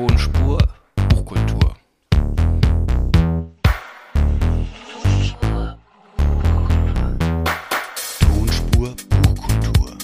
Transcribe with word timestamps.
Tonspur 0.00 0.58
Buchkultur. 1.10 1.74
Tonspur 8.18 8.94
Buchkultur. 9.10 9.98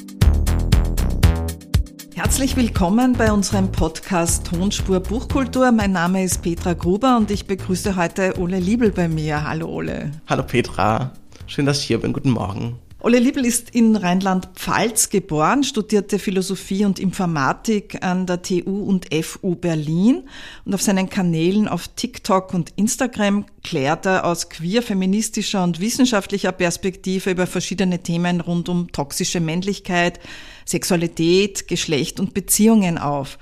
Herzlich 2.15 2.57
willkommen 2.59 3.15
bei 3.15 3.33
unserem 3.33 3.73
Podcast 3.73 4.47
Tonspur 4.49 5.01
Buchkultur. 5.01 5.73
Mein 5.73 5.93
Name 5.93 6.25
ist 6.25 6.43
Petra 6.43 6.75
Gruber 6.75 7.17
und 7.17 7.31
ich 7.31 7.47
begrüße 7.47 7.97
heute 7.97 8.39
Ole 8.39 8.59
Liebel 8.59 8.91
bei 8.91 9.09
mir. 9.09 9.49
Hallo 9.49 9.67
Ole. 9.69 10.11
Hallo 10.27 10.43
Petra, 10.43 11.13
schön, 11.47 11.65
dass 11.65 11.81
ich 11.81 11.87
hier 11.87 12.03
bin. 12.03 12.13
Guten 12.13 12.33
Morgen. 12.33 12.79
Ole 13.07 13.21
Liebel 13.21 13.47
ist 13.47 13.71
in 13.71 13.95
Rheinland-Pfalz 13.95 15.11
geboren, 15.11 15.63
studierte 15.63 16.19
Philosophie 16.19 16.85
und 16.85 16.99
Informatik 16.99 18.03
an 18.03 18.27
der 18.27 18.43
TU 18.43 18.83
und 18.83 19.07
FU 19.15 19.55
Berlin 19.55 20.25
und 20.65 20.75
auf 20.75 20.83
seinen 20.83 21.09
Kanälen 21.09 21.69
auf 21.69 21.87
TikTok 21.87 22.53
und 22.53 22.73
Instagram 22.75 23.47
klärt 23.63 24.07
er 24.07 24.25
aus 24.25 24.49
queer, 24.49 24.83
feministischer 24.83 25.63
und 25.63 25.79
wissenschaftlicher 25.79 26.51
Perspektive 26.51 27.31
über 27.31 27.47
verschiedene 27.47 28.03
Themen 28.03 28.41
rund 28.41 28.69
um 28.69 28.91
toxische 28.91 29.39
Männlichkeit, 29.39 30.19
Sexualität, 30.65 31.69
Geschlecht 31.69 32.19
und 32.19 32.35
Beziehungen 32.35 32.99
auf. 32.99 33.39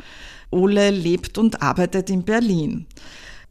Ole 0.51 0.91
lebt 0.91 1.39
und 1.39 1.63
arbeitet 1.63 2.11
in 2.11 2.25
Berlin. 2.25 2.87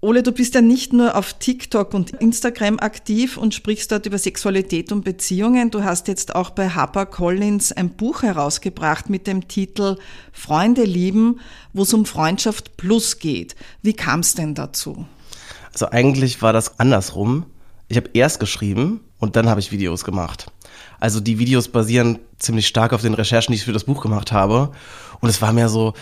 Ole, 0.03 0.21
du 0.21 0.33
bist 0.33 0.53
ja 0.53 0.59
nicht 0.59 0.91
nur 0.91 1.15
auf 1.15 1.31
TikTok 1.31 1.93
und 1.93 2.09
Instagram 2.09 2.77
aktiv 2.77 3.37
und 3.37 3.53
sprichst 3.53 3.89
dort 3.89 4.05
über 4.05 4.17
Sexualität 4.17 4.91
und 4.91 5.05
Beziehungen. 5.05 5.71
Du 5.71 5.85
hast 5.85 6.09
jetzt 6.09 6.35
auch 6.35 6.49
bei 6.49 6.67
HarperCollins 6.67 7.71
ein 7.71 7.87
Buch 7.91 8.21
herausgebracht 8.21 9.09
mit 9.09 9.27
dem 9.27 9.47
Titel 9.47 9.95
Freunde 10.33 10.83
lieben, 10.83 11.39
wo 11.71 11.83
es 11.83 11.93
um 11.93 12.05
Freundschaft 12.05 12.75
plus 12.75 13.19
geht. 13.19 13.55
Wie 13.81 13.93
kam 13.93 14.19
es 14.19 14.35
denn 14.35 14.55
dazu? 14.55 15.05
Also 15.71 15.89
eigentlich 15.89 16.41
war 16.41 16.51
das 16.51 16.81
andersrum. 16.81 17.45
Ich 17.87 17.95
habe 17.95 18.09
erst 18.13 18.41
geschrieben 18.41 18.99
und 19.19 19.37
dann 19.37 19.47
habe 19.47 19.61
ich 19.61 19.71
Videos 19.71 20.03
gemacht. 20.03 20.51
Also 20.99 21.21
die 21.21 21.39
Videos 21.39 21.69
basieren 21.69 22.19
ziemlich 22.39 22.67
stark 22.67 22.91
auf 22.91 23.01
den 23.01 23.13
Recherchen, 23.13 23.53
die 23.53 23.57
ich 23.57 23.65
für 23.65 23.71
das 23.71 23.85
Buch 23.85 24.01
gemacht 24.01 24.33
habe. 24.33 24.71
Und 25.21 25.29
es 25.29 25.41
war 25.41 25.53
mehr 25.53 25.69
so, 25.69 25.93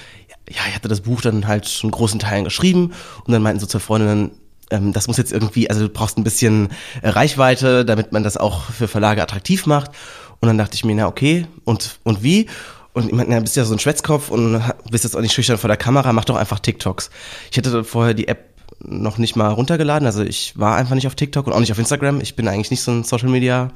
ja, 0.51 0.61
ich 0.67 0.75
hatte 0.75 0.87
das 0.87 1.01
Buch 1.01 1.21
dann 1.21 1.47
halt 1.47 1.67
schon 1.67 1.91
großen 1.91 2.19
Teilen 2.19 2.43
geschrieben 2.43 2.93
und 3.25 3.31
dann 3.31 3.41
meinten 3.41 3.59
so 3.59 3.65
zur 3.65 3.79
Freundin, 3.79 4.31
ähm, 4.69 4.93
das 4.93 5.07
muss 5.07 5.17
jetzt 5.17 5.31
irgendwie, 5.31 5.69
also 5.69 5.87
du 5.87 5.89
brauchst 5.89 6.17
ein 6.17 6.23
bisschen 6.23 6.69
äh, 7.01 7.09
Reichweite, 7.09 7.85
damit 7.85 8.11
man 8.11 8.23
das 8.23 8.37
auch 8.37 8.63
für 8.63 8.87
Verlage 8.87 9.21
attraktiv 9.21 9.65
macht. 9.65 9.91
Und 10.39 10.47
dann 10.47 10.57
dachte 10.57 10.75
ich 10.75 10.83
mir, 10.83 10.95
na 10.95 11.07
okay, 11.07 11.45
und, 11.65 11.99
und 12.03 12.23
wie? 12.23 12.47
Und 12.93 13.07
ich 13.07 13.13
meine, 13.13 13.35
du 13.35 13.41
bist 13.41 13.55
ja 13.55 13.63
so 13.63 13.73
ein 13.73 13.79
Schwätzkopf 13.79 14.29
und 14.29 14.61
bist 14.89 15.03
jetzt 15.03 15.15
auch 15.15 15.21
nicht 15.21 15.33
schüchtern 15.33 15.57
vor 15.57 15.67
der 15.67 15.77
Kamera, 15.77 16.11
mach 16.11 16.25
doch 16.25 16.35
einfach 16.35 16.59
TikToks. 16.59 17.09
Ich 17.51 17.57
hatte 17.57 17.83
vorher 17.83 18.13
die 18.13 18.27
App 18.27 18.49
noch 18.79 19.19
nicht 19.19 19.35
mal 19.35 19.49
runtergeladen, 19.49 20.07
also 20.07 20.23
ich 20.23 20.57
war 20.57 20.75
einfach 20.75 20.95
nicht 20.95 21.05
auf 21.05 21.13
TikTok 21.13 21.45
und 21.45 21.53
auch 21.53 21.59
nicht 21.59 21.71
auf 21.71 21.77
Instagram. 21.77 22.19
Ich 22.19 22.35
bin 22.35 22.47
eigentlich 22.47 22.71
nicht 22.71 22.81
so 22.81 22.91
ein 22.91 23.03
Social 23.03 23.29
Media 23.29 23.69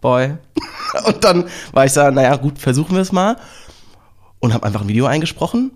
Boy. 0.00 0.36
und 1.06 1.24
dann 1.24 1.44
war 1.72 1.84
ich 1.84 1.92
so, 1.92 2.08
naja, 2.10 2.36
gut, 2.36 2.58
versuchen 2.58 2.94
wir 2.94 3.02
es 3.02 3.12
mal. 3.12 3.36
Und 4.38 4.54
habe 4.54 4.64
einfach 4.64 4.82
ein 4.82 4.88
Video 4.88 5.06
eingesprochen 5.06 5.72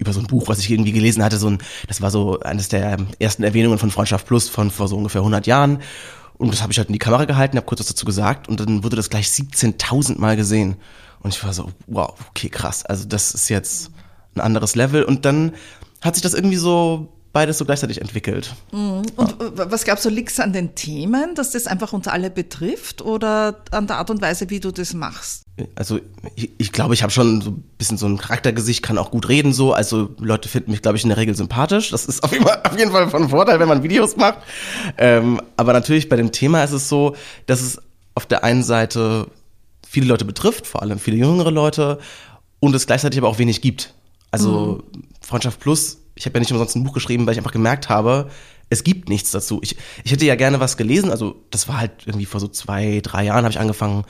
über 0.00 0.12
so 0.12 0.20
ein 0.20 0.26
Buch, 0.26 0.48
was 0.48 0.58
ich 0.58 0.70
irgendwie 0.70 0.92
gelesen 0.92 1.22
hatte, 1.22 1.36
so 1.36 1.48
ein, 1.48 1.58
das 1.86 2.00
war 2.00 2.10
so 2.10 2.40
eines 2.40 2.68
der 2.68 2.96
ersten 3.18 3.42
Erwähnungen 3.42 3.78
von 3.78 3.90
Freundschaft 3.90 4.26
Plus 4.26 4.48
von 4.48 4.70
vor 4.70 4.88
so 4.88 4.96
ungefähr 4.96 5.20
100 5.20 5.46
Jahren. 5.46 5.80
Und 6.38 6.52
das 6.52 6.62
habe 6.62 6.72
ich 6.72 6.78
halt 6.78 6.88
in 6.88 6.94
die 6.94 6.98
Kamera 6.98 7.26
gehalten, 7.26 7.58
habe 7.58 7.66
kurz 7.66 7.80
was 7.80 7.88
dazu 7.88 8.06
gesagt 8.06 8.48
und 8.48 8.58
dann 8.60 8.82
wurde 8.82 8.96
das 8.96 9.10
gleich 9.10 9.26
17.000 9.26 10.18
Mal 10.18 10.36
gesehen. 10.36 10.76
Und 11.20 11.34
ich 11.34 11.44
war 11.44 11.52
so, 11.52 11.70
wow, 11.86 12.14
okay, 12.30 12.48
krass. 12.48 12.84
Also 12.86 13.06
das 13.06 13.34
ist 13.34 13.50
jetzt 13.50 13.90
ein 14.34 14.40
anderes 14.40 14.74
Level. 14.74 15.02
Und 15.04 15.26
dann 15.26 15.52
hat 16.00 16.14
sich 16.14 16.22
das 16.22 16.32
irgendwie 16.32 16.56
so 16.56 17.12
beides 17.32 17.58
so 17.58 17.64
gleichzeitig 17.64 18.00
entwickelt. 18.00 18.54
Mhm. 18.72 19.02
Und 19.16 19.36
ja. 19.40 19.70
was 19.70 19.84
glaubst 19.84 20.04
du, 20.04 20.08
liegt 20.08 20.30
es 20.30 20.40
an 20.40 20.52
den 20.52 20.74
Themen, 20.74 21.34
dass 21.34 21.52
das 21.52 21.66
einfach 21.66 21.92
uns 21.92 22.08
alle 22.08 22.30
betrifft 22.30 23.02
oder 23.02 23.62
an 23.70 23.86
der 23.86 23.96
Art 23.96 24.10
und 24.10 24.20
Weise, 24.20 24.50
wie 24.50 24.60
du 24.60 24.72
das 24.72 24.94
machst? 24.94 25.44
Also 25.74 26.00
ich, 26.34 26.50
ich 26.58 26.72
glaube, 26.72 26.94
ich 26.94 27.02
habe 27.02 27.12
schon 27.12 27.40
so 27.40 27.50
ein 27.50 27.62
bisschen 27.78 27.98
so 27.98 28.06
ein 28.06 28.18
Charaktergesicht, 28.18 28.82
kann 28.82 28.98
auch 28.98 29.10
gut 29.10 29.28
reden 29.28 29.52
so. 29.52 29.72
Also 29.72 30.10
Leute 30.18 30.48
finden 30.48 30.72
mich, 30.72 30.82
glaube 30.82 30.96
ich, 30.96 31.04
in 31.04 31.10
der 31.10 31.18
Regel 31.18 31.36
sympathisch. 31.36 31.90
Das 31.90 32.06
ist 32.06 32.22
auf 32.24 32.32
jeden 32.32 32.46
Fall, 32.46 32.62
auf 32.64 32.76
jeden 32.76 32.90
Fall 32.90 33.08
von 33.10 33.28
Vorteil, 33.28 33.60
wenn 33.60 33.68
man 33.68 33.82
Videos 33.82 34.16
macht. 34.16 34.38
Ähm, 34.98 35.40
aber 35.56 35.72
natürlich 35.72 36.08
bei 36.08 36.16
dem 36.16 36.32
Thema 36.32 36.64
ist 36.64 36.72
es 36.72 36.88
so, 36.88 37.14
dass 37.46 37.60
es 37.60 37.80
auf 38.14 38.26
der 38.26 38.42
einen 38.42 38.62
Seite 38.62 39.28
viele 39.86 40.06
Leute 40.06 40.24
betrifft, 40.24 40.66
vor 40.66 40.82
allem 40.82 40.98
viele 40.98 41.16
jüngere 41.16 41.50
Leute, 41.50 41.98
und 42.58 42.74
es 42.74 42.86
gleichzeitig 42.86 43.18
aber 43.18 43.28
auch 43.28 43.38
wenig 43.38 43.62
gibt. 43.62 43.94
Also 44.30 44.82
mhm. 44.94 45.02
Freundschaft 45.20 45.60
Plus 45.60 45.99
ich 46.20 46.26
habe 46.26 46.34
ja 46.36 46.40
nicht 46.40 46.52
umsonst 46.52 46.76
ein 46.76 46.84
Buch 46.84 46.92
geschrieben, 46.92 47.24
weil 47.26 47.32
ich 47.32 47.38
einfach 47.38 47.50
gemerkt 47.50 47.88
habe, 47.88 48.30
es 48.68 48.84
gibt 48.84 49.08
nichts 49.08 49.30
dazu. 49.30 49.58
Ich, 49.62 49.76
ich 50.04 50.12
hätte 50.12 50.26
ja 50.26 50.36
gerne 50.36 50.60
was 50.60 50.76
gelesen, 50.76 51.10
also 51.10 51.42
das 51.50 51.66
war 51.66 51.78
halt 51.78 51.92
irgendwie 52.04 52.26
vor 52.26 52.40
so 52.40 52.48
zwei, 52.48 53.00
drei 53.02 53.24
Jahren 53.24 53.44
habe 53.44 53.52
ich 53.52 53.58
angefangen 53.58 54.04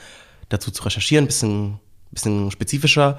dazu 0.49 0.71
zu 0.71 0.83
recherchieren, 0.83 1.25
bisschen, 1.25 1.79
bisschen 2.11 2.51
spezifischer 2.51 3.17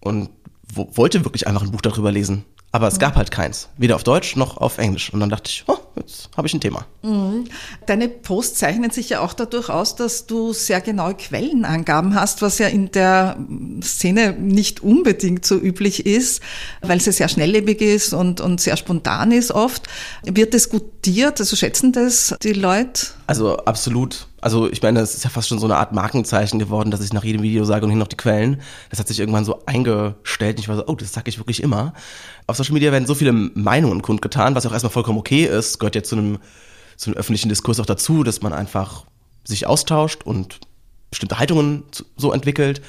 und 0.00 0.30
wo, 0.72 0.88
wollte 0.96 1.24
wirklich 1.24 1.46
einfach 1.46 1.62
ein 1.62 1.70
Buch 1.70 1.82
darüber 1.82 2.10
lesen. 2.10 2.46
Aber 2.76 2.88
es 2.88 2.98
gab 2.98 3.16
halt 3.16 3.30
keins, 3.30 3.70
weder 3.78 3.96
auf 3.96 4.04
Deutsch 4.04 4.36
noch 4.36 4.58
auf 4.58 4.76
Englisch. 4.76 5.10
Und 5.10 5.20
dann 5.20 5.30
dachte 5.30 5.48
ich, 5.48 5.64
oh, 5.66 5.78
jetzt 5.96 6.28
habe 6.36 6.46
ich 6.46 6.52
ein 6.52 6.60
Thema. 6.60 6.84
Mhm. 7.02 7.46
Deine 7.86 8.06
Posts 8.06 8.58
zeichnen 8.58 8.90
sich 8.90 9.08
ja 9.08 9.20
auch 9.20 9.32
dadurch 9.32 9.70
aus, 9.70 9.96
dass 9.96 10.26
du 10.26 10.52
sehr 10.52 10.82
genaue 10.82 11.14
Quellenangaben 11.14 12.14
hast, 12.14 12.42
was 12.42 12.58
ja 12.58 12.66
in 12.66 12.90
der 12.90 13.38
Szene 13.82 14.32
nicht 14.32 14.82
unbedingt 14.82 15.46
so 15.46 15.56
üblich 15.56 16.04
ist, 16.04 16.42
weil 16.82 17.00
sie 17.00 17.12
sehr 17.12 17.28
schnelllebig 17.28 17.80
ist 17.80 18.12
und, 18.12 18.42
und 18.42 18.60
sehr 18.60 18.76
spontan 18.76 19.32
ist 19.32 19.52
oft. 19.52 19.84
Wird 20.24 20.52
das 20.52 20.68
gutiert? 20.68 21.40
Also 21.40 21.56
schätzen 21.56 21.92
das 21.92 22.34
die 22.42 22.52
Leute? 22.52 23.06
Also 23.26 23.56
absolut. 23.56 24.26
Also 24.46 24.70
ich 24.70 24.80
meine, 24.80 25.00
es 25.00 25.16
ist 25.16 25.24
ja 25.24 25.30
fast 25.30 25.48
schon 25.48 25.58
so 25.58 25.66
eine 25.66 25.74
Art 25.74 25.90
Markenzeichen 25.90 26.60
geworden, 26.60 26.92
dass 26.92 27.00
ich 27.00 27.12
nach 27.12 27.24
jedem 27.24 27.42
Video 27.42 27.64
sage 27.64 27.84
und 27.84 27.90
hier 27.90 27.98
noch 27.98 28.06
die 28.06 28.16
Quellen. 28.16 28.60
Das 28.90 29.00
hat 29.00 29.08
sich 29.08 29.18
irgendwann 29.18 29.44
so 29.44 29.64
eingestellt. 29.66 30.56
Und 30.56 30.60
ich 30.60 30.68
war 30.68 30.76
so, 30.76 30.86
oh, 30.86 30.94
das 30.94 31.12
sage 31.12 31.28
ich 31.28 31.38
wirklich 31.38 31.64
immer. 31.64 31.94
Auf 32.46 32.56
Social 32.56 32.74
Media 32.74 32.92
werden 32.92 33.06
so 33.06 33.16
viele 33.16 33.32
Meinungen 33.32 34.02
kundgetan, 34.02 34.54
was 34.54 34.64
auch 34.64 34.70
erstmal 34.70 34.92
vollkommen 34.92 35.18
okay 35.18 35.46
ist. 35.46 35.80
Gehört 35.80 35.96
ja 35.96 36.04
zu 36.04 36.14
einem, 36.14 36.38
zu 36.96 37.10
einem 37.10 37.18
öffentlichen 37.18 37.48
Diskurs 37.48 37.80
auch 37.80 37.86
dazu, 37.86 38.22
dass 38.22 38.40
man 38.40 38.52
einfach 38.52 39.04
sich 39.42 39.66
austauscht 39.66 40.22
und 40.22 40.60
bestimmte 41.10 41.40
Haltungen 41.40 41.82
so 42.16 42.30
entwickelt. 42.30 42.82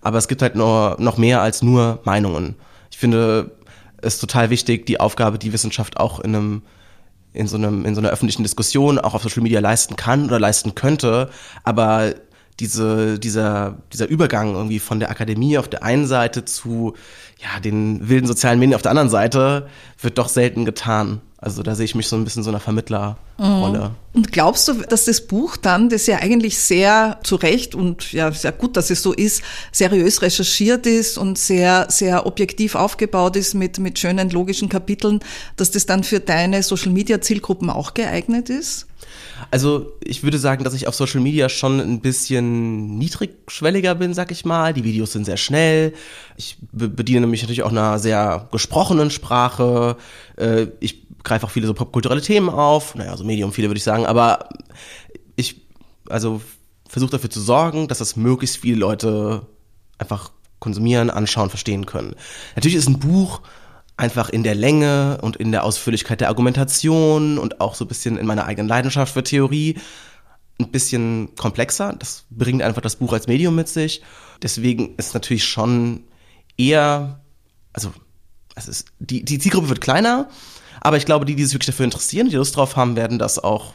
Aber 0.00 0.16
es 0.16 0.28
gibt 0.28 0.40
halt 0.40 0.54
noch, 0.54 0.96
noch 0.98 1.18
mehr 1.18 1.42
als 1.42 1.60
nur 1.60 2.00
Meinungen. 2.04 2.54
Ich 2.90 2.96
finde 2.96 3.50
es 3.98 4.18
total 4.18 4.48
wichtig, 4.48 4.86
die 4.86 4.98
Aufgabe, 4.98 5.38
die 5.38 5.52
Wissenschaft 5.52 5.98
auch 5.98 6.20
in 6.20 6.34
einem 6.34 6.62
in 7.32 7.46
so, 7.46 7.56
einem, 7.56 7.84
in 7.84 7.94
so 7.94 8.00
einer 8.00 8.10
öffentlichen 8.10 8.42
Diskussion 8.42 8.98
auch 8.98 9.14
auf 9.14 9.22
Social 9.22 9.42
Media 9.42 9.60
leisten 9.60 9.96
kann 9.96 10.26
oder 10.26 10.38
leisten 10.38 10.74
könnte. 10.74 11.30
Aber 11.64 12.14
diese, 12.60 13.18
dieser, 13.18 13.78
dieser 13.92 14.08
Übergang 14.08 14.54
irgendwie 14.54 14.78
von 14.78 15.00
der 15.00 15.10
Akademie 15.10 15.58
auf 15.58 15.68
der 15.68 15.82
einen 15.82 16.06
Seite 16.06 16.44
zu 16.44 16.94
ja, 17.42 17.60
den 17.60 18.08
wilden 18.08 18.26
sozialen 18.26 18.58
Medien 18.58 18.74
auf 18.74 18.82
der 18.82 18.90
anderen 18.90 19.08
Seite 19.08 19.68
wird 20.00 20.18
doch 20.18 20.28
selten 20.28 20.64
getan. 20.64 21.20
Also 21.38 21.64
da 21.64 21.74
sehe 21.74 21.86
ich 21.86 21.96
mich 21.96 22.06
so 22.06 22.14
ein 22.14 22.22
bisschen 22.22 22.44
so 22.44 22.50
einer 22.50 22.60
Vermittlerrolle. 22.60 23.16
Mhm. 23.36 23.96
Und 24.12 24.30
glaubst 24.30 24.68
du, 24.68 24.74
dass 24.74 25.06
das 25.06 25.26
Buch 25.26 25.56
dann, 25.56 25.88
das 25.88 26.06
ja 26.06 26.18
eigentlich 26.18 26.56
sehr 26.56 27.18
zu 27.24 27.34
Recht 27.34 27.74
und 27.74 28.12
ja 28.12 28.30
sehr 28.30 28.52
gut, 28.52 28.76
dass 28.76 28.90
es 28.90 29.02
so 29.02 29.12
ist, 29.12 29.42
seriös 29.72 30.22
recherchiert 30.22 30.86
ist 30.86 31.18
und 31.18 31.38
sehr, 31.38 31.86
sehr 31.90 32.26
objektiv 32.26 32.76
aufgebaut 32.76 33.34
ist 33.34 33.54
mit, 33.54 33.80
mit 33.80 33.98
schönen 33.98 34.30
logischen 34.30 34.68
Kapiteln, 34.68 35.18
dass 35.56 35.72
das 35.72 35.84
dann 35.84 36.04
für 36.04 36.20
deine 36.20 36.62
Social 36.62 36.92
Media 36.92 37.20
Zielgruppen 37.20 37.70
auch 37.70 37.92
geeignet 37.94 38.48
ist? 38.48 38.86
Also 39.52 39.92
ich 40.02 40.22
würde 40.22 40.38
sagen, 40.38 40.64
dass 40.64 40.72
ich 40.72 40.88
auf 40.88 40.94
Social 40.94 41.20
Media 41.20 41.50
schon 41.50 41.78
ein 41.78 42.00
bisschen 42.00 42.96
niedrigschwelliger 42.96 43.94
bin, 43.94 44.14
sag 44.14 44.30
ich 44.30 44.46
mal. 44.46 44.72
Die 44.72 44.82
Videos 44.82 45.12
sind 45.12 45.26
sehr 45.26 45.36
schnell. 45.36 45.92
Ich 46.38 46.56
bediene 46.72 47.26
mich 47.26 47.42
natürlich 47.42 47.62
auch 47.62 47.70
einer 47.70 47.98
sehr 47.98 48.48
gesprochenen 48.50 49.10
Sprache. 49.10 49.98
Äh, 50.38 50.68
ich 50.80 51.06
greife 51.22 51.44
auch 51.44 51.50
viele 51.50 51.66
so 51.66 51.74
popkulturelle 51.74 52.22
Themen 52.22 52.48
auf. 52.48 52.94
Naja, 52.94 53.14
so 53.14 53.24
Medium 53.24 53.52
viele 53.52 53.68
würde 53.68 53.76
ich 53.76 53.84
sagen. 53.84 54.06
Aber 54.06 54.48
ich, 55.36 55.60
also 56.08 56.40
versuche 56.88 57.10
dafür 57.10 57.28
zu 57.28 57.42
sorgen, 57.42 57.88
dass 57.88 57.98
das 57.98 58.16
möglichst 58.16 58.56
viele 58.56 58.78
Leute 58.78 59.46
einfach 59.98 60.32
konsumieren, 60.60 61.10
anschauen, 61.10 61.50
verstehen 61.50 61.84
können. 61.84 62.14
Natürlich 62.56 62.76
ist 62.76 62.88
ein 62.88 63.00
Buch 63.00 63.42
einfach 63.96 64.30
in 64.30 64.42
der 64.42 64.54
Länge 64.54 65.18
und 65.22 65.36
in 65.36 65.52
der 65.52 65.64
Ausführlichkeit 65.64 66.20
der 66.20 66.28
Argumentation 66.28 67.38
und 67.38 67.60
auch 67.60 67.74
so 67.74 67.84
ein 67.84 67.88
bisschen 67.88 68.16
in 68.16 68.26
meiner 68.26 68.46
eigenen 68.46 68.68
Leidenschaft 68.68 69.12
für 69.12 69.22
Theorie 69.22 69.76
ein 70.58 70.70
bisschen 70.70 71.34
komplexer. 71.36 71.94
Das 71.98 72.24
bringt 72.30 72.62
einfach 72.62 72.82
das 72.82 72.96
Buch 72.96 73.12
als 73.12 73.26
Medium 73.26 73.54
mit 73.54 73.68
sich. 73.68 74.02
Deswegen 74.42 74.94
ist 74.96 75.14
natürlich 75.14 75.44
schon 75.44 76.04
eher, 76.56 77.20
also 77.72 77.92
es 78.54 78.68
ist, 78.68 78.88
die, 78.98 79.24
die 79.24 79.38
Zielgruppe 79.38 79.68
wird 79.68 79.80
kleiner, 79.80 80.28
aber 80.80 80.96
ich 80.96 81.06
glaube, 81.06 81.24
die, 81.24 81.36
die 81.36 81.44
sich 81.44 81.54
wirklich 81.54 81.66
dafür 81.66 81.84
interessieren, 81.84 82.28
die 82.28 82.36
Lust 82.36 82.56
drauf 82.56 82.76
haben, 82.76 82.96
werden 82.96 83.18
das 83.18 83.38
auch 83.38 83.74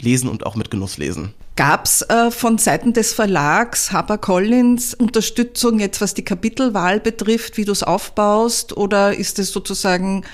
lesen 0.00 0.28
und 0.28 0.46
auch 0.46 0.56
mit 0.56 0.70
Genuss 0.70 0.98
lesen. 0.98 1.34
Gab's 1.56 2.02
äh, 2.02 2.30
von 2.30 2.58
Seiten 2.58 2.92
des 2.92 3.14
Verlags 3.14 3.90
HarperCollins 3.90 4.92
Unterstützung 4.92 5.80
jetzt, 5.80 6.00
was 6.02 6.12
die 6.12 6.24
Kapitelwahl 6.24 7.00
betrifft, 7.00 7.56
wie 7.56 7.64
du 7.64 7.72
es 7.72 7.82
aufbaust, 7.82 8.76
oder 8.76 9.16
ist 9.16 9.38
es 9.38 9.52
sozusagen 9.52 10.24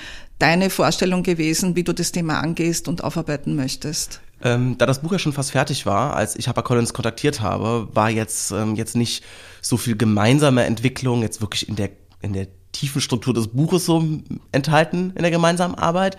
deine 0.41 0.69
Vorstellung 0.69 1.23
gewesen, 1.23 1.77
wie 1.77 1.85
du 1.85 1.93
das 1.93 2.11
Thema 2.11 2.41
angehst 2.41 2.89
und 2.89 3.05
aufarbeiten 3.05 3.55
möchtest? 3.55 4.21
Ähm, 4.43 4.77
da 4.77 4.87
das 4.87 5.03
Buch 5.03 5.13
ja 5.13 5.21
schon 5.21 5.33
fast 5.33 5.53
fertig 5.53 5.87
war, 5.87 6.17
als 6.17 6.35
ich 6.35 6.49
HarperCollins 6.49 6.93
kontaktiert 6.93 7.41
habe, 7.41 7.89
war 7.93 8.11
jetzt 8.11 8.51
ähm, 8.51 8.75
jetzt 8.75 8.97
nicht 8.97 9.23
so 9.61 9.77
viel 9.77 9.97
gemeinsame 9.97 10.65
Entwicklung 10.65 11.23
jetzt 11.23 11.41
wirklich 11.41 11.69
in 11.69 11.77
der 11.77 11.91
in 12.21 12.33
der 12.33 12.49
tiefen 12.73 13.01
Struktur 13.01 13.35
des 13.35 13.49
Buches 13.49 13.87
so 13.87 14.03
enthalten 14.51 15.13
in 15.15 15.23
der 15.23 15.31
gemeinsamen 15.31 15.77
Arbeit. 15.77 16.17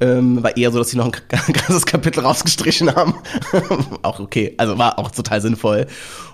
Ähm, 0.00 0.42
war 0.42 0.56
eher 0.56 0.70
so, 0.70 0.78
dass 0.78 0.90
sie 0.90 0.96
noch 0.96 1.06
ein 1.06 1.12
ganzes 1.52 1.84
Kapitel 1.84 2.20
rausgestrichen 2.20 2.94
haben. 2.94 3.14
auch 4.02 4.20
okay, 4.20 4.54
also 4.56 4.78
war 4.78 4.98
auch 4.98 5.10
total 5.10 5.40
sinnvoll. 5.40 5.86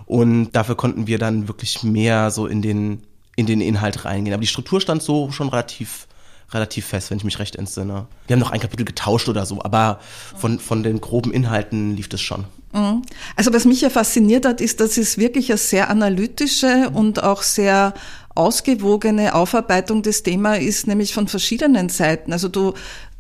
Und 0.06 0.52
dafür 0.52 0.74
konnten 0.74 1.06
wir 1.06 1.18
dann 1.18 1.48
wirklich 1.48 1.82
mehr 1.82 2.30
so 2.30 2.46
in 2.46 2.60
den, 2.60 3.02
in 3.36 3.46
den 3.46 3.60
Inhalt 3.60 4.04
reingehen. 4.04 4.34
Aber 4.34 4.42
die 4.42 4.46
Struktur 4.46 4.80
stand 4.80 5.02
so 5.02 5.30
schon 5.30 5.48
relativ, 5.48 6.06
relativ 6.52 6.86
fest, 6.86 7.10
wenn 7.10 7.18
ich 7.18 7.24
mich 7.24 7.38
recht 7.38 7.56
entsinne. 7.56 8.06
Wir 8.26 8.34
haben 8.34 8.40
noch 8.40 8.50
ein 8.50 8.60
Kapitel 8.60 8.84
getauscht 8.84 9.28
oder 9.30 9.46
so, 9.46 9.62
aber 9.62 9.98
von, 10.36 10.58
von 10.58 10.82
den 10.82 11.00
groben 11.00 11.32
Inhalten 11.32 11.96
lief 11.96 12.10
das 12.10 12.20
schon. 12.20 12.44
Mhm. 12.74 13.02
Also 13.36 13.52
was 13.54 13.64
mich 13.64 13.80
ja 13.80 13.88
fasziniert 13.88 14.44
hat, 14.44 14.60
ist, 14.60 14.80
dass 14.80 14.98
es 14.98 15.16
wirklich 15.16 15.50
eine 15.50 15.58
sehr 15.58 15.88
analytische 15.88 16.90
und 16.92 17.22
auch 17.22 17.42
sehr 17.42 17.94
ausgewogene 18.34 19.34
Aufarbeitung 19.34 20.02
des 20.02 20.22
Themas 20.24 20.58
ist, 20.58 20.86
nämlich 20.86 21.14
von 21.14 21.28
verschiedenen 21.28 21.88
Seiten. 21.88 22.32
Also 22.32 22.48
du 22.48 22.74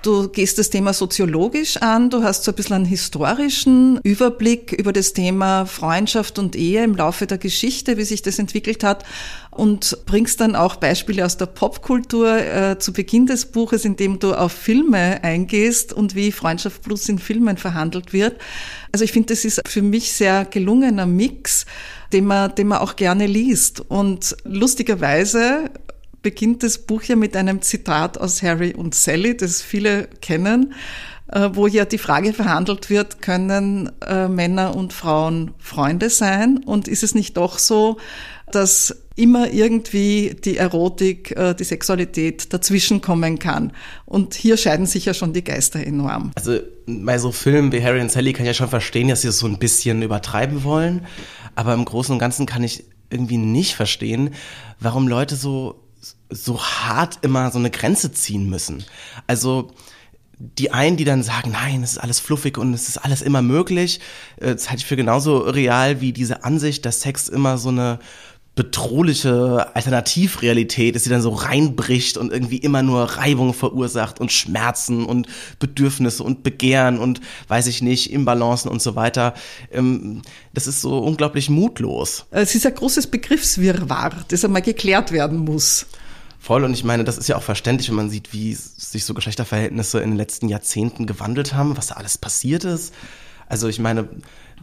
Du 0.04 0.28
gehst 0.28 0.58
das 0.58 0.68
Thema 0.68 0.92
soziologisch 0.92 1.78
an, 1.78 2.10
du 2.10 2.22
hast 2.22 2.44
so 2.44 2.52
ein 2.52 2.54
bisschen 2.56 2.76
einen 2.76 2.84
historischen 2.84 3.98
Überblick 4.02 4.72
über 4.72 4.92
das 4.92 5.14
Thema 5.14 5.64
Freundschaft 5.64 6.38
und 6.38 6.56
Ehe 6.56 6.84
im 6.84 6.94
Laufe 6.94 7.26
der 7.26 7.38
Geschichte, 7.38 7.96
wie 7.96 8.04
sich 8.04 8.20
das 8.20 8.38
entwickelt 8.38 8.84
hat 8.84 9.02
und 9.50 9.96
bringst 10.04 10.42
dann 10.42 10.56
auch 10.56 10.76
Beispiele 10.76 11.24
aus 11.24 11.38
der 11.38 11.46
Popkultur 11.46 12.36
äh, 12.36 12.78
zu 12.78 12.92
Beginn 12.92 13.24
des 13.24 13.46
Buches, 13.46 13.86
indem 13.86 14.18
du 14.18 14.34
auf 14.34 14.52
Filme 14.52 15.24
eingehst 15.24 15.94
und 15.94 16.14
wie 16.14 16.32
Freundschaft 16.32 16.82
Plus 16.82 17.08
in 17.08 17.18
Filmen 17.18 17.56
verhandelt 17.56 18.12
wird. 18.12 18.36
Also 18.92 19.06
ich 19.06 19.12
finde, 19.12 19.32
das 19.32 19.46
ist 19.46 19.62
für 19.66 19.80
mich 19.80 20.12
sehr 20.12 20.44
gelungener 20.44 21.06
Mix, 21.06 21.64
den 22.12 22.26
man, 22.26 22.54
den 22.54 22.68
man 22.68 22.78
auch 22.78 22.96
gerne 22.96 23.26
liest. 23.26 23.80
Und 23.80 24.36
lustigerweise 24.44 25.70
beginnt 26.24 26.64
das 26.64 26.78
Buch 26.78 27.04
ja 27.04 27.14
mit 27.14 27.36
einem 27.36 27.62
Zitat 27.62 28.18
aus 28.18 28.42
Harry 28.42 28.74
und 28.74 28.96
Sally, 28.96 29.36
das 29.36 29.62
viele 29.62 30.08
kennen, 30.20 30.74
äh, 31.28 31.50
wo 31.52 31.68
ja 31.68 31.84
die 31.84 31.98
Frage 31.98 32.32
verhandelt 32.32 32.90
wird, 32.90 33.22
können 33.22 33.92
äh, 34.04 34.26
Männer 34.26 34.74
und 34.74 34.92
Frauen 34.92 35.52
Freunde 35.58 36.10
sein? 36.10 36.58
Und 36.66 36.88
ist 36.88 37.04
es 37.04 37.14
nicht 37.14 37.36
doch 37.36 37.58
so, 37.58 37.98
dass 38.50 39.04
immer 39.16 39.52
irgendwie 39.52 40.34
die 40.44 40.56
Erotik, 40.56 41.30
äh, 41.36 41.54
die 41.54 41.64
Sexualität 41.64 42.52
dazwischen 42.52 43.00
kommen 43.00 43.38
kann. 43.38 43.72
Und 44.06 44.34
hier 44.34 44.56
scheiden 44.56 44.86
sich 44.86 45.04
ja 45.04 45.14
schon 45.14 45.32
die 45.32 45.44
Geister 45.44 45.86
enorm. 45.86 46.32
Also 46.34 46.58
bei 46.86 47.18
so 47.18 47.30
Filmen 47.30 47.70
wie 47.70 47.82
Harry 47.82 48.00
und 48.00 48.10
Sally 48.10 48.32
kann 48.32 48.44
ich 48.44 48.48
ja 48.48 48.54
schon 48.54 48.68
verstehen, 48.68 49.08
dass 49.08 49.22
sie 49.22 49.28
es 49.28 49.38
so 49.38 49.46
ein 49.46 49.58
bisschen 49.58 50.02
übertreiben 50.02 50.64
wollen. 50.64 51.06
Aber 51.54 51.74
im 51.74 51.84
Großen 51.84 52.12
und 52.12 52.18
Ganzen 52.18 52.46
kann 52.46 52.64
ich 52.64 52.84
irgendwie 53.10 53.36
nicht 53.36 53.74
verstehen, 53.74 54.30
warum 54.80 55.06
Leute 55.06 55.36
so 55.36 55.83
so 56.30 56.60
hart 56.60 57.18
immer 57.22 57.50
so 57.50 57.58
eine 57.58 57.70
Grenze 57.70 58.12
ziehen 58.12 58.48
müssen. 58.48 58.84
Also 59.26 59.70
die 60.38 60.72
einen, 60.72 60.96
die 60.96 61.04
dann 61.04 61.22
sagen, 61.22 61.52
nein, 61.52 61.82
es 61.82 61.92
ist 61.92 61.98
alles 61.98 62.20
fluffig 62.20 62.58
und 62.58 62.74
es 62.74 62.88
ist 62.88 62.98
alles 62.98 63.22
immer 63.22 63.42
möglich, 63.42 64.00
äh, 64.36 64.52
das 64.52 64.68
halte 64.68 64.80
ich 64.80 64.86
für 64.86 64.96
genauso 64.96 65.38
real 65.38 66.00
wie 66.00 66.12
diese 66.12 66.44
Ansicht, 66.44 66.84
dass 66.84 67.00
Sex 67.00 67.28
immer 67.28 67.58
so 67.58 67.68
eine 67.68 67.98
bedrohliche 68.54 69.74
Alternativrealität 69.74 70.94
ist, 70.94 71.06
die 71.06 71.10
dann 71.10 71.22
so 71.22 71.30
reinbricht 71.30 72.16
und 72.16 72.32
irgendwie 72.32 72.58
immer 72.58 72.82
nur 72.84 73.02
Reibung 73.02 73.52
verursacht 73.52 74.20
und 74.20 74.30
Schmerzen 74.30 75.04
und 75.06 75.26
Bedürfnisse 75.58 76.22
und 76.22 76.44
Begehren 76.44 76.98
und 77.00 77.20
weiß 77.48 77.66
ich 77.66 77.82
nicht, 77.82 78.12
Imbalancen 78.12 78.70
und 78.70 78.80
so 78.80 78.94
weiter. 78.94 79.34
Ähm, 79.72 80.22
das 80.52 80.68
ist 80.68 80.82
so 80.82 80.98
unglaublich 80.98 81.50
mutlos. 81.50 82.26
Es 82.30 82.54
ist 82.54 82.64
ein 82.64 82.74
großes 82.74 83.08
Begriffswirrwarr, 83.08 84.24
das 84.28 84.44
einmal 84.44 84.62
geklärt 84.62 85.10
werden 85.10 85.38
muss. 85.38 85.86
Voll 86.44 86.62
und 86.64 86.74
ich 86.74 86.84
meine, 86.84 87.04
das 87.04 87.16
ist 87.16 87.26
ja 87.26 87.36
auch 87.36 87.42
verständlich, 87.42 87.88
wenn 87.88 87.96
man 87.96 88.10
sieht, 88.10 88.34
wie 88.34 88.52
sich 88.52 89.06
so 89.06 89.14
Geschlechterverhältnisse 89.14 90.00
in 90.00 90.10
den 90.10 90.18
letzten 90.18 90.50
Jahrzehnten 90.50 91.06
gewandelt 91.06 91.54
haben, 91.54 91.78
was 91.78 91.86
da 91.86 91.94
alles 91.94 92.18
passiert 92.18 92.64
ist. 92.64 92.92
Also 93.48 93.66
ich 93.66 93.78
meine, 93.78 94.10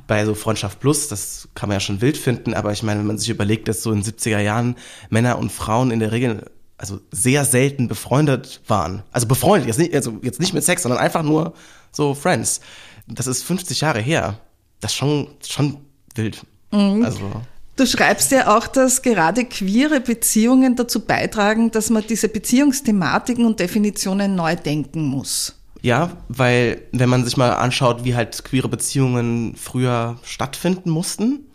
bei 0.06 0.24
so 0.24 0.36
Freundschaft 0.36 0.80
Plus, 0.80 1.08
das 1.08 1.50
kann 1.56 1.70
man 1.70 1.78
ja 1.78 1.80
schon 1.80 2.00
wild 2.00 2.18
finden, 2.18 2.54
aber 2.54 2.72
ich 2.72 2.84
meine, 2.84 3.00
wenn 3.00 3.08
man 3.08 3.18
sich 3.18 3.30
überlegt, 3.30 3.68
dass 3.68 3.82
so 3.82 3.92
in 3.92 4.04
70er 4.04 4.38
Jahren 4.38 4.76
Männer 5.10 5.40
und 5.40 5.52
Frauen 5.52 5.90
in 5.90 6.00
der 6.00 6.12
Regel 6.12 6.52
also 6.78 7.00
sehr 7.10 7.46
selten 7.46 7.88
befreundet 7.88 8.62
waren. 8.68 9.02
Also 9.12 9.26
befreundet, 9.26 9.68
jetzt 9.68 9.80
nicht, 9.80 9.96
also 9.96 10.20
jetzt 10.22 10.40
nicht 10.40 10.54
mit 10.54 10.64
Sex, 10.64 10.84
sondern 10.84 11.00
einfach 11.00 11.24
nur 11.24 11.56
so 11.92 12.14
Friends. 12.14 12.62
Das 13.08 13.26
ist 13.26 13.42
50 13.42 13.82
Jahre 13.82 14.02
her. 14.02 14.40
Das 14.82 14.92
ist 14.92 14.98
schon, 14.98 15.30
schon 15.48 15.78
wild. 16.14 16.46
Mhm. 16.72 17.04
Also. 17.04 17.42
Du 17.78 17.86
schreibst 17.86 18.32
ja 18.32 18.56
auch, 18.56 18.68
dass 18.68 19.02
gerade 19.02 19.46
queere 19.46 20.02
Beziehungen 20.02 20.76
dazu 20.76 21.00
beitragen, 21.06 21.72
dass 21.72 21.90
man 21.90 22.04
diese 22.08 22.28
Beziehungsthematiken 22.30 23.46
und 23.46 23.60
Definitionen 23.60 24.36
neu 24.36 24.56
denken 24.56 25.04
muss. 25.04 25.56
Ja, 25.82 26.12
weil 26.28 26.84
wenn 26.92 27.10
man 27.10 27.26
sich 27.26 27.38
mal 27.38 27.54
anschaut, 27.54 28.04
wie 28.04 28.16
halt 28.16 28.44
queere 28.44 28.68
Beziehungen 28.68 29.56
früher 29.56 30.18
stattfinden 30.22 30.92
mussten, 30.92 31.48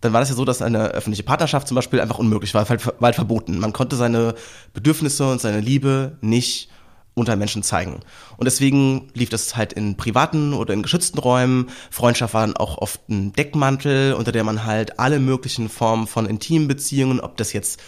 dann 0.00 0.12
war 0.12 0.20
das 0.20 0.30
ja 0.30 0.34
so, 0.34 0.44
dass 0.44 0.62
eine 0.62 0.88
öffentliche 0.88 1.22
Partnerschaft 1.22 1.68
zum 1.68 1.74
Beispiel 1.74 2.00
einfach 2.00 2.18
unmöglich 2.18 2.54
war, 2.54 2.68
weil, 2.68 3.12
verboten. 3.12 3.58
Man 3.58 3.72
konnte 3.72 3.96
seine 3.96 4.34
Bedürfnisse 4.72 5.30
und 5.30 5.40
seine 5.40 5.60
Liebe 5.60 6.18
nicht 6.20 6.70
unter 7.18 7.36
Menschen 7.36 7.62
zeigen. 7.62 8.00
Und 8.36 8.44
deswegen 8.44 9.08
lief 9.14 9.28
das 9.28 9.56
halt 9.56 9.72
in 9.72 9.96
privaten 9.96 10.52
oder 10.52 10.74
in 10.74 10.82
geschützten 10.82 11.18
Räumen. 11.18 11.70
Freundschaft 11.90 12.34
war 12.34 12.46
dann 12.46 12.56
auch 12.56 12.78
oft 12.78 13.08
ein 13.08 13.32
Deckmantel, 13.32 14.14
unter 14.14 14.32
der 14.32 14.44
man 14.44 14.64
halt 14.64 14.98
alle 14.98 15.18
möglichen 15.18 15.68
Formen 15.68 16.06
von 16.06 16.26
intimen 16.26 16.68
Beziehungen, 16.68 17.20
ob 17.20 17.36
das 17.36 17.52
jetzt 17.52 17.80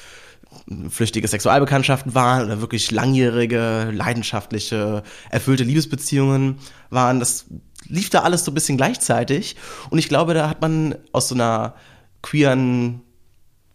flüchtige 0.88 1.28
Sexualbekanntschaften 1.28 2.14
waren 2.14 2.46
oder 2.46 2.60
wirklich 2.60 2.90
langjährige, 2.90 3.90
leidenschaftliche, 3.92 5.02
erfüllte 5.30 5.64
Liebesbeziehungen 5.64 6.58
waren. 6.90 7.20
Das 7.20 7.46
lief 7.86 8.10
da 8.10 8.20
alles 8.20 8.44
so 8.44 8.50
ein 8.50 8.54
bisschen 8.54 8.76
gleichzeitig. 8.76 9.56
Und 9.90 9.98
ich 9.98 10.08
glaube, 10.08 10.34
da 10.34 10.48
hat 10.48 10.60
man 10.60 10.96
aus 11.12 11.28
so 11.28 11.34
einer 11.34 11.74
queeren 12.22 13.02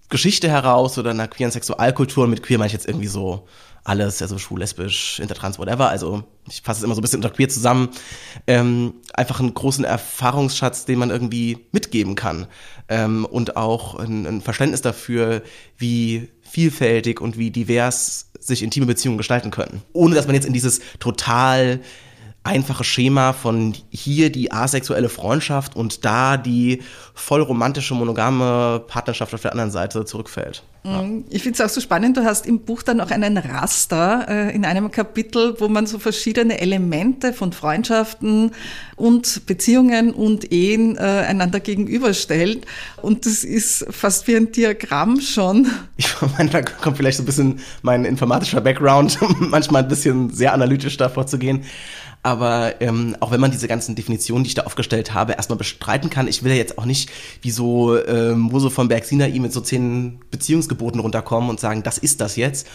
Geschichte 0.10 0.50
heraus 0.50 0.98
oder 0.98 1.12
einer 1.12 1.28
queeren 1.28 1.52
Sexualkultur, 1.52 2.28
mit 2.28 2.44
queer 2.44 2.58
meine 2.58 2.68
ich 2.68 2.74
jetzt 2.74 2.88
irgendwie 2.88 3.08
so 3.08 3.48
alles, 3.86 4.22
also 4.22 4.38
schwul, 4.40 4.60
lesbisch, 4.60 5.20
intertrans, 5.20 5.60
whatever, 5.60 5.90
also 5.90 6.24
ich 6.50 6.62
fasse 6.62 6.80
es 6.80 6.84
immer 6.84 6.96
so 6.96 7.02
ein 7.02 7.04
bisschen 7.04 7.20
unter 7.20 7.30
queer 7.30 7.48
zusammen, 7.48 7.90
ähm, 8.48 8.96
einfach 9.14 9.40
einen 9.40 9.54
großen 9.54 9.86
Erfahrungsschatz, 9.86 10.86
den 10.86 11.00
man 11.00 11.12
irgendwie 11.12 11.68
mitgeben 11.72 12.16
kann. 12.16 12.48
Ähm, 12.90 13.26
und 13.26 13.56
auch 13.56 13.96
ein, 13.96 14.26
ein 14.26 14.42
Verständnis 14.42 14.82
dafür, 14.82 15.44
wie 15.78 16.30
vielfältig 16.42 17.22
und 17.22 17.38
wie 17.38 17.52
divers 17.52 18.32
sich 18.40 18.64
intime 18.64 18.88
Beziehungen 18.88 19.18
gestalten 19.18 19.52
können. 19.52 19.84
Ohne 19.94 20.16
dass 20.16 20.26
man 20.26 20.36
jetzt 20.36 20.46
in 20.46 20.54
dieses 20.54 20.82
total 21.00 21.80
einfache 22.46 22.84
Schema 22.84 23.34
von 23.34 23.74
hier 23.90 24.32
die 24.32 24.52
asexuelle 24.52 25.10
Freundschaft 25.10 25.76
und 25.76 26.06
da 26.06 26.38
die 26.38 26.84
voll 27.16 27.42
romantische 27.42 27.96
monogame 27.96 28.84
Partnerschaft 28.88 29.34
auf 29.34 29.42
der 29.42 29.52
anderen 29.52 29.72
Seite 29.72 30.06
zurückfällt. 30.06 30.64
Ja. 30.84 31.02
Mhm. 31.02 31.26
Ich 31.30 31.42
finde 31.42 31.56
es 31.56 31.62
auch 31.62 31.74
so 31.74 31.82
spannend, 31.82 32.18
du 32.18 32.24
hast 32.24 32.46
im 32.46 32.60
Buch 32.60 32.84
dann 32.84 33.02
auch 33.02 33.10
einen 33.10 33.38
Raster 33.38 34.28
äh, 34.30 34.56
in 34.56 34.64
einem 34.64 34.92
Kapitel, 34.92 35.56
wo 35.60 35.68
man 35.68 35.88
so 35.88 35.98
verschiedene 35.98 36.60
Elemente 36.60 37.34
von 37.34 37.52
Freundschaften 37.52 38.52
und 38.96 39.48
Beziehungen 39.48 40.14
und 40.14 40.52
Ehen 40.52 40.98
äh, 40.98 41.00
einander 41.00 41.60
gegenüberstellt. 41.60 42.66
Und 43.02 43.26
das 43.26 43.44
ist 43.44 43.88
fast 43.90 44.28
wie 44.28 44.36
ein 44.36 44.52
Diagramm 44.52 45.20
schon. 45.20 45.68
Ich 45.98 46.14
meine, 46.38 46.52
da 46.52 46.62
kommt 46.62 46.98
vielleicht 46.98 47.18
so 47.18 47.24
ein 47.24 47.26
bisschen 47.26 47.60
mein 47.82 48.06
informatischer 48.06 48.62
Background, 48.62 49.18
manchmal 49.40 49.82
ein 49.82 49.90
bisschen 49.90 50.30
sehr 50.30 50.54
analytisch 50.54 50.98
davor 50.98 51.26
zu 51.26 51.40
gehen. 51.40 51.66
Aber 52.26 52.82
ähm, 52.82 53.16
auch 53.20 53.30
wenn 53.30 53.40
man 53.40 53.52
diese 53.52 53.68
ganzen 53.68 53.94
Definitionen, 53.94 54.44
die 54.44 54.48
ich 54.48 54.56
da 54.56 54.64
aufgestellt 54.64 55.14
habe, 55.14 55.34
erstmal 55.34 55.60
bestreiten 55.60 56.10
kann, 56.10 56.28
ich 56.28 56.42
will 56.42 56.52
ja 56.52 56.58
jetzt 56.58 56.80
auch 56.80 56.86
nicht 56.86 57.12
wie 57.44 57.52
so 57.52 58.04
ähm, 58.04 58.40
Mose 58.40 58.72
von 58.72 58.88
Berg 58.88 59.06
Sinai 59.06 59.38
mit 59.38 59.54
so 59.54 59.62
zehn 59.62 60.20
Beziehungsgeboten 60.32 61.00
runterkommen 61.00 61.52
und 61.52 61.60
sagen, 61.60 61.84
das 61.84 62.00
ist 62.00 62.22
das 62.22 62.36
jetzt. 62.36 62.66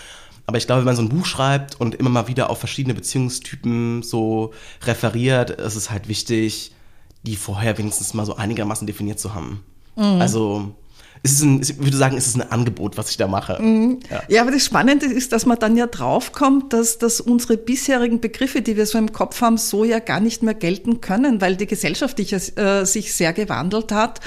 Aber 0.46 0.56
ich 0.56 0.66
glaube, 0.66 0.82
wenn 0.82 0.86
man 0.86 0.94
so 0.94 1.02
ein 1.02 1.08
Buch 1.08 1.26
schreibt 1.26 1.80
und 1.80 1.96
immer 1.96 2.10
mal 2.10 2.28
wieder 2.28 2.48
auf 2.48 2.58
verschiedene 2.60 2.94
Beziehungstypen 2.94 4.04
so 4.04 4.52
referiert, 4.84 5.50
ist 5.50 5.74
es 5.74 5.90
halt 5.90 6.06
wichtig, 6.06 6.70
die 7.24 7.34
vorher 7.34 7.76
wenigstens 7.76 8.14
mal 8.14 8.26
so 8.26 8.36
einigermaßen 8.36 8.86
definiert 8.86 9.18
zu 9.18 9.34
haben. 9.34 9.64
Mhm. 9.96 10.20
Also 10.20 10.76
es 11.22 11.32
ist 11.32 11.42
ein, 11.42 11.60
ich 11.60 11.78
würde 11.78 11.96
sagen, 11.96 12.16
es 12.16 12.26
ist 12.26 12.36
ein 12.36 12.50
Angebot, 12.50 12.96
was 12.96 13.10
ich 13.10 13.16
da 13.16 13.26
mache. 13.26 13.60
Mhm. 13.60 14.00
Ja. 14.10 14.22
ja. 14.28 14.42
aber 14.42 14.50
das 14.50 14.64
Spannende 14.64 15.06
ist, 15.06 15.32
dass 15.32 15.44
man 15.44 15.58
dann 15.58 15.76
ja 15.76 15.86
draufkommt, 15.86 16.72
dass, 16.72 16.98
dass 16.98 17.20
unsere 17.20 17.56
bisherigen 17.56 18.20
Begriffe, 18.20 18.62
die 18.62 18.76
wir 18.76 18.86
so 18.86 18.96
im 18.96 19.12
Kopf 19.12 19.40
haben, 19.42 19.58
so 19.58 19.84
ja 19.84 19.98
gar 19.98 20.20
nicht 20.20 20.42
mehr 20.42 20.54
gelten 20.54 21.00
können, 21.00 21.40
weil 21.40 21.56
die 21.56 21.66
Gesellschaft 21.66 22.18
äh, 22.18 22.84
sich 22.84 23.12
sehr 23.12 23.32
gewandelt 23.32 23.92
hat 23.92 24.20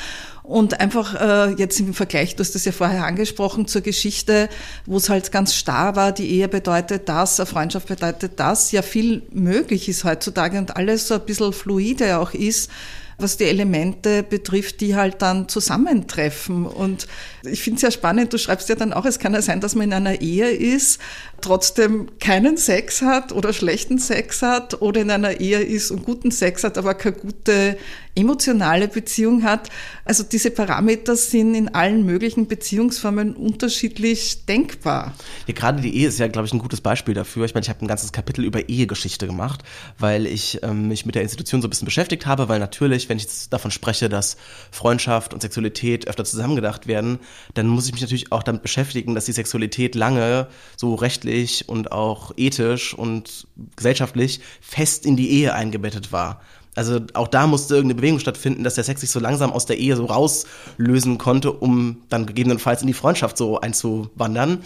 und 0.43 0.81
einfach 0.81 1.15
äh, 1.19 1.53
jetzt 1.53 1.79
im 1.79 1.93
Vergleich, 1.93 2.35
du 2.35 2.41
hast 2.41 2.53
das 2.53 2.65
ja 2.65 2.73
vorher 2.73 3.05
angesprochen, 3.05 3.65
zur 3.65 3.81
Geschichte, 3.81 4.49
wo 4.85 4.97
es 4.97 5.09
halt 5.09 5.31
ganz 5.31 5.55
starr 5.55 5.95
war, 5.95 6.11
die 6.11 6.29
Ehe 6.29 6.49
bedeutet 6.49 7.07
das, 7.09 7.39
eine 7.39 7.47
Freundschaft 7.47 7.87
bedeutet 7.87 8.33
das, 8.35 8.71
ja 8.71 8.81
viel 8.81 9.23
möglich 9.31 9.87
ist 9.89 10.03
heutzutage 10.03 10.57
und 10.57 10.75
alles 10.75 11.07
so 11.07 11.15
ein 11.15 11.25
bisschen 11.25 11.53
fluide 11.53 12.19
auch 12.19 12.33
ist, 12.33 12.69
was 13.17 13.37
die 13.37 13.45
Elemente 13.45 14.23
betrifft, 14.23 14.81
die 14.81 14.95
halt 14.95 15.21
dann 15.21 15.47
zusammentreffen. 15.47 16.65
Und 16.65 17.07
ich 17.45 17.61
finde 17.61 17.77
es 17.77 17.81
ja 17.81 17.91
spannend, 17.91 18.31
du 18.33 18.37
schreibst 18.37 18.69
ja 18.69 18.75
dann 18.75 18.93
auch, 18.93 19.05
es 19.05 19.19
kann 19.19 19.33
ja 19.33 19.41
sein, 19.41 19.59
dass 19.59 19.75
man 19.75 19.85
in 19.85 19.93
einer 19.93 20.21
Ehe 20.21 20.49
ist, 20.49 20.99
trotzdem 21.41 22.07
keinen 22.19 22.57
Sex 22.57 23.01
hat 23.01 23.31
oder 23.31 23.53
schlechten 23.53 23.99
Sex 23.99 24.41
hat 24.41 24.81
oder 24.81 25.01
in 25.01 25.11
einer 25.11 25.39
Ehe 25.39 25.59
ist 25.59 25.91
und 25.91 26.03
guten 26.03 26.31
Sex 26.31 26.63
hat, 26.63 26.77
aber 26.77 26.93
keine 26.93 27.17
gute 27.17 27.77
emotionale 28.15 28.87
Beziehung 28.87 29.43
hat. 29.43 29.69
Also 30.05 30.23
diese 30.23 30.51
Parameter 30.51 31.15
sind 31.15 31.55
in 31.55 31.73
allen 31.73 32.05
möglichen 32.05 32.47
Beziehungsformen 32.47 33.35
unterschiedlich 33.35 34.45
denkbar. 34.45 35.13
Ja, 35.47 35.53
gerade 35.53 35.81
die 35.81 35.95
Ehe 35.97 36.07
ist 36.07 36.19
ja, 36.19 36.27
glaube 36.27 36.47
ich, 36.47 36.53
ein 36.53 36.59
gutes 36.59 36.81
Beispiel 36.81 37.15
dafür. 37.15 37.45
Ich 37.45 37.53
meine, 37.53 37.63
ich 37.63 37.69
habe 37.69 37.83
ein 37.83 37.87
ganzes 37.87 38.11
Kapitel 38.11 38.45
über 38.45 38.69
Ehegeschichte 38.69 39.25
gemacht, 39.25 39.63
weil 39.97 40.27
ich 40.27 40.59
ähm, 40.61 40.87
mich 40.89 41.05
mit 41.05 41.15
der 41.15 41.23
Institution 41.23 41.61
so 41.61 41.67
ein 41.67 41.71
bisschen 41.71 41.85
beschäftigt 41.85 42.25
habe, 42.25 42.49
weil 42.49 42.59
natürlich, 42.59 43.09
wenn 43.09 43.17
ich 43.17 43.23
jetzt 43.23 43.51
davon 43.51 43.71
spreche, 43.71 44.09
dass 44.09 44.37
Freundschaft 44.71 45.33
und 45.33 45.41
Sexualität 45.41 46.07
öfter 46.07 46.23
zusammengedacht 46.23 46.85
werden, 46.85 47.19
dann 47.53 47.67
muss 47.67 47.85
ich 47.85 47.93
mich 47.93 48.01
natürlich 48.01 48.31
auch 48.31 48.43
damit 48.43 48.61
beschäftigen, 48.61 49.15
dass 49.15 49.25
die 49.25 49.31
Sexualität 49.31 49.95
lange 49.95 50.47
so 50.77 50.95
rechtlich 50.95 51.67
und 51.69 51.91
auch 51.91 52.31
ethisch 52.37 52.93
und 52.93 53.47
gesellschaftlich 53.75 54.41
fest 54.61 55.05
in 55.05 55.15
die 55.15 55.29
Ehe 55.29 55.53
eingebettet 55.53 56.11
war. 56.11 56.41
Also 56.75 57.01
auch 57.13 57.27
da 57.27 57.45
musste 57.45 57.75
irgendeine 57.75 58.01
Bewegung 58.01 58.19
stattfinden, 58.19 58.63
dass 58.63 58.75
der 58.75 58.83
Sex 58.83 59.01
sich 59.01 59.11
so 59.11 59.19
langsam 59.19 59.51
aus 59.51 59.65
der 59.65 59.77
Ehe 59.77 59.95
so 59.95 60.05
rauslösen 60.05 61.17
konnte, 61.17 61.51
um 61.51 62.01
dann 62.09 62.25
gegebenenfalls 62.25 62.81
in 62.81 62.87
die 62.87 62.93
Freundschaft 62.93 63.37
so 63.37 63.59
einzuwandern. 63.59 64.63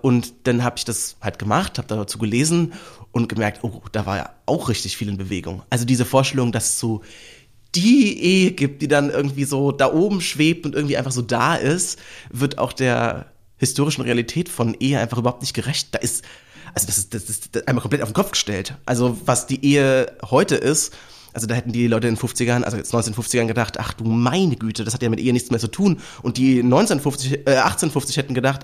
Und 0.00 0.34
dann 0.44 0.62
habe 0.62 0.76
ich 0.78 0.84
das 0.84 1.16
halt 1.20 1.38
gemacht, 1.38 1.78
habe 1.78 1.88
dazu 1.88 2.18
gelesen 2.18 2.74
und 3.10 3.28
gemerkt, 3.28 3.64
oh, 3.64 3.82
da 3.90 4.06
war 4.06 4.16
ja 4.16 4.30
auch 4.46 4.68
richtig 4.68 4.96
viel 4.96 5.08
in 5.08 5.16
Bewegung. 5.16 5.62
Also 5.70 5.84
diese 5.84 6.04
Vorstellung, 6.04 6.52
dass 6.52 6.78
so 6.78 7.02
die 7.74 8.18
Ehe 8.20 8.52
gibt, 8.52 8.82
die 8.82 8.88
dann 8.88 9.10
irgendwie 9.10 9.44
so 9.44 9.72
da 9.72 9.92
oben 9.92 10.20
schwebt 10.20 10.66
und 10.66 10.74
irgendwie 10.74 10.96
einfach 10.96 11.12
so 11.12 11.22
da 11.22 11.54
ist, 11.54 11.98
wird 12.30 12.58
auch 12.58 12.72
der 12.72 13.26
historischen 13.56 14.02
Realität 14.02 14.48
von 14.48 14.74
Ehe 14.78 14.98
einfach 14.98 15.18
überhaupt 15.18 15.42
nicht 15.42 15.54
gerecht. 15.54 15.88
Da 15.94 15.98
ist, 15.98 16.24
also 16.74 16.86
das 16.86 16.98
ist, 16.98 17.14
das 17.14 17.24
ist 17.24 17.68
einmal 17.68 17.82
komplett 17.82 18.02
auf 18.02 18.08
den 18.08 18.14
Kopf 18.14 18.30
gestellt. 18.30 18.74
Also 18.86 19.18
was 19.26 19.46
die 19.46 19.64
Ehe 19.64 20.16
heute 20.30 20.54
ist, 20.54 20.94
also 21.34 21.46
da 21.46 21.54
hätten 21.54 21.72
die 21.72 21.86
Leute 21.86 22.08
in 22.08 22.14
den 22.14 22.20
50ern, 22.20 22.62
also 22.62 22.76
jetzt 22.76 22.94
1950ern 22.94 23.46
gedacht, 23.46 23.78
ach 23.78 23.92
du 23.92 24.04
meine 24.04 24.56
Güte, 24.56 24.84
das 24.84 24.94
hat 24.94 25.02
ja 25.02 25.10
mit 25.10 25.20
Ehe 25.20 25.32
nichts 25.32 25.50
mehr 25.50 25.60
zu 25.60 25.68
tun. 25.68 26.00
Und 26.22 26.36
die 26.36 26.62
1950, 26.62 27.32
äh, 27.46 27.58
1850 27.58 28.16
hätten 28.16 28.34
gedacht, 28.34 28.62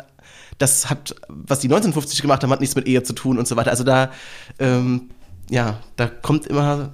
das 0.59 0.89
hat, 0.89 1.15
was 1.29 1.61
die 1.61 1.69
1950 1.69 2.23
gemacht 2.23 2.43
haben, 2.43 2.51
hat 2.51 2.61
nichts 2.61 2.77
mit 2.77 2.87
Ehe 2.87 3.03
zu 3.03 3.13
tun 3.13 3.39
und 3.39 3.47
so 3.47 3.57
weiter. 3.57 3.71
Also 3.71 3.85
da, 3.85 4.11
ähm, 4.59 5.11
ja, 5.51 5.81
da 5.97 6.07
kommt 6.07 6.47
immer 6.47 6.93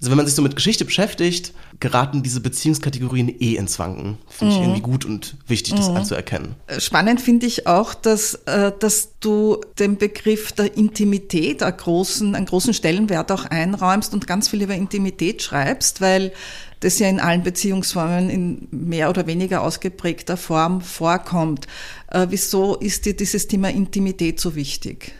also 0.00 0.10
wenn 0.10 0.16
man 0.16 0.26
sich 0.26 0.36
so 0.36 0.42
mit 0.42 0.54
Geschichte 0.54 0.84
beschäftigt, 0.84 1.52
geraten 1.80 2.22
diese 2.22 2.40
Beziehungskategorien 2.40 3.28
eh 3.28 3.56
ins 3.56 3.80
Wanken. 3.80 4.18
Finde 4.28 4.54
ich 4.54 4.60
mhm. 4.60 4.66
irgendwie 4.66 4.82
gut 4.82 5.04
und 5.04 5.36
wichtig, 5.48 5.74
das 5.74 5.88
mhm. 5.88 5.96
anzuerkennen. 5.96 6.54
Spannend 6.78 7.20
finde 7.20 7.46
ich 7.46 7.66
auch, 7.66 7.94
dass, 7.94 8.34
äh, 8.46 8.70
dass 8.78 9.18
du 9.18 9.60
den 9.80 9.96
Begriff 9.98 10.52
der 10.52 10.76
Intimität 10.76 11.64
einen 11.64 11.76
großen, 11.76 12.36
einen 12.36 12.46
großen 12.46 12.74
Stellenwert 12.74 13.32
auch 13.32 13.44
einräumst 13.46 14.14
und 14.14 14.28
ganz 14.28 14.48
viel 14.48 14.62
über 14.62 14.74
Intimität 14.74 15.42
schreibst, 15.42 16.00
weil 16.00 16.32
das 16.78 17.00
ja 17.00 17.08
in 17.08 17.18
allen 17.18 17.42
Beziehungsformen 17.42 18.30
in 18.30 18.68
mehr 18.70 19.10
oder 19.10 19.26
weniger 19.26 19.62
ausgeprägter 19.62 20.36
Form 20.36 20.80
vorkommt. 20.80 21.66
Äh, 22.08 22.28
wieso 22.30 22.76
ist 22.76 23.04
dir 23.04 23.16
dieses 23.16 23.48
Thema 23.48 23.68
Intimität 23.70 24.38
so 24.38 24.54
wichtig? 24.54 25.12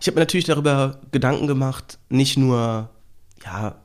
Ich 0.00 0.08
habe 0.08 0.16
mir 0.16 0.22
natürlich 0.22 0.46
darüber 0.46 1.00
Gedanken 1.12 1.46
gemacht, 1.46 1.98
nicht 2.08 2.36
nur 2.36 2.90
ja, 3.46 3.76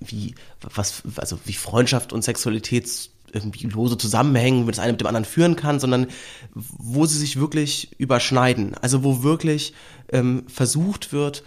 wie, 0.00 0.34
was, 0.60 1.02
also 1.16 1.38
wie 1.44 1.52
Freundschaft 1.52 2.12
und 2.12 2.22
Sexualität 2.22 3.10
irgendwie 3.32 3.66
lose 3.66 3.98
zusammenhängen, 3.98 4.66
das 4.66 4.78
eine 4.78 4.92
mit 4.92 5.00
dem 5.00 5.08
anderen 5.08 5.24
führen 5.24 5.56
kann, 5.56 5.80
sondern 5.80 6.06
wo 6.54 7.06
sie 7.06 7.18
sich 7.18 7.38
wirklich 7.38 7.90
überschneiden. 7.98 8.74
Also 8.74 9.02
wo 9.02 9.22
wirklich 9.22 9.72
ähm, 10.12 10.44
versucht 10.46 11.12
wird, 11.12 11.42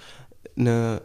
eine 0.58 1.02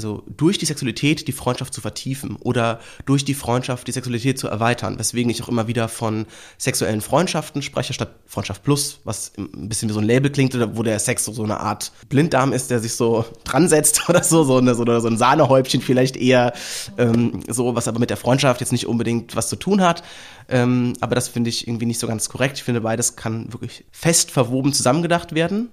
also 0.00 0.22
durch 0.34 0.56
die 0.56 0.64
Sexualität 0.64 1.28
die 1.28 1.32
Freundschaft 1.32 1.74
zu 1.74 1.82
vertiefen 1.82 2.36
oder 2.36 2.80
durch 3.04 3.22
die 3.22 3.34
Freundschaft 3.34 3.86
die 3.86 3.92
Sexualität 3.92 4.38
zu 4.38 4.48
erweitern, 4.48 4.98
weswegen 4.98 5.30
ich 5.30 5.42
auch 5.42 5.48
immer 5.48 5.68
wieder 5.68 5.88
von 5.88 6.24
sexuellen 6.56 7.02
Freundschaften 7.02 7.60
spreche, 7.60 7.92
statt 7.92 8.14
Freundschaft 8.24 8.62
plus, 8.62 9.00
was 9.04 9.32
ein 9.36 9.68
bisschen 9.68 9.90
wie 9.90 9.92
so 9.92 10.00
ein 10.00 10.06
Label 10.06 10.30
klingt, 10.32 10.54
oder 10.54 10.74
wo 10.74 10.82
der 10.82 10.98
Sex 10.98 11.26
so, 11.26 11.32
so 11.32 11.44
eine 11.44 11.60
Art 11.60 11.92
Blinddarm 12.08 12.54
ist, 12.54 12.70
der 12.70 12.80
sich 12.80 12.94
so 12.94 13.26
dran 13.44 13.68
setzt 13.68 14.00
oder 14.08 14.24
so, 14.24 14.42
so, 14.42 14.56
eine, 14.56 14.74
so, 14.74 14.84
so 14.86 15.06
ein 15.06 15.18
Sahnehäubchen 15.18 15.82
vielleicht 15.82 16.16
eher, 16.16 16.54
ähm, 16.96 17.42
so, 17.46 17.74
was 17.74 17.86
aber 17.86 17.98
mit 17.98 18.08
der 18.08 18.16
Freundschaft 18.16 18.62
jetzt 18.62 18.72
nicht 18.72 18.86
unbedingt 18.86 19.36
was 19.36 19.50
zu 19.50 19.56
tun 19.56 19.82
hat. 19.82 20.02
Ähm, 20.48 20.94
aber 21.00 21.14
das 21.14 21.28
finde 21.28 21.50
ich 21.50 21.68
irgendwie 21.68 21.86
nicht 21.86 21.98
so 21.98 22.06
ganz 22.06 22.30
korrekt. 22.30 22.56
Ich 22.56 22.64
finde, 22.64 22.80
beides 22.80 23.16
kann 23.16 23.52
wirklich 23.52 23.84
fest 23.92 24.30
verwoben 24.30 24.72
zusammengedacht 24.72 25.34
werden. 25.34 25.68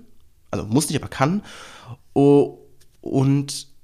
Also 0.51 0.65
muss 0.65 0.89
nicht, 0.89 1.01
aber 1.01 1.09
kann. 1.09 1.43
Oh, 2.13 2.57
und 2.99 3.76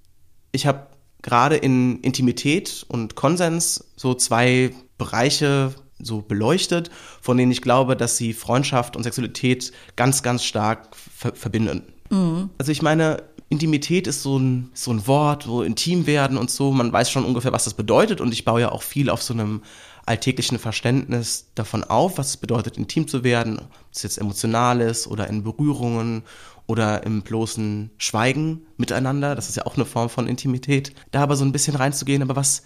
ich 0.53 0.65
habe 0.65 0.87
gerade 1.21 1.57
in 1.57 1.99
Intimität 1.99 2.85
und 2.87 3.15
Konsens 3.15 3.91
so 3.97 4.13
zwei 4.13 4.71
Bereiche 4.97 5.73
so 5.99 6.21
beleuchtet, 6.21 6.91
von 7.21 7.37
denen 7.37 7.51
ich 7.51 7.61
glaube, 7.61 7.95
dass 7.97 8.17
sie 8.17 8.33
Freundschaft 8.33 8.95
und 8.95 9.03
Sexualität 9.03 9.71
ganz, 9.95 10.23
ganz 10.23 10.43
stark 10.43 10.95
ver 10.95 11.33
verbinden. 11.35 11.83
Mhm. 12.09 12.49
Also 12.57 12.71
ich 12.71 12.81
meine, 12.81 13.23
Intimität 13.49 14.07
ist 14.07 14.23
so 14.23 14.37
ein, 14.37 14.71
so 14.73 14.91
ein 14.91 15.07
Wort, 15.07 15.47
wo 15.47 15.61
intim 15.61 16.07
werden 16.07 16.37
und 16.37 16.49
so, 16.49 16.71
man 16.71 16.91
weiß 16.91 17.09
schon 17.09 17.25
ungefähr, 17.25 17.53
was 17.53 17.65
das 17.65 17.73
bedeutet 17.73 18.19
und 18.19 18.33
ich 18.33 18.45
baue 18.45 18.61
ja 18.61 18.71
auch 18.71 18.83
viel 18.83 19.09
auf 19.09 19.21
so 19.21 19.33
einem 19.33 19.61
alltäglichen 20.05 20.59
Verständnis 20.59 21.51
davon 21.55 21.83
auf, 21.83 22.17
was 22.17 22.29
es 22.29 22.37
bedeutet, 22.37 22.77
intim 22.77 23.07
zu 23.07 23.23
werden, 23.23 23.59
ob 23.59 23.69
es 23.93 24.03
jetzt 24.03 24.17
emotional 24.17 24.81
ist 24.81 25.07
oder 25.07 25.27
in 25.27 25.43
Berührungen 25.43 26.23
oder 26.65 27.03
im 27.03 27.21
bloßen 27.21 27.91
Schweigen 27.97 28.65
miteinander. 28.77 29.35
Das 29.35 29.49
ist 29.49 29.55
ja 29.55 29.65
auch 29.65 29.75
eine 29.75 29.85
Form 29.85 30.09
von 30.09 30.27
Intimität. 30.27 30.93
Da 31.11 31.23
aber 31.23 31.35
so 31.35 31.43
ein 31.43 31.51
bisschen 31.51 31.75
reinzugehen, 31.75 32.21
aber 32.21 32.35
was, 32.35 32.63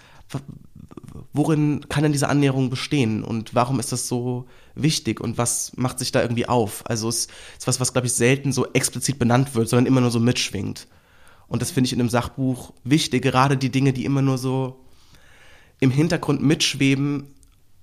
worin 1.34 1.88
kann 1.90 2.04
denn 2.04 2.12
diese 2.12 2.30
Annäherung 2.30 2.70
bestehen 2.70 3.24
und 3.24 3.56
warum 3.56 3.80
ist 3.80 3.92
das 3.92 4.08
so 4.08 4.46
wichtig 4.76 5.20
und 5.20 5.38
was 5.38 5.76
macht 5.76 6.00
sich 6.00 6.12
da 6.12 6.22
irgendwie 6.22 6.48
auf? 6.48 6.84
Also 6.88 7.10
es 7.10 7.28
ist 7.58 7.68
was, 7.68 7.80
was 7.80 7.94
glaube 7.94 8.08
ich 8.08 8.14
selten 8.14 8.52
so 8.52 8.68
explizit 8.74 9.18
benannt 9.18 9.56
wird, 9.56 9.70
sondern 9.70 9.88
immer 9.88 10.02
nur 10.02 10.12
so 10.12 10.20
mitschwingt. 10.20 10.88
Und 11.48 11.62
das 11.62 11.72
finde 11.72 11.88
ich 11.88 11.94
in 11.94 12.00
einem 12.00 12.10
Sachbuch 12.10 12.74
wichtig, 12.84 13.24
gerade 13.24 13.58
die 13.58 13.72
Dinge, 13.72 13.94
die 13.94 14.06
immer 14.06 14.22
nur 14.22 14.38
so 14.38 14.84
im 15.80 15.92
Hintergrund 15.92 16.42
mitschweben, 16.42 17.34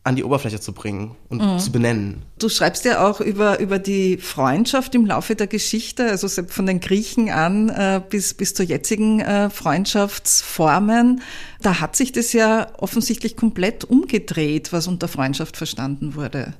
an 0.04 0.16
die 0.16 0.24
Oberfläche 0.24 0.60
zu 0.60 0.74
bringen 0.74 1.16
und 1.30 1.40
mhm. 1.40 1.58
zu 1.58 1.72
benennen. 1.72 2.22
Du 2.38 2.50
schreibst 2.50 2.84
ja 2.84 3.08
auch 3.08 3.20
über, 3.22 3.58
über 3.58 3.78
die 3.78 4.18
Freundschaft 4.18 4.94
im 4.94 5.06
Laufe 5.06 5.34
der 5.34 5.46
Geschichte, 5.46 6.10
also 6.10 6.28
von 6.28 6.66
den 6.66 6.80
Griechen 6.80 7.30
an 7.30 7.70
äh, 7.70 8.02
bis, 8.06 8.34
bis 8.34 8.52
zur 8.52 8.66
jetzigen 8.66 9.20
äh, 9.20 9.48
Freundschaftsformen. 9.48 11.22
Da 11.62 11.80
hat 11.80 11.96
sich 11.96 12.12
das 12.12 12.34
ja 12.34 12.66
offensichtlich 12.76 13.34
komplett 13.34 13.84
umgedreht, 13.84 14.74
was 14.74 14.86
unter 14.88 15.08
Freundschaft 15.08 15.56
verstanden 15.56 16.14
wurde. 16.14 16.52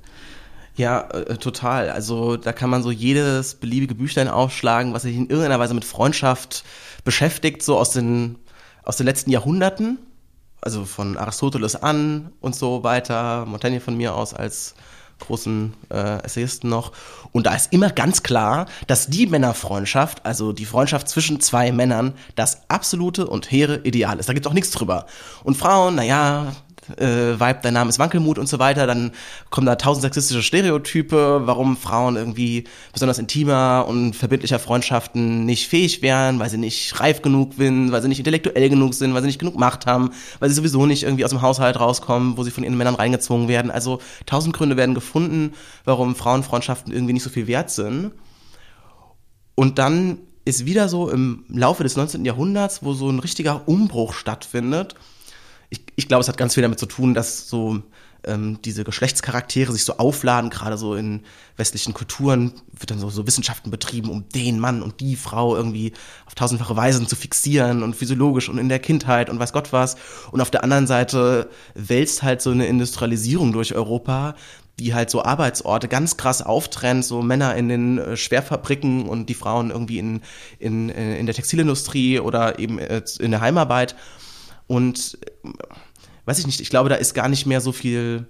Ja, 0.75 1.03
äh, 1.11 1.37
total. 1.37 1.91
Also 1.91 2.39
da 2.39 2.55
kann 2.55 2.71
man 2.71 2.83
so 2.83 2.91
jedes 2.91 3.57
beliebige 3.57 3.95
Büchlein 3.95 4.29
aufschlagen, 4.29 4.95
was 4.95 5.03
sich 5.03 5.17
in 5.17 5.29
irgendeiner 5.29 5.61
Weise 5.61 5.75
mit 5.75 5.85
Freundschaft 5.85 6.65
beschäftigt, 7.05 7.63
so 7.63 7.77
aus 7.77 7.91
den, 7.91 8.37
aus 8.85 8.97
den 8.97 9.05
letzten 9.05 9.31
Jahrhunderten 9.31 9.99
also 10.65 10.85
von 10.85 11.19
Aristoteles 11.19 11.77
an 11.77 12.33
und 12.41 12.57
so 12.57 12.83
weiter, 12.83 13.45
Montaigne 13.47 13.81
von 13.81 13.97
mir 13.97 14.15
aus 14.15 14.33
als 14.33 14.75
großen 15.21 15.75
äh, 15.91 16.23
Essayisten 16.25 16.69
noch. 16.69 16.93
Und 17.33 17.47
da 17.47 17.55
ist 17.55 17.73
immer 17.73 17.91
ganz 17.91 18.23
klar, 18.23 18.67
dass 18.87 19.07
die 19.07 19.27
Männerfreundschaft, 19.27 20.25
also 20.25 20.53
die 20.53 20.65
Freundschaft 20.65 21.09
zwischen 21.09 21.41
zwei 21.41 21.73
Männern, 21.73 22.15
das 22.35 22.63
absolute 22.69 23.27
und 23.27 23.51
hehre 23.51 23.81
Ideal 23.85 24.19
ist. 24.19 24.29
Da 24.29 24.33
gibt 24.33 24.47
es 24.47 24.51
auch 24.51 24.55
nichts 24.55 24.71
drüber. 24.71 25.07
Und 25.43 25.57
Frauen, 25.57 25.95
naja, 25.95 26.55
äh, 26.97 27.39
Vibe, 27.39 27.59
dein 27.63 27.75
Name 27.75 27.91
ist 27.91 27.99
Wankelmut 27.99 28.39
und 28.39 28.49
so 28.49 28.59
weiter, 28.59 28.87
dann 28.87 29.13
kommen 29.51 29.67
da 29.67 29.77
tausend 29.77 30.03
sexistische 30.03 30.43
Stereotype, 30.43 31.43
warum 31.45 31.77
Frauen 31.77 32.17
irgendwie 32.17 32.65
besonders 32.93 33.19
intimer 33.19 33.87
und 33.89 34.15
verbindlicher 34.15 34.59
Freundschaften 34.59 35.45
nicht 35.45 35.69
fähig 35.69 36.03
wären, 36.03 36.39
weil 36.39 36.51
sie 36.51 36.59
nicht 36.59 37.01
reif 37.01 37.23
genug 37.23 37.55
sind, 37.55 37.93
weil 37.93 38.03
sie 38.03 38.09
nicht 38.09 38.19
intellektuell 38.19 38.69
genug 38.69 38.95
sind, 38.95 39.15
weil 39.15 39.23
sie 39.23 39.29
nicht 39.29 39.39
genug 39.39 39.59
Macht 39.59 39.87
haben, 39.87 40.11
weil 40.41 40.49
sie 40.49 40.55
sowieso 40.55 40.87
nicht 40.87 41.03
irgendwie 41.03 41.25
aus 41.25 41.31
dem 41.31 41.43
Haushalt 41.43 41.79
rauskommen, 41.79 42.37
wo 42.37 42.43
sie 42.43 42.51
von 42.51 42.65
ihren 42.65 42.77
Männern 42.77 42.95
reingezwungen 42.95 43.49
werden. 43.49 43.71
Also 43.71 44.01
tausend 44.27 44.57
Gründe 44.57 44.77
werden 44.77 44.95
gefunden, 44.95 45.53
warum 45.85 46.15
Frauenfreundschaften 46.15 46.93
irgendwie 46.93 47.15
nicht 47.15 47.23
so 47.23 47.31
viel 47.31 47.47
wert 47.47 47.71
sind. 47.71 48.13
Und 49.55 49.79
dann 49.79 50.19
ist 50.45 50.67
wieder 50.67 50.89
so 50.89 51.09
im 51.09 51.45
Laufe 51.49 51.83
des 51.83 51.97
19. 51.97 52.25
Jahrhunderts, 52.25 52.83
wo 52.83 52.93
so 52.93 53.09
ein 53.09 53.19
richtiger 53.19 53.67
Umbruch 53.67 54.13
stattfindet. 54.15 54.95
Ich, 55.75 55.83
ich 55.97 56.09
glaube, 56.09 56.21
es 56.21 56.29
hat 56.29 56.37
ganz 56.37 56.55
viel 56.55 56.63
damit 56.63 56.79
zu 56.79 56.87
tun, 56.87 57.15
dass 57.15 57.49
so 57.49 57.83
ähm, 58.25 58.59
diese 58.65 58.85
Geschlechtscharaktere 58.85 59.73
sich 59.73 59.85
so 59.85 59.97
aufladen, 59.97 60.51
gerade 60.51 60.79
so 60.79 60.95
in 60.95 61.23
westlichen 61.57 61.95
Kulturen 61.95 62.53
wird 62.73 62.93
dann 62.93 63.01
so, 63.01 63.11
so 63.11 63.27
Wissenschaften 63.27 63.71
betrieben, 63.71 64.09
um 64.09 64.29
den 64.29 64.61
Mann 64.61 64.83
und 64.83 65.01
die 65.01 65.17
Frau 65.17 65.57
irgendwie 65.57 65.93
auf 66.27 66.35
tausendfache 66.37 66.77
Weisen 66.77 67.09
zu 67.09 67.17
fixieren 67.17 67.83
und 67.83 67.97
physiologisch 67.97 68.49
und 68.49 68.59
in 68.59 68.69
der 68.69 68.79
Kindheit 68.79 69.31
und 69.31 69.41
weiß 69.41 69.53
Gott 69.53 69.73
was. 69.73 69.97
Und 70.31 70.41
auf 70.41 70.51
der 70.51 70.63
anderen 70.63 70.87
Seite 70.87 71.51
wälzt 71.75 72.23
halt 72.23 72.41
so 72.41 72.51
eine 72.51 72.67
Industrialisierung 72.67 73.53
durch 73.53 73.75
Europa, 73.75 74.37
die 74.79 74.95
halt 74.95 75.11
so 75.11 75.25
Arbeitsorte 75.25 75.89
ganz 75.89 76.17
krass 76.17 76.43
auftrennt, 76.43 77.05
so 77.05 77.23
Männer 77.23 77.55
in 77.55 77.69
den 77.69 77.99
äh, 77.99 78.17
Schwerfabriken 78.17 79.09
und 79.09 79.29
die 79.29 79.35
Frauen 79.35 79.71
irgendwie 79.71 79.99
in, 79.99 80.21
in, 80.59 80.91
äh, 80.91 81.19
in 81.19 81.27
der 81.27 81.35
Textilindustrie 81.35 82.19
oder 82.21 82.59
eben 82.59 82.79
äh, 82.79 83.03
in 83.19 83.31
der 83.31 83.41
Heimarbeit. 83.41 83.95
Und 84.67 85.19
weiß 86.25 86.39
ich 86.39 86.47
nicht, 86.47 86.61
ich 86.61 86.71
glaube, 86.71 86.89
da 86.89 86.95
ist 86.97 87.15
gar 87.15 87.29
nicht 87.29 87.47
mehr 87.47 87.61
so 87.61 87.73
viel 87.73 88.29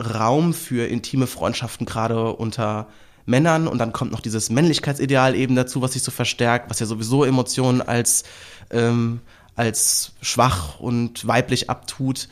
Raum 0.00 0.54
für 0.54 0.86
intime 0.88 1.26
Freundschaften, 1.26 1.86
gerade 1.86 2.32
unter 2.34 2.88
Männern. 3.26 3.66
Und 3.66 3.78
dann 3.78 3.92
kommt 3.92 4.12
noch 4.12 4.20
dieses 4.20 4.50
Männlichkeitsideal 4.50 5.34
eben 5.34 5.54
dazu, 5.54 5.82
was 5.82 5.92
sich 5.92 6.02
so 6.02 6.10
verstärkt, 6.10 6.70
was 6.70 6.80
ja 6.80 6.86
sowieso 6.86 7.24
Emotionen 7.24 7.82
als, 7.82 8.24
ähm, 8.70 9.20
als 9.56 10.12
schwach 10.22 10.80
und 10.80 11.26
weiblich 11.26 11.70
abtut. 11.70 12.28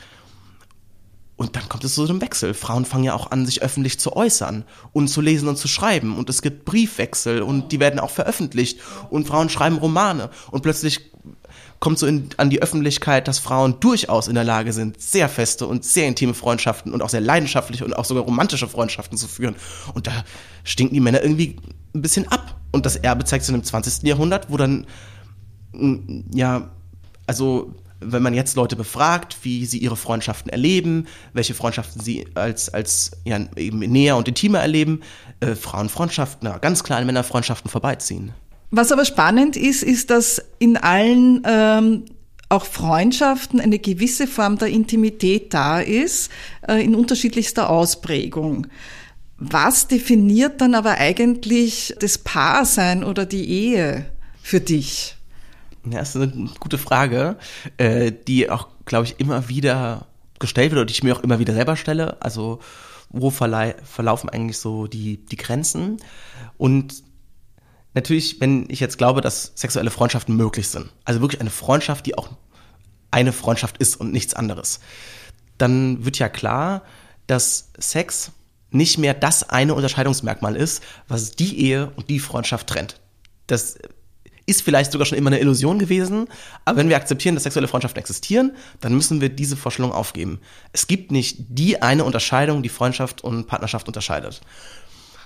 Und 1.37 1.55
dann 1.55 1.69
kommt 1.69 1.85
es 1.85 1.95
zu 1.95 2.05
einem 2.05 2.21
Wechsel. 2.21 2.53
Frauen 2.53 2.85
fangen 2.85 3.05
ja 3.05 3.15
auch 3.15 3.31
an, 3.31 3.47
sich 3.47 3.63
öffentlich 3.63 4.01
zu 4.01 4.17
äußern 4.17 4.65
und 4.93 5.07
zu 5.07 5.21
lesen 5.21 5.49
und 5.49 5.57
zu 5.57 5.69
schreiben. 5.69 6.19
Und 6.19 6.29
es 6.29 6.43
gibt 6.43 6.65
Briefwechsel 6.65 7.43
und 7.43 7.71
die 7.71 7.79
werden 7.79 8.01
auch 8.01 8.11
veröffentlicht. 8.11 8.81
Und 9.09 9.29
Frauen 9.29 9.49
schreiben 9.49 9.79
Romane. 9.79 10.31
Und 10.51 10.63
plötzlich 10.63 11.13
kommt 11.81 11.99
so 11.99 12.07
in, 12.07 12.29
an 12.37 12.51
die 12.51 12.61
Öffentlichkeit, 12.61 13.29
dass 13.29 13.39
Frauen 13.39 13.81
durchaus 13.81 14.29
in 14.29 14.35
der 14.35 14.45
Lage 14.45 14.73
sind, 14.73 15.01
sehr 15.01 15.29
feste 15.29 15.67
und 15.67 15.85
sehr 15.85 16.09
intime 16.09 16.35
Freundschaften 16.35 16.93
und 16.93 17.03
auch 17.03 17.09
sehr 17.09 17.21
leidenschaftliche 17.21 17.85
und 17.85 17.95
auch 17.95 18.05
sogar 18.05 18.25
romantische 18.25 18.69
Freundschaften 18.69 19.17
zu 19.17 19.29
führen. 19.29 19.57
Und 19.95 20.07
da 20.07 20.25
stinken 20.65 20.95
die 20.95 21.01
Männer 21.01 21.23
irgendwie 21.23 21.57
ein 21.95 22.03
bisschen 22.03 22.29
ab. 22.29 22.57
Und 22.73 22.85
das 22.85 22.97
Erbe 22.97 23.25
zeigt 23.25 23.45
sich 23.45 23.55
im 23.55 23.63
20. 23.63 24.03
Jahrhundert, 24.03 24.51
wo 24.51 24.57
dann, 24.57 24.87
ja, 26.33 26.71
also 27.27 27.75
wenn 28.01 28.23
man 28.23 28.35
jetzt 28.35 28.57
Leute 28.57 28.77
befragt, 28.77 29.39
wie 29.43 29.65
sie 29.67 29.79
ihre 29.79 29.97
Freundschaften 29.97 30.51
erleben, 30.51 31.07
welche 31.33 31.55
Freundschaften 31.55 32.01
sie 32.01 32.27
als, 32.35 32.73
als 32.73 33.13
ja, 33.25 33.41
eben 33.57 33.79
näher 33.79 34.17
und 34.17 34.29
intimer 34.29 34.61
erleben, 34.61 35.01
äh, 35.41 35.55
Frauenfreundschaften, 35.55 36.49
na, 36.49 36.59
ganz 36.59 36.85
klar 36.85 36.99
an 36.99 37.07
Männerfreundschaften 37.07 37.71
vorbeiziehen. 37.71 38.35
Was 38.71 38.93
aber 38.93 39.05
spannend 39.05 39.57
ist, 39.57 39.83
ist, 39.83 40.11
dass 40.11 40.43
in 40.59 40.77
allen 40.77 41.43
ähm, 41.45 42.05
auch 42.49 42.65
Freundschaften 42.65 43.61
eine 43.61 43.79
gewisse 43.79 44.27
Form 44.27 44.59
der 44.59 44.69
Intimität 44.69 45.53
da 45.55 45.81
ist, 45.81 46.31
äh, 46.67 46.83
in 46.83 46.95
unterschiedlichster 46.95 47.71
Ausprägung. 47.71 48.67
Was 49.39 49.87
definiert 49.87 50.61
dann 50.61 50.75
aber 50.75 50.93
eigentlich 50.99 51.95
das 52.01 52.19
Paarsein 52.19 53.05
oder 53.05 53.25
die 53.25 53.49
Ehe 53.49 54.07
für 54.43 54.61
dich? 54.61 55.17
Ja, 55.85 56.01
das 56.01 56.17
ist 56.17 56.23
eine 56.23 56.51
gute 56.59 56.79
Frage, 56.79 57.37
äh, 57.77 58.13
die 58.27 58.51
auch, 58.51 58.69
glaube 58.85 59.07
ich, 59.07 59.21
immer 59.21 59.49
wieder 59.49 60.07
gestellt 60.39 60.73
wird 60.73 60.81
und 60.81 60.91
die 60.91 60.95
ich 60.95 61.03
mir 61.03 61.17
auch 61.17 61.23
immer 61.23 61.39
wieder 61.39 61.55
selber 61.55 61.77
stelle. 61.77 62.21
Also 62.21 62.59
wo 63.11 63.31
verlaufen 63.31 64.29
eigentlich 64.29 64.59
so 64.59 64.87
die, 64.87 65.25
die 65.25 65.37
Grenzen? 65.37 65.99
Und 66.59 67.03
natürlich, 67.99 68.41
wenn 68.41 68.67
ich 68.69 68.81
jetzt 68.81 68.97
glaube, 68.97 69.21
dass 69.21 69.53
sexuelle 69.55 69.91
Freundschaften 69.91 70.37
möglich 70.37 70.69
sind, 70.69 70.91
also 71.05 71.21
wirklich 71.21 71.41
eine 71.41 71.51
Freundschaft, 71.51 72.07
die 72.07 72.17
auch 72.17 72.31
eine 73.11 73.33
Freundschaft 73.33 73.79
ist 73.79 73.97
und 73.97 74.13
nichts 74.13 74.35
anderes, 74.35 74.81
dann 75.57 76.05
wird 76.05 76.19
ja 76.19 76.29
klar, 76.29 76.83
dass 77.27 77.73
Sex 77.79 78.31
nicht 78.71 78.99
mehr 78.99 79.15
das 79.15 79.49
eine 79.49 79.75
Unterscheidungsmerkmal 79.75 80.55
ist, 80.55 80.83
was 81.09 81.33
die 81.33 81.59
Ehe 81.61 81.91
und 81.97 82.09
die 82.11 82.21
Freundschaft 82.21 82.69
trennt. 82.69 83.01
Das 83.47 83.79
ist 84.47 84.63
vielleicht 84.63 84.93
sogar 84.93 85.07
schon 85.07 85.19
immer 85.19 85.29
eine 85.29 85.41
Illusion 85.41 85.79
gewesen, 85.79 86.29
aber 86.65 86.79
wenn 86.79 86.89
wir 86.89 86.97
akzeptieren, 86.97 87.35
dass 87.35 87.45
sexuelle 87.45 87.69
Freundschaften 87.69 88.01
existieren, 88.01 88.53
dann 88.81 88.95
müssen 88.95 89.21
wir 89.21 89.29
diese 89.29 89.57
Vorstellung 89.57 89.93
aufgeben. 89.93 90.41
Es 90.73 90.87
gibt 90.87 91.11
nicht 91.11 91.37
die 91.49 91.83
eine 91.83 92.05
Unterscheidung, 92.05 92.63
die 92.63 92.69
Freundschaft 92.69 93.23
und 93.23 93.47
Partnerschaft 93.47 93.89
unterscheidet. 93.89 94.41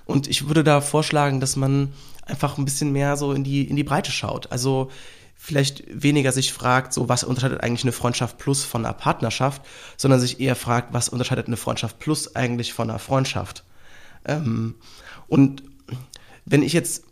Und 0.05 0.29
ich 0.29 0.49
würde 0.49 0.65
da 0.65 0.81
vorschlagen, 0.81 1.41
dass 1.41 1.57
man 1.57 1.93
einfach 2.25 2.59
ein 2.59 2.65
bisschen 2.65 2.93
mehr 2.93 3.17
so 3.17 3.33
in 3.33 3.45
die, 3.45 3.65
in 3.65 3.77
die 3.77 3.85
Breite 3.85 4.11
schaut. 4.11 4.51
Also 4.53 4.91
vielleicht 5.37 5.83
weniger 5.91 6.31
sich 6.31 6.53
fragt, 6.53 6.93
so 6.93 7.09
was 7.09 7.25
unterscheidet 7.25 7.63
eigentlich 7.63 7.83
eine 7.83 7.93
Freundschaft 7.93 8.39
plus 8.39 8.63
von 8.63 8.85
einer 8.85 8.95
Partnerschaft, 8.95 9.63
sondern 9.97 10.21
sich 10.21 10.41
eher 10.41 10.55
fragt, 10.55 10.93
was 10.93 11.09
unterscheidet 11.09 11.49
eine 11.49 11.57
Freundschaft 11.57 11.99
plus 11.99 12.37
eigentlich 12.37 12.73
von 12.73 12.89
einer 12.89 13.01
Freundschaft. 13.01 13.65
Ähm, 14.25 14.77
und 15.27 15.65
wenn 16.45 16.63
ich 16.63 16.73
jetzt 16.73 17.05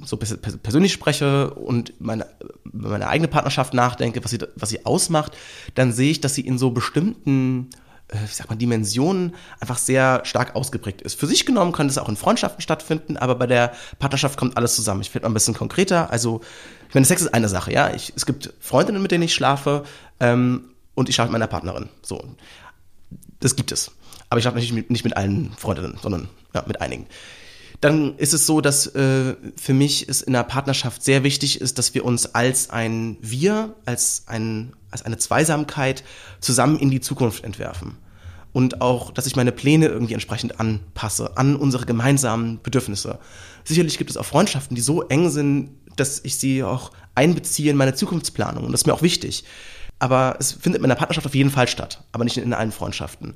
so 0.00 0.16
persönlich 0.16 0.92
spreche 0.92 1.54
und 1.54 2.00
meine, 2.00 2.26
meine 2.64 3.08
eigene 3.08 3.28
Partnerschaft 3.28 3.74
nachdenke, 3.74 4.22
was 4.22 4.30
sie, 4.30 4.38
was 4.54 4.70
sie 4.70 4.86
ausmacht, 4.86 5.36
dann 5.74 5.92
sehe 5.92 6.10
ich, 6.10 6.20
dass 6.20 6.34
sie 6.34 6.46
in 6.46 6.58
so 6.58 6.70
bestimmten 6.70 7.70
äh, 8.12 8.24
ich 8.24 8.36
sag 8.36 8.48
mal, 8.48 8.56
Dimensionen 8.56 9.34
einfach 9.60 9.78
sehr 9.78 10.22
stark 10.24 10.54
ausgeprägt 10.54 11.02
ist. 11.02 11.18
Für 11.18 11.26
sich 11.26 11.46
genommen 11.46 11.72
kann 11.72 11.88
das 11.88 11.98
auch 11.98 12.08
in 12.08 12.16
Freundschaften 12.16 12.62
stattfinden, 12.62 13.16
aber 13.16 13.34
bei 13.34 13.46
der 13.46 13.72
Partnerschaft 13.98 14.38
kommt 14.38 14.56
alles 14.56 14.76
zusammen. 14.76 15.00
Ich 15.00 15.14
werde 15.14 15.24
mal 15.24 15.30
ein 15.30 15.34
bisschen 15.34 15.54
konkreter. 15.54 16.10
Also, 16.10 16.40
ich 16.88 16.94
meine, 16.94 17.06
Sex 17.06 17.22
ist 17.22 17.34
eine 17.34 17.48
Sache, 17.48 17.72
ja. 17.72 17.94
Ich, 17.94 18.12
es 18.14 18.26
gibt 18.26 18.52
Freundinnen, 18.60 19.02
mit 19.02 19.10
denen 19.10 19.24
ich 19.24 19.34
schlafe, 19.34 19.84
ähm, 20.20 20.64
und 20.94 21.08
ich 21.08 21.14
schlafe 21.14 21.28
mit 21.28 21.32
meiner 21.32 21.46
Partnerin. 21.46 21.88
So. 22.02 22.22
Das 23.40 23.56
gibt 23.56 23.72
es. 23.72 23.90
Aber 24.28 24.38
ich 24.38 24.44
schlafe 24.44 24.56
natürlich 24.56 24.74
mit, 24.74 24.90
nicht 24.90 25.04
mit 25.04 25.16
allen 25.16 25.52
Freundinnen, 25.56 25.98
sondern 26.02 26.28
ja, 26.54 26.64
mit 26.66 26.80
einigen 26.80 27.06
dann 27.82 28.16
ist 28.16 28.32
es 28.32 28.46
so, 28.46 28.60
dass 28.60 28.86
äh, 28.86 29.34
für 29.56 29.74
mich 29.74 30.08
es 30.08 30.22
in 30.22 30.34
der 30.34 30.44
Partnerschaft 30.44 31.02
sehr 31.02 31.24
wichtig 31.24 31.60
ist, 31.60 31.78
dass 31.78 31.94
wir 31.94 32.04
uns 32.04 32.32
als 32.32 32.70
ein 32.70 33.16
Wir, 33.20 33.74
als, 33.84 34.22
ein, 34.26 34.72
als 34.92 35.04
eine 35.04 35.18
Zweisamkeit 35.18 36.04
zusammen 36.40 36.78
in 36.78 36.90
die 36.90 37.00
Zukunft 37.00 37.42
entwerfen. 37.42 37.96
Und 38.52 38.80
auch, 38.82 39.12
dass 39.12 39.26
ich 39.26 39.36
meine 39.36 39.52
Pläne 39.52 39.86
irgendwie 39.86 40.14
entsprechend 40.14 40.60
anpasse 40.60 41.36
an 41.36 41.56
unsere 41.56 41.86
gemeinsamen 41.86 42.60
Bedürfnisse. 42.62 43.18
Sicherlich 43.64 43.96
gibt 43.96 44.10
es 44.10 44.16
auch 44.16 44.26
Freundschaften, 44.26 44.74
die 44.74 44.82
so 44.82 45.02
eng 45.02 45.30
sind, 45.30 45.70
dass 45.96 46.20
ich 46.24 46.36
sie 46.36 46.62
auch 46.62 46.90
einbeziehe 47.14 47.70
in 47.70 47.76
meine 47.76 47.94
Zukunftsplanung. 47.94 48.64
Und 48.64 48.72
das 48.72 48.82
ist 48.82 48.86
mir 48.86 48.94
auch 48.94 49.02
wichtig. 49.02 49.44
Aber 49.98 50.36
es 50.38 50.52
findet 50.52 50.82
in 50.82 50.88
der 50.88 50.96
Partnerschaft 50.96 51.26
auf 51.26 51.34
jeden 51.34 51.50
Fall 51.50 51.68
statt, 51.68 52.02
aber 52.12 52.24
nicht 52.24 52.36
in 52.36 52.52
allen 52.52 52.72
Freundschaften. 52.72 53.34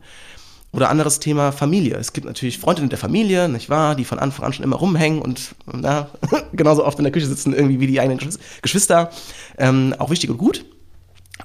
Oder 0.72 0.90
anderes 0.90 1.20
Thema 1.20 1.52
Familie. 1.52 1.94
Es 1.96 2.12
gibt 2.12 2.26
natürlich 2.26 2.58
Freundinnen 2.58 2.90
der 2.90 2.98
Familie, 2.98 3.48
nicht 3.48 3.70
wahr, 3.70 3.94
die 3.94 4.04
von 4.04 4.18
Anfang 4.18 4.44
an 4.44 4.52
schon 4.52 4.64
immer 4.64 4.76
rumhängen 4.76 5.22
und 5.22 5.54
na, 5.72 6.10
genauso 6.52 6.84
oft 6.84 6.98
in 6.98 7.04
der 7.04 7.12
Küche 7.12 7.26
sitzen 7.26 7.54
irgendwie 7.54 7.80
wie 7.80 7.86
die 7.86 8.00
eigenen 8.00 8.18
Geschwister. 8.62 9.10
Ähm, 9.56 9.94
auch 9.98 10.10
wichtig 10.10 10.28
und 10.28 10.38
gut. 10.38 10.66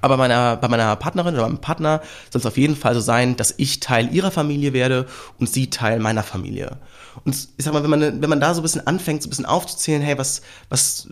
Aber 0.02 0.18
meiner, 0.18 0.58
bei 0.58 0.68
meiner 0.68 0.96
Partnerin 0.96 1.36
oder 1.36 1.48
meinem 1.48 1.62
Partner 1.62 2.02
soll 2.30 2.40
es 2.40 2.46
auf 2.46 2.58
jeden 2.58 2.76
Fall 2.76 2.94
so 2.94 3.00
sein, 3.00 3.38
dass 3.38 3.54
ich 3.58 3.80
Teil 3.80 4.14
ihrer 4.14 4.32
Familie 4.32 4.74
werde 4.74 5.06
und 5.40 5.50
sie 5.50 5.70
Teil 5.70 6.00
meiner 6.00 6.24
Familie. 6.24 6.78
Und 7.24 7.36
ich 7.58 7.66
sag 7.66 7.74
mal, 7.74 7.84
wenn 7.84 7.90
man, 7.90 8.22
wenn 8.22 8.30
man 8.30 8.40
da 8.40 8.54
so 8.54 8.62
ein 8.62 8.64
bisschen 8.64 8.88
anfängt, 8.88 9.22
so 9.22 9.28
ein 9.28 9.32
bisschen 9.32 9.46
aufzuzählen, 9.46 10.02
hey, 10.02 10.18
was, 10.18 10.42
was, 10.70 11.08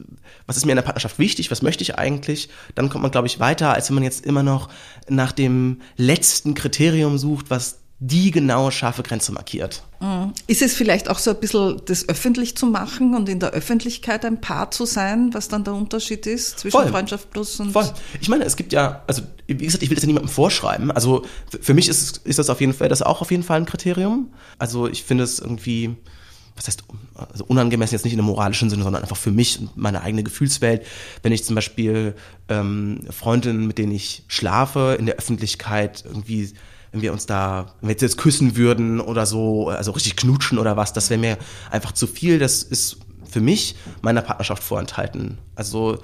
was 0.48 0.58
ist 0.58 0.66
mir 0.66 0.72
in 0.72 0.78
der 0.78 0.84
Partnerschaft 0.84 1.20
wichtig, 1.20 1.52
was 1.52 1.62
möchte 1.62 1.84
ich 1.84 1.98
eigentlich, 1.98 2.50
dann 2.76 2.90
kommt 2.90 3.02
man, 3.04 3.12
glaube 3.12 3.28
ich, 3.28 3.40
weiter, 3.40 3.74
als 3.74 3.90
wenn 3.90 3.96
man 3.96 4.04
jetzt 4.04 4.26
immer 4.26 4.44
noch 4.44 4.70
nach 5.08 5.32
dem 5.32 5.82
letzten 5.98 6.54
Kriterium 6.54 7.18
sucht, 7.18 7.50
was 7.50 7.80
die 8.02 8.32
genaue 8.32 8.72
scharfe 8.72 9.04
Grenze 9.04 9.34
markiert. 9.34 9.84
Mhm. 10.00 10.34
Ist 10.48 10.62
es 10.62 10.74
vielleicht 10.74 11.10
auch 11.10 11.20
so 11.20 11.32
ein 11.32 11.40
bisschen 11.40 11.82
das 11.86 12.08
öffentlich 12.08 12.56
zu 12.56 12.66
machen 12.66 13.14
und 13.14 13.28
in 13.28 13.42
der 13.42 13.52
Öffentlichkeit 13.52 14.24
ein 14.24 14.40
Paar 14.40 14.72
zu 14.72 14.86
sein, 14.86 15.34
was 15.34 15.50
dann 15.50 15.66
der 15.66 15.74
Unterschied 15.74 16.26
ist 16.26 16.60
zwischen 16.60 16.78
Voll. 16.78 16.88
Freundschaft 16.88 17.30
plus 17.30 17.60
und. 17.60 17.74
Voll. 17.74 17.90
Ich 18.22 18.30
meine, 18.30 18.46
es 18.46 18.56
gibt 18.56 18.72
ja, 18.72 19.04
also 19.06 19.24
wie 19.48 19.58
gesagt, 19.58 19.84
ich 19.84 19.90
will 19.90 19.96
das 19.96 20.04
ja 20.04 20.08
niemandem 20.08 20.32
vorschreiben. 20.32 20.92
Also 20.92 21.26
für 21.60 21.74
mich 21.74 21.90
ist, 21.90 22.22
ist 22.24 22.40
das 22.40 22.50
auf 22.50 22.62
jeden 22.62 22.74
Fall, 22.74 22.88
das 22.88 23.02
auch 23.02 23.20
auf 23.22 23.32
jeden 23.32 23.44
Fall 23.44 23.58
ein 23.58 23.66
Kriterium. 23.66 24.32
Also 24.58 24.88
ich 24.88 25.04
finde 25.04 25.26
es 25.26 25.40
irgendwie, 25.40 25.98
was 26.56 26.68
heißt, 26.68 26.86
also 27.16 27.44
unangemessen 27.44 27.96
jetzt 27.96 28.06
nicht 28.06 28.14
in 28.14 28.20
einem 28.20 28.28
moralischen 28.28 28.70
Sinne, 28.70 28.84
sondern 28.84 29.02
einfach 29.02 29.18
für 29.18 29.32
mich 29.32 29.60
und 29.60 29.76
meine 29.76 30.04
eigene 30.04 30.24
Gefühlswelt, 30.24 30.86
wenn 31.22 31.34
ich 31.34 31.44
zum 31.44 31.56
Beispiel 31.56 32.16
ähm, 32.48 33.02
Freundinnen, 33.10 33.68
mit 33.68 33.78
denen 33.78 33.92
ich 33.92 34.24
schlafe, 34.30 34.96
in 34.98 35.06
der 35.06 35.16
Öffentlichkeit 35.16 36.06
irgendwie 36.06 36.54
wenn 36.92 37.02
wir 37.02 37.14
uns 37.14 37.26
da, 37.26 37.74
wenn 37.82 37.90
wir 37.90 37.96
jetzt 37.96 38.18
küssen 38.18 38.56
würden 38.56 39.00
oder 39.00 39.26
so, 39.26 39.70
also 39.70 39.92
richtig 39.92 40.16
knutschen 40.16 40.58
oder 40.58 40.78
was, 40.78 40.94
das 40.94 41.10
wäre 41.10 41.20
mir 41.20 41.38
einfach 41.72 41.92
zu 41.92 42.08
viel. 42.08 42.40
Das 42.40 42.64
ist 42.64 42.98
für 43.30 43.42
mich 43.42 43.76
meiner 44.02 44.22
Partnerschaft 44.22 44.64
vorenthalten. 44.64 45.38
Also, 45.56 46.00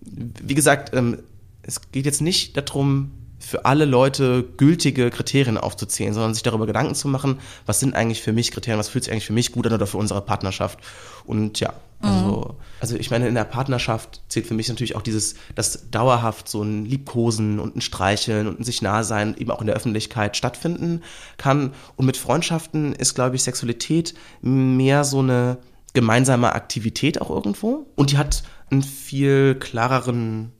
wie 0.00 0.54
gesagt, 0.54 0.94
ähm, 0.94 1.18
es 1.62 1.80
geht 1.92 2.06
jetzt 2.06 2.20
nicht 2.20 2.56
darum, 2.56 3.10
für 3.38 3.66
alle 3.66 3.84
Leute 3.84 4.44
gültige 4.56 5.10
Kriterien 5.10 5.58
aufzuzählen, 5.58 6.14
sondern 6.14 6.32
sich 6.34 6.42
darüber 6.42 6.66
Gedanken 6.66 6.94
zu 6.94 7.08
machen, 7.08 7.38
was 7.66 7.80
sind 7.80 7.94
eigentlich 7.94 8.22
für 8.22 8.32
mich 8.32 8.50
Kriterien, 8.50 8.78
was 8.78 8.88
fühlt 8.88 9.04
sich 9.04 9.12
eigentlich 9.12 9.26
für 9.26 9.34
mich 9.34 9.52
gut 9.52 9.66
an 9.66 9.74
oder 9.74 9.86
für 9.86 9.98
unsere 9.98 10.22
Partnerschaft. 10.22 10.78
Und 11.26 11.60
ja, 11.60 11.74
also, 12.04 12.54
mhm. 12.54 12.54
also 12.80 12.96
ich 12.96 13.10
meine, 13.10 13.28
in 13.28 13.34
der 13.34 13.44
Partnerschaft 13.44 14.22
zählt 14.28 14.46
für 14.46 14.54
mich 14.54 14.68
natürlich 14.68 14.96
auch 14.96 15.02
dieses, 15.02 15.34
dass 15.54 15.90
dauerhaft 15.90 16.48
so 16.48 16.62
ein 16.62 16.84
Liebkosen 16.84 17.58
und 17.58 17.76
ein 17.76 17.80
Streicheln 17.80 18.46
und 18.46 18.60
ein 18.60 18.64
sich 18.64 18.82
nahe 18.82 19.04
sein 19.04 19.36
eben 19.38 19.50
auch 19.50 19.60
in 19.60 19.66
der 19.66 19.76
Öffentlichkeit 19.76 20.36
stattfinden 20.36 21.02
kann. 21.36 21.72
Und 21.96 22.06
mit 22.06 22.16
Freundschaften 22.16 22.92
ist, 22.94 23.14
glaube 23.14 23.36
ich, 23.36 23.42
Sexualität 23.42 24.14
mehr 24.42 25.04
so 25.04 25.20
eine 25.20 25.58
gemeinsame 25.92 26.54
Aktivität 26.54 27.20
auch 27.20 27.30
irgendwo. 27.30 27.86
Und 27.96 28.10
die 28.10 28.18
hat 28.18 28.42
einen 28.70 28.82
viel 28.82 29.54
klareren 29.54 30.52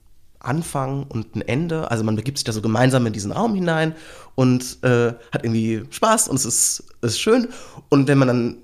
Anfang 0.45 1.05
und 1.05 1.35
ein 1.35 1.43
Ende. 1.43 1.91
Also 1.91 2.05
man 2.05 2.17
begibt 2.17 2.39
sich 2.39 2.45
da 2.45 2.53
so 2.53 2.63
gemeinsam 2.63 3.07
in 3.07 3.13
diesen 3.13 3.33
Raum 3.33 3.55
hinein 3.55 3.95
und 4.35 4.79
äh, 4.83 5.15
hat 5.33 5.43
irgendwie 5.43 5.83
Spaß 5.91 6.29
und 6.29 6.37
es 6.37 6.45
ist, 6.45 6.85
ist 7.03 7.21
schön. 7.21 7.49
Und 7.89 8.09
wenn 8.09 8.19
man 8.19 8.29
dann 8.29 8.57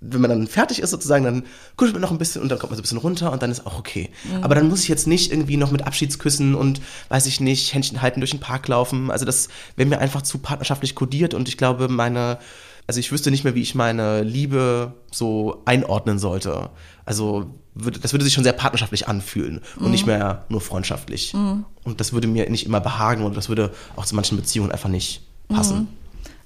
wenn 0.00 0.20
man 0.20 0.30
dann 0.30 0.46
fertig 0.46 0.80
ist 0.80 0.90
sozusagen, 0.90 1.24
dann 1.24 1.44
kuschelt 1.76 1.94
man 1.94 2.02
noch 2.02 2.10
ein 2.10 2.18
bisschen 2.18 2.42
und 2.42 2.50
dann 2.50 2.58
kommt 2.58 2.70
man 2.70 2.76
so 2.76 2.80
ein 2.80 2.82
bisschen 2.82 2.98
runter 2.98 3.32
und 3.32 3.42
dann 3.42 3.50
ist 3.50 3.66
auch 3.66 3.78
okay. 3.78 4.10
Mhm. 4.24 4.44
Aber 4.44 4.54
dann 4.54 4.68
muss 4.68 4.82
ich 4.82 4.88
jetzt 4.88 5.06
nicht 5.06 5.32
irgendwie 5.32 5.56
noch 5.56 5.70
mit 5.70 5.86
Abschiedsküssen 5.86 6.54
und 6.54 6.80
weiß 7.08 7.26
ich 7.26 7.40
nicht, 7.40 7.72
Händchen 7.72 8.02
halten 8.02 8.20
durch 8.20 8.30
den 8.30 8.40
Park 8.40 8.68
laufen. 8.68 9.10
Also 9.10 9.24
das 9.24 9.48
wäre 9.76 9.88
mir 9.88 9.98
einfach 9.98 10.22
zu 10.22 10.38
partnerschaftlich 10.38 10.94
kodiert 10.94 11.34
und 11.34 11.48
ich 11.48 11.56
glaube, 11.56 11.88
meine 11.88 12.38
also 12.86 13.00
ich 13.00 13.10
wüsste 13.10 13.30
nicht 13.30 13.44
mehr, 13.44 13.54
wie 13.54 13.62
ich 13.62 13.74
meine 13.74 14.22
Liebe 14.22 14.94
so 15.10 15.62
einordnen 15.64 16.18
sollte. 16.18 16.70
Also 17.04 17.46
das 17.74 18.12
würde 18.12 18.24
sich 18.24 18.32
schon 18.32 18.44
sehr 18.44 18.52
partnerschaftlich 18.52 19.08
anfühlen 19.08 19.60
und 19.76 19.86
mhm. 19.86 19.90
nicht 19.90 20.06
mehr 20.06 20.44
nur 20.48 20.60
freundschaftlich. 20.60 21.34
Mhm. 21.34 21.64
Und 21.84 22.00
das 22.00 22.12
würde 22.12 22.28
mir 22.28 22.48
nicht 22.48 22.64
immer 22.64 22.80
behagen 22.80 23.24
und 23.24 23.36
das 23.36 23.48
würde 23.48 23.72
auch 23.96 24.06
zu 24.06 24.14
manchen 24.14 24.36
Beziehungen 24.36 24.70
einfach 24.70 24.88
nicht 24.88 25.22
passen. 25.48 25.88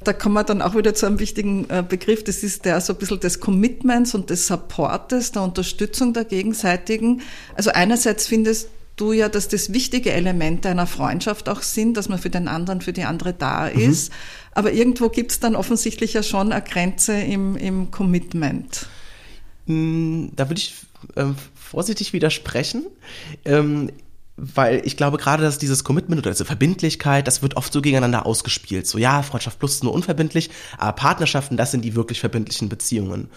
Da 0.02 0.14
kommen 0.14 0.34
wir 0.34 0.44
dann 0.44 0.62
auch 0.62 0.74
wieder 0.74 0.94
zu 0.94 1.06
einem 1.06 1.18
wichtigen 1.18 1.68
äh, 1.68 1.84
Begriff, 1.86 2.24
das 2.24 2.42
ist 2.42 2.64
der 2.64 2.80
so 2.80 2.94
ein 2.94 2.98
bisschen 2.98 3.20
des 3.20 3.40
Commitments 3.40 4.14
und 4.14 4.30
des 4.30 4.46
Supportes, 4.46 5.32
der 5.32 5.42
Unterstützung 5.42 6.14
der 6.14 6.24
gegenseitigen. 6.24 7.20
Also 7.54 7.70
einerseits 7.70 8.26
findest 8.26 8.70
du 8.96 9.12
ja, 9.12 9.28
dass 9.28 9.48
das 9.48 9.72
wichtige 9.72 10.12
Elemente 10.12 10.68
einer 10.68 10.86
Freundschaft 10.86 11.48
auch 11.48 11.62
sind, 11.62 11.96
dass 11.96 12.08
man 12.08 12.18
für 12.18 12.30
den 12.30 12.48
anderen, 12.48 12.80
für 12.80 12.92
die 12.92 13.04
andere 13.04 13.32
da 13.32 13.70
mhm. 13.72 13.80
ist. 13.80 14.12
Aber 14.52 14.72
irgendwo 14.72 15.08
gibt 15.08 15.32
es 15.32 15.40
dann 15.40 15.54
offensichtlich 15.54 16.14
ja 16.14 16.22
schon 16.22 16.52
eine 16.52 16.62
Grenze 16.62 17.14
im, 17.14 17.56
im 17.56 17.90
Commitment. 17.90 18.86
Hm, 19.66 20.32
da 20.34 20.48
würde 20.48 20.60
ich 20.60 20.74
ähm, 21.16 21.36
vorsichtig 21.54 22.12
widersprechen. 22.12 22.86
Ähm, 23.44 23.90
weil 24.36 24.82
ich 24.84 24.96
glaube 24.96 25.18
gerade, 25.18 25.42
dass 25.42 25.58
dieses 25.58 25.84
Commitment 25.84 26.20
oder 26.20 26.30
diese 26.30 26.44
Verbindlichkeit, 26.44 27.26
das 27.26 27.42
wird 27.42 27.56
oft 27.56 27.72
so 27.72 27.82
gegeneinander 27.82 28.26
ausgespielt. 28.26 28.86
So 28.86 28.98
ja, 28.98 29.22
Freundschaft 29.22 29.58
plus 29.58 29.74
ist 29.74 29.84
nur 29.84 29.92
unverbindlich, 29.92 30.50
aber 30.78 30.92
Partnerschaften, 30.92 31.56
das 31.56 31.70
sind 31.70 31.84
die 31.84 31.94
wirklich 31.94 32.20
verbindlichen 32.20 32.68
Beziehungen. 32.68 33.28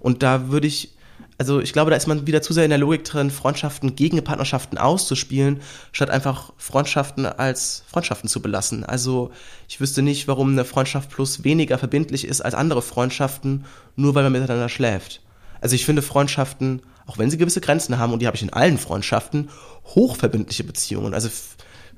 Und 0.00 0.22
da 0.22 0.48
würde 0.48 0.66
ich 0.66 0.94
also 1.38 1.60
ich 1.60 1.72
glaube, 1.72 1.90
da 1.90 1.96
ist 1.96 2.06
man 2.06 2.26
wieder 2.26 2.42
zu 2.42 2.52
sehr 2.52 2.64
in 2.64 2.70
der 2.70 2.78
Logik 2.78 3.04
drin, 3.04 3.30
Freundschaften 3.30 3.96
gegen 3.96 4.22
Partnerschaften 4.22 4.78
auszuspielen, 4.78 5.60
statt 5.90 6.10
einfach 6.10 6.52
Freundschaften 6.56 7.26
als 7.26 7.82
Freundschaften 7.88 8.28
zu 8.28 8.40
belassen. 8.40 8.84
Also 8.84 9.32
ich 9.68 9.80
wüsste 9.80 10.02
nicht, 10.02 10.28
warum 10.28 10.52
eine 10.52 10.64
Freundschaft 10.64 11.10
plus 11.10 11.42
weniger 11.42 11.78
verbindlich 11.78 12.26
ist 12.26 12.42
als 12.42 12.54
andere 12.54 12.82
Freundschaften, 12.82 13.64
nur 13.96 14.14
weil 14.14 14.22
man 14.22 14.32
miteinander 14.32 14.68
schläft. 14.68 15.20
Also 15.60 15.74
ich 15.74 15.84
finde 15.84 16.02
Freundschaften, 16.02 16.82
auch 17.06 17.18
wenn 17.18 17.30
sie 17.30 17.38
gewisse 17.38 17.60
Grenzen 17.60 17.98
haben, 17.98 18.12
und 18.12 18.20
die 18.20 18.26
habe 18.26 18.36
ich 18.36 18.42
in 18.42 18.52
allen 18.52 18.78
Freundschaften, 18.78 19.50
hochverbindliche 19.94 20.64
Beziehungen. 20.64 21.14
Also 21.14 21.28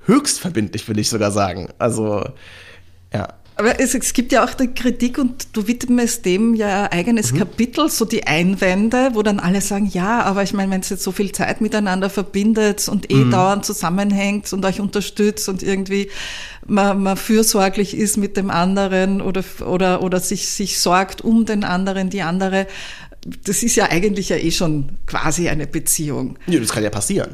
höchst 0.06 0.40
verbindlich, 0.40 0.88
will 0.88 0.98
ich 0.98 1.08
sogar 1.08 1.30
sagen. 1.30 1.68
Also 1.78 2.24
ja. 3.12 3.28
Aber 3.56 3.78
es, 3.78 3.94
es, 3.94 4.12
gibt 4.12 4.32
ja 4.32 4.44
auch 4.44 4.52
die 4.52 4.66
Kritik 4.66 5.16
und 5.16 5.56
du 5.56 5.68
widmest 5.68 6.24
dem 6.24 6.54
ja 6.54 6.84
ein 6.84 6.98
eigenes 6.98 7.32
mhm. 7.32 7.38
Kapitel, 7.38 7.88
so 7.88 8.04
die 8.04 8.26
Einwände, 8.26 9.10
wo 9.12 9.22
dann 9.22 9.38
alle 9.38 9.60
sagen, 9.60 9.86
ja, 9.86 10.22
aber 10.22 10.42
ich 10.42 10.52
meine, 10.52 10.72
wenn 10.72 10.80
es 10.80 10.88
jetzt 10.88 11.04
so 11.04 11.12
viel 11.12 11.30
Zeit 11.30 11.60
miteinander 11.60 12.10
verbindet 12.10 12.88
und 12.88 13.12
eh 13.12 13.14
mhm. 13.14 13.30
dauernd 13.30 13.64
zusammenhängt 13.64 14.52
und 14.52 14.64
euch 14.64 14.80
unterstützt 14.80 15.48
und 15.48 15.62
irgendwie 15.62 16.10
man, 16.66 17.00
man 17.00 17.16
fürsorglich 17.16 17.96
ist 17.96 18.16
mit 18.16 18.36
dem 18.36 18.50
anderen 18.50 19.20
oder, 19.20 19.44
oder, 19.64 20.02
oder 20.02 20.18
sich, 20.18 20.48
sich 20.48 20.80
sorgt 20.80 21.20
um 21.20 21.44
den 21.44 21.62
anderen, 21.62 22.10
die 22.10 22.22
andere, 22.22 22.66
das 23.44 23.62
ist 23.62 23.76
ja 23.76 23.90
eigentlich 23.90 24.28
ja 24.28 24.36
eh 24.36 24.50
schon 24.50 24.98
quasi 25.06 25.48
eine 25.48 25.66
Beziehung. 25.66 26.38
Ja, 26.46 26.60
das 26.60 26.70
kann 26.70 26.82
ja 26.82 26.90
passieren. 26.90 27.30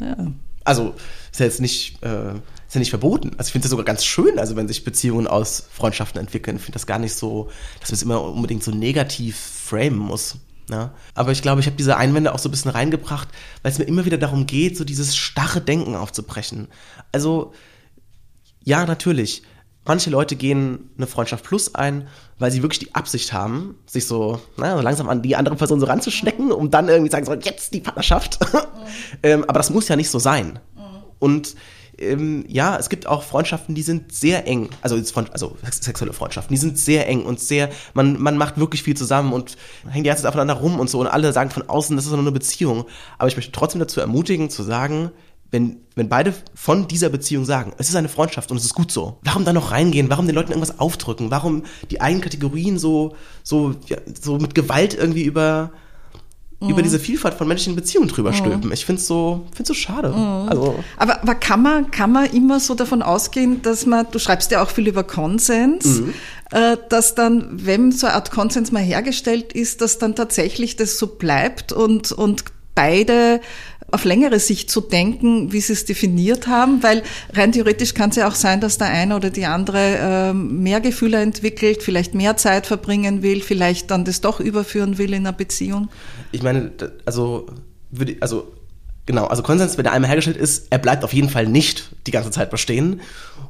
Ja. 0.00 0.16
Also, 0.64 0.94
ist 1.30 1.40
ja 1.40 1.46
jetzt 1.46 1.60
nicht... 1.60 2.02
Äh 2.02 2.34
ist 2.66 2.74
ja 2.74 2.80
nicht 2.80 2.90
verboten. 2.90 3.30
Also 3.38 3.48
ich 3.48 3.52
finde 3.52 3.66
es 3.66 3.70
sogar 3.70 3.84
ganz 3.84 4.04
schön, 4.04 4.38
also 4.38 4.56
wenn 4.56 4.66
sich 4.66 4.84
Beziehungen 4.84 5.26
aus 5.26 5.68
Freundschaften 5.70 6.20
entwickeln. 6.20 6.56
Ich 6.56 6.62
finde 6.62 6.74
das 6.74 6.86
gar 6.86 6.98
nicht 6.98 7.14
so, 7.14 7.48
dass 7.80 7.90
man 7.90 7.94
es 7.94 8.02
immer 8.02 8.22
unbedingt 8.22 8.64
so 8.64 8.72
negativ 8.72 9.36
framen 9.36 9.98
muss. 9.98 10.38
Ne? 10.68 10.90
Aber 11.14 11.30
ich 11.30 11.42
glaube, 11.42 11.60
ich 11.60 11.66
habe 11.66 11.76
diese 11.76 11.96
Einwände 11.96 12.34
auch 12.34 12.40
so 12.40 12.48
ein 12.48 12.50
bisschen 12.50 12.72
reingebracht, 12.72 13.28
weil 13.62 13.70
es 13.70 13.78
mir 13.78 13.84
immer 13.84 14.04
wieder 14.04 14.18
darum 14.18 14.46
geht, 14.46 14.76
so 14.76 14.84
dieses 14.84 15.16
starre 15.16 15.60
Denken 15.60 15.94
aufzubrechen. 15.94 16.66
Also, 17.12 17.52
ja, 18.64 18.84
natürlich. 18.84 19.42
Manche 19.86 20.10
Leute 20.10 20.36
gehen 20.36 20.90
eine 20.96 21.06
Freundschaft 21.06 21.44
plus 21.44 21.74
ein, 21.74 22.08
weil 22.38 22.50
sie 22.50 22.62
wirklich 22.62 22.80
die 22.80 22.94
Absicht 22.94 23.32
haben, 23.32 23.76
sich 23.86 24.06
so, 24.06 24.40
naja, 24.56 24.76
so 24.76 24.82
langsam 24.82 25.08
an 25.08 25.22
die 25.22 25.36
andere 25.36 25.56
Person 25.56 25.80
so 25.80 25.86
ranzuschnecken, 25.86 26.52
um 26.52 26.70
dann 26.70 26.88
irgendwie 26.88 27.10
zu 27.10 27.16
sagen, 27.16 27.26
so, 27.26 27.34
jetzt 27.34 27.72
die 27.72 27.80
Partnerschaft. 27.80 28.40
Mhm. 28.40 28.58
ähm, 29.22 29.44
aber 29.44 29.58
das 29.58 29.70
muss 29.70 29.88
ja 29.88 29.96
nicht 29.96 30.10
so 30.10 30.18
sein. 30.18 30.58
Mhm. 30.74 30.82
Und 31.18 31.56
ähm, 31.98 32.44
ja, 32.48 32.76
es 32.76 32.88
gibt 32.88 33.06
auch 33.06 33.22
Freundschaften, 33.22 33.74
die 33.74 33.82
sind 33.82 34.12
sehr 34.12 34.46
eng, 34.46 34.68
also, 34.82 34.96
also 35.32 35.56
sexuelle 35.70 36.12
Freundschaften, 36.12 36.52
die 36.52 36.60
sind 36.60 36.78
sehr 36.78 37.08
eng 37.08 37.24
und 37.24 37.40
sehr, 37.40 37.70
man, 37.94 38.20
man 38.20 38.36
macht 38.36 38.58
wirklich 38.58 38.82
viel 38.82 38.96
zusammen 38.96 39.32
und 39.32 39.56
hängt 39.88 40.04
die 40.04 40.08
ganze 40.08 40.22
Zeit 40.22 40.28
aufeinander 40.28 40.54
rum 40.54 40.78
und 40.78 40.90
so 40.90 41.00
und 41.00 41.06
alle 41.06 41.32
sagen 41.32 41.50
von 41.50 41.68
außen, 41.68 41.96
das 41.96 42.04
ist 42.06 42.10
nur 42.10 42.20
eine 42.20 42.32
Beziehung. 42.32 42.84
Aber 43.18 43.28
ich 43.28 43.36
möchte 43.36 43.52
trotzdem 43.52 43.78
dazu 43.78 44.00
ermutigen, 44.00 44.50
zu 44.50 44.62
sagen, 44.62 45.10
wenn, 45.50 45.78
wenn 45.94 46.08
beide 46.08 46.34
von 46.54 46.88
dieser 46.88 47.08
Beziehung 47.08 47.44
sagen, 47.44 47.72
es 47.78 47.88
ist 47.88 47.96
eine 47.96 48.08
Freundschaft 48.08 48.50
und 48.50 48.56
es 48.56 48.64
ist 48.64 48.74
gut 48.74 48.90
so, 48.90 49.18
warum 49.22 49.44
da 49.44 49.52
noch 49.52 49.70
reingehen? 49.70 50.10
Warum 50.10 50.26
den 50.26 50.34
Leuten 50.34 50.50
irgendwas 50.50 50.78
aufdrücken? 50.78 51.30
Warum 51.30 51.62
die 51.90 52.00
eigenen 52.00 52.22
Kategorien 52.22 52.78
so, 52.78 53.14
so, 53.42 53.74
ja, 53.86 53.96
so 54.20 54.38
mit 54.38 54.54
Gewalt 54.54 54.94
irgendwie 54.94 55.22
über, 55.22 55.70
mhm. 56.60 56.70
über 56.70 56.82
diese 56.82 56.98
Vielfalt 56.98 57.34
von 57.34 57.46
menschlichen 57.46 57.76
Beziehungen 57.76 58.08
drüber 58.08 58.32
mhm. 58.32 58.36
stülpen. 58.36 58.72
Ich 58.72 58.84
finde 58.84 59.00
es 59.00 59.06
so, 59.06 59.46
find's 59.54 59.68
so 59.68 59.74
schade. 59.74 60.08
Mhm. 60.08 60.48
Also. 60.48 60.82
Aber, 60.96 61.22
aber 61.22 61.34
kann, 61.36 61.62
man, 61.62 61.90
kann 61.90 62.10
man 62.10 62.26
immer 62.26 62.58
so 62.58 62.74
davon 62.74 63.02
ausgehen, 63.02 63.62
dass 63.62 63.86
man, 63.86 64.06
du 64.10 64.18
schreibst 64.18 64.50
ja 64.50 64.62
auch 64.62 64.70
viel 64.70 64.88
über 64.88 65.04
Konsens, 65.04 66.00
mhm. 66.00 66.14
äh, 66.50 66.76
dass 66.88 67.14
dann, 67.14 67.64
wenn 67.64 67.92
so 67.92 68.06
eine 68.06 68.16
Art 68.16 68.32
Konsens 68.32 68.72
mal 68.72 68.82
hergestellt 68.82 69.52
ist, 69.52 69.80
dass 69.80 69.98
dann 69.98 70.16
tatsächlich 70.16 70.74
das 70.74 70.98
so 70.98 71.06
bleibt 71.06 71.72
und, 71.72 72.10
und 72.10 72.44
beide 72.74 73.40
auf 73.92 74.04
längere 74.04 74.40
Sicht 74.40 74.70
zu 74.70 74.80
denken, 74.80 75.52
wie 75.52 75.60
sie 75.60 75.72
es 75.72 75.84
definiert 75.84 76.48
haben, 76.48 76.82
weil 76.82 77.02
rein 77.32 77.52
theoretisch 77.52 77.94
kann 77.94 78.10
es 78.10 78.16
ja 78.16 78.28
auch 78.28 78.34
sein, 78.34 78.60
dass 78.60 78.78
der 78.78 78.88
eine 78.88 79.14
oder 79.14 79.30
die 79.30 79.46
andere 79.46 79.78
äh, 79.78 80.32
mehr 80.32 80.80
Gefühle 80.80 81.20
entwickelt, 81.20 81.82
vielleicht 81.82 82.14
mehr 82.14 82.36
Zeit 82.36 82.66
verbringen 82.66 83.22
will, 83.22 83.42
vielleicht 83.42 83.90
dann 83.90 84.04
das 84.04 84.20
doch 84.20 84.40
überführen 84.40 84.98
will 84.98 85.10
in 85.12 85.26
einer 85.26 85.32
Beziehung. 85.32 85.88
Ich 86.32 86.42
meine, 86.42 86.72
also 87.04 87.46
also 88.20 88.52
genau, 89.06 89.26
also 89.26 89.42
Konsens, 89.42 89.76
wenn 89.76 89.84
der 89.84 89.92
einmal 89.92 90.08
hergestellt 90.08 90.36
ist, 90.36 90.66
er 90.70 90.78
bleibt 90.78 91.04
auf 91.04 91.12
jeden 91.12 91.28
Fall 91.28 91.46
nicht 91.46 91.90
die 92.06 92.10
ganze 92.10 92.30
Zeit 92.30 92.50
bestehen. 92.50 93.00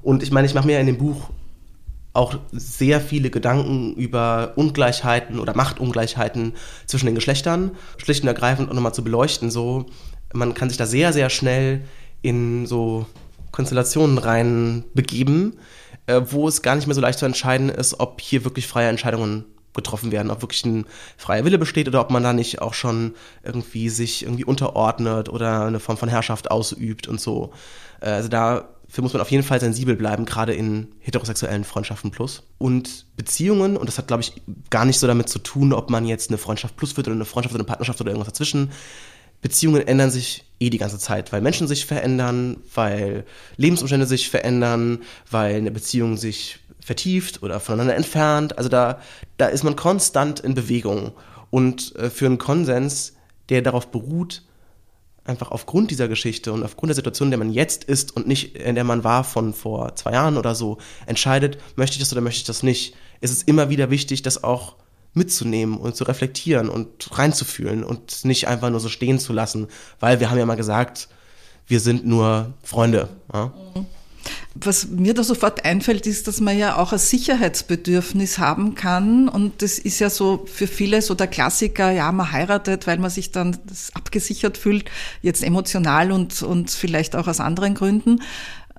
Und 0.03 0.22
ich 0.22 0.31
meine, 0.31 0.46
ich 0.46 0.55
mache 0.55 0.66
mir 0.66 0.79
in 0.81 0.87
dem 0.87 0.99
Buch 0.99 1.31
auch 2.12 2.38
sehr 2.53 3.01
viele 3.01 3.29
Gedanken 3.31 3.94
über 3.94 4.53
Ungleichheiten 4.57 5.38
oder 5.38 5.55
Machtungleichheiten 5.55 6.55
zwischen 6.87 7.07
den 7.07 7.14
Geschlechtern, 7.14 7.72
schlicht 7.99 8.22
und 8.22 8.29
ergreifend 8.29 8.70
auch 8.70 8.75
nochmal 8.75 8.94
zu 8.94 9.05
beleuchten, 9.05 9.51
so 9.51 9.87
man 10.37 10.55
kann 10.55 10.68
sich 10.68 10.79
da 10.79 10.87
sehr, 10.87 11.12
sehr 11.12 11.31
schnell 11.31 11.83
in 12.22 12.66
so 12.66 13.07
Konstellationen 13.53 14.18
rein 14.18 14.85
begeben, 14.94 15.59
äh, 16.07 16.20
wo 16.27 16.49
es 16.49 16.62
gar 16.62 16.77
nicht 16.77 16.87
mehr 16.87 16.94
so 16.94 17.01
leicht 17.01 17.18
zu 17.18 17.27
entscheiden 17.27 17.68
ist, 17.68 18.01
ob 18.01 18.20
hier 18.20 18.44
wirklich 18.44 18.66
freie 18.66 18.88
Entscheidungen 18.88 19.44
getroffen 19.77 20.11
werden, 20.11 20.31
ob 20.31 20.42
wirklich 20.42 20.64
ein 20.64 20.87
freier 21.16 21.44
Wille 21.44 21.59
besteht 21.59 21.87
oder 21.87 22.01
ob 22.01 22.11
man 22.11 22.22
da 22.22 22.33
nicht 22.33 22.61
auch 22.61 22.75
schon 22.75 23.14
irgendwie 23.44 23.88
sich 23.88 24.25
irgendwie 24.25 24.44
unterordnet 24.44 25.29
oder 25.29 25.66
eine 25.66 25.81
Form 25.81 25.99
von 25.99 26.09
Herrschaft 26.09 26.51
ausübt 26.51 27.07
und 27.07 27.20
so. 27.20 27.53
Äh, 28.01 28.11
also 28.11 28.29
dafür 28.29 29.03
muss 29.03 29.12
man 29.12 29.22
auf 29.22 29.31
jeden 29.31 29.44
Fall 29.44 29.61
sensibel 29.61 29.94
bleiben, 29.94 30.25
gerade 30.25 30.55
in 30.55 30.88
heterosexuellen 30.99 31.64
Freundschaften 31.64 32.11
plus. 32.11 32.42
Und 32.59 33.07
Beziehungen, 33.16 33.77
und 33.77 33.87
das 33.87 33.99
hat, 33.99 34.09
glaube 34.09 34.22
ich, 34.22 34.33
gar 34.70 34.85
nicht 34.85 34.99
so 34.99 35.07
damit 35.07 35.29
zu 35.29 35.38
tun, 35.38 35.72
ob 35.72 35.90
man 35.90 36.07
jetzt 36.07 36.31
eine 36.31 36.38
Freundschaft 36.38 36.77
plus 36.77 36.96
wird 36.96 37.07
oder 37.07 37.14
eine 37.14 37.25
Freundschaft 37.25 37.55
oder 37.55 37.61
eine 37.61 37.68
Partnerschaft 37.68 38.01
oder 38.01 38.11
irgendwas 38.11 38.33
dazwischen. 38.33 38.70
Beziehungen 39.42 39.87
ändern 39.87 40.11
sich 40.11 40.44
eh 40.61 40.70
die 40.70 40.79
ganze 40.79 40.99
Zeit, 40.99 41.33
weil 41.33 41.40
Menschen 41.40 41.68
sich 41.68 41.87
verändern, 41.87 42.59
weil 42.75 43.25
Lebensumstände 43.57 44.07
sich 44.07 44.31
verändern, 44.31 45.03
weil 45.31 45.57
eine 45.57 45.70
Beziehung 45.70 46.16
sich 46.16 46.61
vertieft 46.81 47.42
oder 47.42 47.61
voneinander 47.61 47.96
entfernt. 47.96 48.57
Also 48.57 48.68
da, 48.68 49.01
da 49.37 49.46
ist 49.46 49.64
man 49.64 49.77
konstant 49.77 50.40
in 50.40 50.55
Bewegung. 50.55 51.12
Und 51.51 51.94
äh, 51.96 52.11
für 52.11 52.27
einen 52.27 52.38
Konsens, 52.38 53.14
der 53.49 53.62
darauf 53.62 53.88
beruht, 53.90 54.42
einfach 55.25 55.51
aufgrund 55.51 55.90
dieser 55.90 56.09
Geschichte 56.09 56.53
und 56.53 56.62
aufgrund 56.62 56.90
der 56.90 56.96
Situation, 56.96 57.27
in 57.27 57.31
der 57.31 57.38
man 57.38 57.51
jetzt 57.51 57.85
ist 57.85 58.16
und 58.16 58.29
nicht 58.29 58.57
in 58.57 58.77
der 58.77 58.85
man 58.85 59.05
war 59.05 59.25
von 59.25 59.53
vor 59.53 59.96
zwei 59.96 60.12
Jahren 60.12 60.37
oder 60.37 60.55
so, 60.55 60.79
entscheidet, 61.07 61.59
möchte 61.75 61.94
ich 61.94 62.01
das 62.01 62.12
oder 62.12 62.20
möchte 62.20 62.38
ich 62.38 62.46
das 62.46 62.62
nicht, 62.62 62.94
ist 63.20 63.33
es 63.33 63.42
immer 63.42 63.68
wieder 63.68 63.90
wichtig, 63.90 64.22
das 64.22 64.44
auch 64.44 64.77
mitzunehmen 65.16 65.76
und 65.76 65.96
zu 65.96 66.05
reflektieren 66.05 66.68
und 66.68 67.18
reinzufühlen 67.18 67.85
und 67.85 68.24
nicht 68.24 68.48
einfach 68.48 68.70
nur 68.70 68.81
so 68.81 68.88
stehen 68.88 69.18
zu 69.18 69.33
lassen, 69.33 69.68
weil 70.00 70.20
wir 70.20 70.31
haben 70.31 70.38
ja 70.38 70.46
mal 70.46 70.57
gesagt, 70.57 71.09
wir 71.66 71.81
sind 71.81 72.07
nur 72.07 72.55
Freunde. 72.62 73.09
Ja? 73.33 73.52
Was 74.55 74.88
mir 74.88 75.14
da 75.14 75.22
sofort 75.22 75.64
einfällt, 75.64 76.07
ist, 76.07 76.26
dass 76.29 76.40
man 76.40 76.57
ja 76.57 76.76
auch 76.76 76.92
ein 76.92 76.98
Sicherheitsbedürfnis 76.98 78.38
haben 78.38 78.74
kann. 78.74 79.29
Und 79.29 79.62
das 79.62 79.79
ist 79.79 79.98
ja 79.98 80.09
so 80.09 80.46
für 80.46 80.66
viele 80.66 81.02
so 81.02 81.14
der 81.14 81.26
Klassiker, 81.26 81.90
ja, 81.90 82.11
man 82.11 82.33
heiratet, 82.33 82.87
weil 82.87 82.98
man 82.98 83.11
sich 83.11 83.33
dann 83.33 83.59
abgesichert 83.94 84.57
fühlt, 84.57 84.90
jetzt 85.22 85.42
emotional 85.42 86.11
und, 86.11 86.42
und 86.42 86.70
vielleicht 86.70 87.16
auch 87.16 87.29
aus 87.29 87.40
anderen 87.40 87.74
Gründen. 87.74 88.22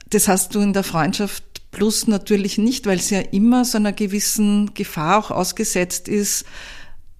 Das 0.09 0.27
hast 0.27 0.55
du 0.55 0.61
in 0.61 0.73
der 0.73 0.83
Freundschaft 0.83 1.43
Plus 1.71 2.07
natürlich 2.07 2.57
nicht, 2.57 2.85
weil 2.85 2.97
es 2.97 3.09
ja 3.09 3.19
immer 3.19 3.65
so 3.65 3.77
einer 3.77 3.91
gewissen 3.91 4.73
Gefahr 4.73 5.19
auch 5.19 5.31
ausgesetzt 5.31 6.07
ist, 6.07 6.45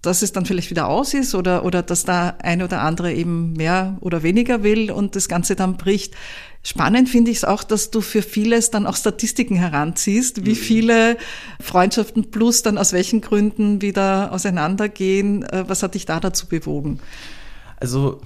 dass 0.02 0.22
es 0.22 0.32
dann 0.32 0.46
vielleicht 0.46 0.70
wieder 0.70 0.88
aus 0.88 1.14
ist 1.14 1.36
oder, 1.36 1.66
oder 1.66 1.82
dass 1.82 2.06
da 2.06 2.38
ein 2.42 2.62
oder 2.62 2.82
andere 2.82 3.14
eben 3.14 3.54
mehr 3.54 3.98
oder 4.00 4.24
weniger 4.24 4.64
will 4.64 4.92
und 4.92 5.16
das 5.16 5.28
Ganze 5.28 5.56
dann 5.56 5.76
bricht. 5.76 6.16
Spannend 6.64 7.10
finde 7.10 7.32
ich 7.32 7.38
es 7.38 7.44
auch, 7.44 7.64
dass 7.64 7.92
du 7.92 8.02
für 8.02 8.22
vieles 8.22 8.72
dann 8.72 8.86
auch 8.86 8.96
Statistiken 8.96 9.56
heranziehst, 9.56 10.46
wie 10.46 10.52
mhm. 10.52 10.56
viele 10.56 11.18
Freundschaften 11.60 12.32
plus 12.32 12.62
dann 12.62 12.78
aus 12.78 12.94
welchen 12.94 13.22
Gründen 13.22 13.82
wieder 13.82 14.32
auseinandergehen. 14.32 15.44
Äh, 15.44 15.66
was 15.68 15.84
hat 15.84 15.96
dich 15.96 16.06
da 16.06 16.20
dazu 16.20 16.48
bewogen? 16.48 17.00
Also 17.78 18.22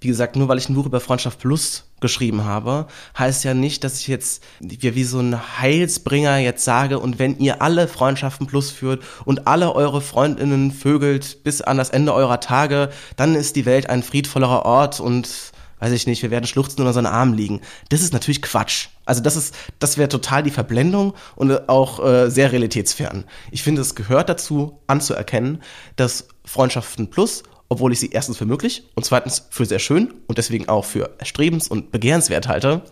wie 0.00 0.08
gesagt, 0.08 0.36
nur 0.36 0.48
weil 0.48 0.58
ich 0.58 0.68
ein 0.68 0.74
Buch 0.74 0.86
über 0.86 1.00
Freundschaft 1.00 1.38
Plus 1.38 1.84
geschrieben 2.02 2.44
habe, 2.44 2.86
heißt 3.18 3.44
ja 3.44 3.54
nicht, 3.54 3.84
dass 3.84 4.00
ich 4.00 4.08
jetzt 4.08 4.44
wie, 4.60 5.04
so 5.04 5.20
ein 5.20 5.58
Heilsbringer 5.58 6.36
jetzt 6.36 6.64
sage, 6.64 6.98
und 6.98 7.18
wenn 7.18 7.38
ihr 7.38 7.62
alle 7.62 7.88
Freundschaften 7.88 8.46
Plus 8.46 8.70
führt 8.70 9.02
und 9.24 9.46
alle 9.46 9.74
eure 9.74 10.02
Freundinnen 10.02 10.70
vögelt 10.70 11.42
bis 11.44 11.62
an 11.62 11.78
das 11.78 11.88
Ende 11.88 12.12
eurer 12.12 12.40
Tage, 12.40 12.90
dann 13.16 13.34
ist 13.34 13.56
die 13.56 13.64
Welt 13.64 13.88
ein 13.88 14.02
friedvollerer 14.02 14.66
Ort 14.66 15.00
und 15.00 15.52
weiß 15.82 15.92
ich 15.92 16.06
nicht, 16.06 16.22
wir 16.22 16.30
werden 16.30 16.46
schluchzen 16.46 16.80
unter 16.80 16.92
seinen 16.92 17.06
Armen 17.06 17.34
liegen. 17.34 17.60
Das 17.88 18.02
ist 18.02 18.12
natürlich 18.12 18.40
Quatsch. 18.40 18.88
Also 19.04 19.20
das 19.20 19.34
ist, 19.34 19.52
das 19.80 19.98
wäre 19.98 20.08
total 20.08 20.44
die 20.44 20.52
Verblendung 20.52 21.14
und 21.34 21.68
auch 21.68 22.04
äh, 22.04 22.30
sehr 22.30 22.52
realitätsfern. 22.52 23.24
Ich 23.50 23.64
finde, 23.64 23.80
es 23.80 23.96
gehört 23.96 24.28
dazu, 24.28 24.78
anzuerkennen, 24.86 25.60
dass 25.96 26.28
Freundschaften 26.44 27.10
Plus 27.10 27.42
obwohl 27.72 27.92
ich 27.92 28.00
sie 28.00 28.10
erstens 28.10 28.36
für 28.36 28.44
möglich 28.44 28.84
und 28.94 29.04
zweitens 29.04 29.46
für 29.48 29.64
sehr 29.64 29.78
schön 29.78 30.12
und 30.26 30.36
deswegen 30.36 30.68
auch 30.68 30.84
für 30.84 31.10
erstrebens- 31.18 31.68
und 31.68 31.90
begehrenswert 31.90 32.46
halte, 32.46 32.82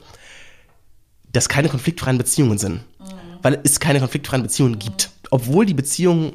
dass 1.30 1.50
keine 1.50 1.68
konfliktfreien 1.68 2.16
Beziehungen 2.16 2.56
sind. 2.56 2.76
Mhm. 2.98 3.04
Weil 3.42 3.60
es 3.62 3.78
keine 3.78 4.00
konfliktfreien 4.00 4.42
Beziehungen 4.42 4.78
gibt. 4.78 5.10
Obwohl 5.30 5.66
die 5.66 5.74
Beziehung 5.74 6.32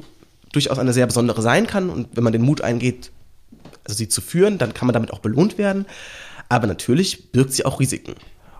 durchaus 0.52 0.78
eine 0.78 0.92
sehr 0.92 1.06
besondere 1.06 1.42
sein 1.42 1.66
kann 1.66 1.90
und 1.90 2.08
wenn 2.14 2.22
man 2.22 2.32
den 2.32 2.42
Mut 2.42 2.60
eingeht, 2.60 3.10
also 3.84 3.96
sie 3.96 4.08
zu 4.08 4.20
führen, 4.20 4.58
dann 4.58 4.74
kann 4.74 4.86
man 4.86 4.94
damit 4.94 5.12
auch 5.12 5.18
belohnt 5.18 5.58
werden. 5.58 5.84
Aber 6.48 6.68
natürlich 6.68 7.32
birgt 7.32 7.52
sie 7.52 7.64
auch 7.64 7.80
Risiken. 7.80 8.14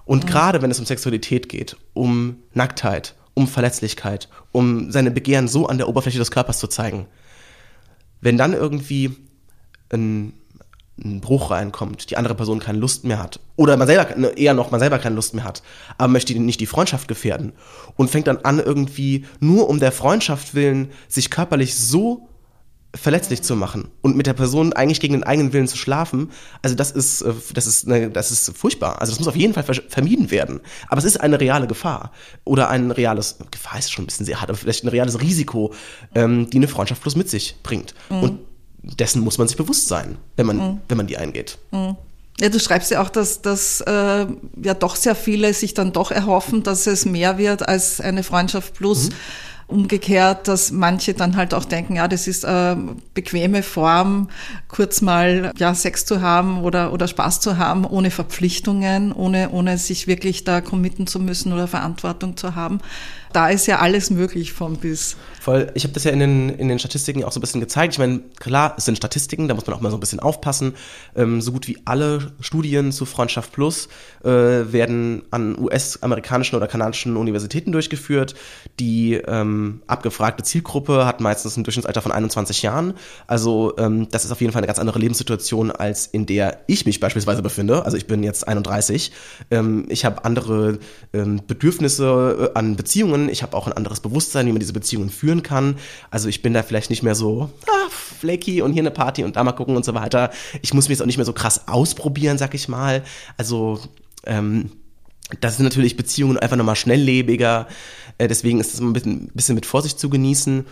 Und 0.05 0.25
mhm. 0.25 0.29
gerade 0.29 0.63
wenn 0.63 0.71
es 0.73 0.81
um 0.81 0.87
Sexualität 0.87 1.49
geht, 1.49 1.77
um 1.95 2.43
Nacktheit, 2.55 3.15
um 3.35 3.47
Verletzlichkeit, 3.47 4.29
um 4.51 4.91
seine 4.91 5.13
Begehren 5.13 5.47
so 5.47 5.69
an 5.69 5.79
der 5.79 5.89
Oberfläche 5.89 6.19
des 6.19 6.33
Körpers 6.33 6.59
zu 6.59 6.67
zeigen, 6.67 7.07
wenn 8.21 8.37
dann 8.37 8.53
irgendwie 8.53 9.15
ein, 9.93 10.33
ein 11.03 11.21
Bruch 11.21 11.51
reinkommt, 11.51 12.11
die 12.11 12.17
andere 12.17 12.35
Person 12.35 12.59
keine 12.59 12.79
Lust 12.79 13.05
mehr 13.05 13.19
hat 13.19 13.41
oder 13.57 13.77
man 13.77 13.87
selber 13.87 14.17
ne, 14.17 14.29
eher 14.29 14.55
noch 14.55 14.71
man 14.71 14.81
selber 14.81 14.99
keine 14.99 15.15
Lust 15.15 15.35
mehr 15.35 15.45
hat, 15.45 15.63
aber 15.99 16.09
möchte 16.09 16.39
nicht 16.39 16.61
die 16.61 16.67
Freundschaft 16.67 17.09
gefährden 17.09 17.53
und 17.97 18.11
fängt 18.11 18.27
dann 18.27 18.39
an 18.39 18.59
irgendwie 18.59 19.27
nur 19.41 19.69
um 19.69 19.81
der 19.81 19.93
Freundschaft 19.93 20.55
willen 20.55 20.91
sich 21.09 21.31
körperlich 21.31 21.75
so 21.75 22.29
verletzlich 22.97 23.43
zu 23.43 23.57
machen 23.57 23.89
und 24.01 24.17
mit 24.17 24.27
der 24.27 24.33
Person 24.33 24.73
eigentlich 24.73 25.01
gegen 25.01 25.15
den 25.15 25.25
eigenen 25.25 25.53
Willen 25.53 25.69
zu 25.69 25.77
schlafen, 25.77 26.31
also 26.63 26.75
das 26.75 26.91
ist 26.91 27.23
äh, 27.23 27.33
das 27.55 27.67
ist 27.67 27.87
eine, 27.87 28.11
das 28.11 28.31
ist 28.31 28.57
furchtbar. 28.57 29.01
Also 29.01 29.13
das 29.13 29.19
muss 29.19 29.29
auf 29.29 29.37
jeden 29.37 29.55
Fall 29.55 29.65
vermieden 29.65 30.31
werden. 30.31 30.61
Aber 30.89 30.99
es 30.99 31.05
ist 31.05 31.21
eine 31.21 31.41
reale 31.41 31.67
Gefahr 31.67 32.13
oder 32.45 32.69
ein 32.71 32.91
reales 32.91 33.39
Gefahr 33.51 33.79
ist 33.79 33.93
schon 33.93 34.05
ein 34.05 34.07
bisschen 34.07 34.27
sehr 34.27 34.41
hart, 34.41 34.51
aber 34.51 34.59
vielleicht 34.59 34.85
ein 34.85 34.89
reales 34.89 35.21
Risiko, 35.21 35.73
ähm, 36.15 36.51
die 36.51 36.57
eine 36.57 36.69
Freundschaft 36.69 37.03
bloß 37.03 37.17
mit 37.17 37.29
sich 37.29 37.57
bringt. 37.63 37.95
Mhm. 38.11 38.23
Und 38.23 38.41
dessen 38.99 39.23
muss 39.23 39.39
man 39.39 39.49
sich 39.49 39.57
bewusst 39.57 39.89
sein, 39.89 40.17
wenn 40.37 40.47
man, 40.47 40.57
mhm. 40.57 40.81
wenn 40.89 40.97
man 40.97 41.07
die 41.07 41.19
eingeht. 41.19 41.59
Mhm. 41.73 41.97
Ja, 42.39 42.51
du 42.51 42.61
schreibst 42.61 42.91
ja 42.91 43.03
auch, 43.03 43.09
dass, 43.09 43.41
dass 43.41 43.81
äh, 43.81 44.27
ja 44.63 44.75
doch 44.75 44.97
sehr 44.97 45.15
viele 45.15 45.55
sich 45.55 45.73
dann 45.73 45.93
doch 45.93 46.11
erhoffen, 46.11 46.63
dass 46.63 46.87
es 46.87 47.07
mehr 47.07 47.39
wird 47.39 47.67
als 47.67 48.01
eine 48.01 48.23
Freundschaft 48.23 48.75
plus. 48.75 49.09
Mhm. 49.09 49.15
Umgekehrt, 49.69 50.47
dass 50.47 50.71
manche 50.71 51.13
dann 51.13 51.35
halt 51.35 51.53
auch 51.53 51.65
denken, 51.65 51.97
ja, 51.97 52.07
das 52.07 52.29
ist 52.29 52.45
eine 52.45 52.95
bequeme 53.15 53.65
Form, 53.65 54.29
kurz 54.69 55.01
mal 55.01 55.51
ja 55.59 55.75
Sex 55.75 56.07
zu 56.07 56.21
haben 56.21 56.63
oder 56.63 56.93
oder 56.93 57.09
Spaß 57.09 57.41
zu 57.41 57.59
haben, 57.59 57.85
ohne 57.85 58.13
Verpflichtungen, 58.13 59.11
ohne 59.11 59.51
ohne 59.51 59.77
sich 59.77 60.07
wirklich 60.07 60.45
da 60.45 60.61
committen 60.61 61.09
zu 61.09 61.19
müssen 61.19 61.53
oder 61.53 61.67
Verantwortung 61.67 62.37
zu 62.37 62.55
haben 62.55 62.79
da 63.37 63.51
ist 63.51 63.67
ja 63.67 63.81
alles 63.81 64.09
möglich 64.09 64.55
vom 64.55 64.77
bis. 64.77 65.15
Voll, 65.47 65.71
ich 65.75 65.85
habe 65.85 65.95
das 65.95 66.03
ja 66.03 66.11
in 66.11 66.19
den, 66.19 66.49
in 66.49 66.67
den 66.67 66.81
Statistiken 66.81 67.23
auch 67.23 67.31
so 67.31 67.39
ein 67.39 67.41
bisschen 67.41 67.61
gezeigt. 67.61 67.93
Ich 67.93 68.01
meine, 68.01 68.19
klar, 68.41 68.75
es 68.77 68.85
sind 68.85 68.97
Statistiken, 68.97 69.47
da 69.47 69.55
muss 69.55 69.65
man 69.65 69.77
auch 69.77 69.81
mal 69.81 69.93
so 69.93 69.97
ein 69.97 70.01
bisschen 70.01 70.19
aufpassen. 70.19 70.75
Ähm, 71.15 71.41
so 71.41 71.53
gut 71.53 71.69
wie 71.69 71.79
alle 71.85 72.33
Studien 72.41 72.91
zu 72.91 73.07
Freundschaft 73.07 73.53
Plus 73.53 73.89
äh, 74.25 74.29
werden 74.29 75.23
an 75.31 75.57
US-amerikanischen 75.57 76.57
oder 76.57 76.67
kanadischen 76.67 77.17
Universitäten 77.17 77.71
durchgeführt. 77.71 78.35
Die 78.81 79.15
ähm, 79.15 79.83
abgefragte 79.87 80.43
Zielgruppe 80.43 81.07
hat 81.07 81.21
meistens 81.21 81.57
ein 81.57 81.63
Durchschnittsalter 81.63 82.03
von 82.03 82.11
21 82.11 82.63
Jahren. 82.63 82.95
Also 83.29 83.75
ähm, 83.79 84.09
das 84.11 84.25
ist 84.25 84.33
auf 84.33 84.41
jeden 84.41 84.53
Fall 84.53 84.63
eine 84.63 84.67
ganz 84.67 84.81
andere 84.81 84.99
Lebenssituation, 84.99 85.71
als 85.71 86.09
in 86.09 86.27
der 86.27 86.65
ich 86.67 86.87
mich 86.87 86.99
beispielsweise 86.99 87.43
befinde. 87.43 87.85
Also 87.85 87.97
ich 87.97 88.09
bin 88.09 88.25
jetzt 88.25 88.49
31. 88.49 89.13
Ähm, 89.53 89.87
ich 89.91 90.05
habe 90.05 90.25
andere 90.25 90.81
ähm, 91.13 91.41
Bedürfnisse 91.47 92.51
äh, 92.53 92.59
an 92.59 92.75
Beziehungen. 92.75 93.29
Ich 93.29 93.45
habe 93.45 93.57
auch 93.57 93.69
ein 93.69 93.73
anderes 93.73 94.01
Bewusstsein, 94.01 94.49
wie 94.49 94.51
man 94.51 94.59
diese 94.59 94.73
Beziehungen 94.73 95.09
führen 95.09 95.36
kann. 95.43 95.77
Also 96.11 96.29
ich 96.29 96.43
bin 96.43 96.55
da 96.55 96.63
vielleicht 96.63 96.91
nicht 96.91 97.03
mehr 97.03 97.15
so 97.15 97.51
ah, 97.67 97.91
flaky 97.91 98.63
und 98.63 98.73
hier 98.73 98.83
eine 98.83 98.91
Party 98.91 99.25
und 99.25 99.37
da 99.37 99.45
mal 99.45 99.53
gucken 99.53 99.77
und 99.77 99.85
so 99.85 99.95
weiter. 99.95 100.31
Ich 100.63 100.75
muss 100.75 100.89
mich 100.89 100.97
jetzt 100.97 101.03
auch 101.03 101.07
nicht 101.07 101.19
mehr 101.19 101.27
so 101.27 101.33
krass 101.33 101.69
ausprobieren, 101.69 102.39
sag 102.39 102.55
ich 102.55 102.69
mal. 102.69 103.03
Also 103.37 103.81
ähm, 104.25 104.71
das 105.41 105.57
sind 105.57 105.65
natürlich 105.65 105.97
Beziehungen 105.97 106.39
einfach 106.39 106.57
nochmal 106.57 106.77
schnelllebiger. 106.77 107.67
Äh, 108.19 108.29
deswegen 108.29 108.61
ist 108.61 108.75
es 108.75 108.81
ein 108.81 108.93
bisschen, 108.93 109.29
bisschen 109.35 109.55
mit 109.55 109.67
Vorsicht 109.67 109.99
zu 109.99 110.09
genießen. 110.09 110.67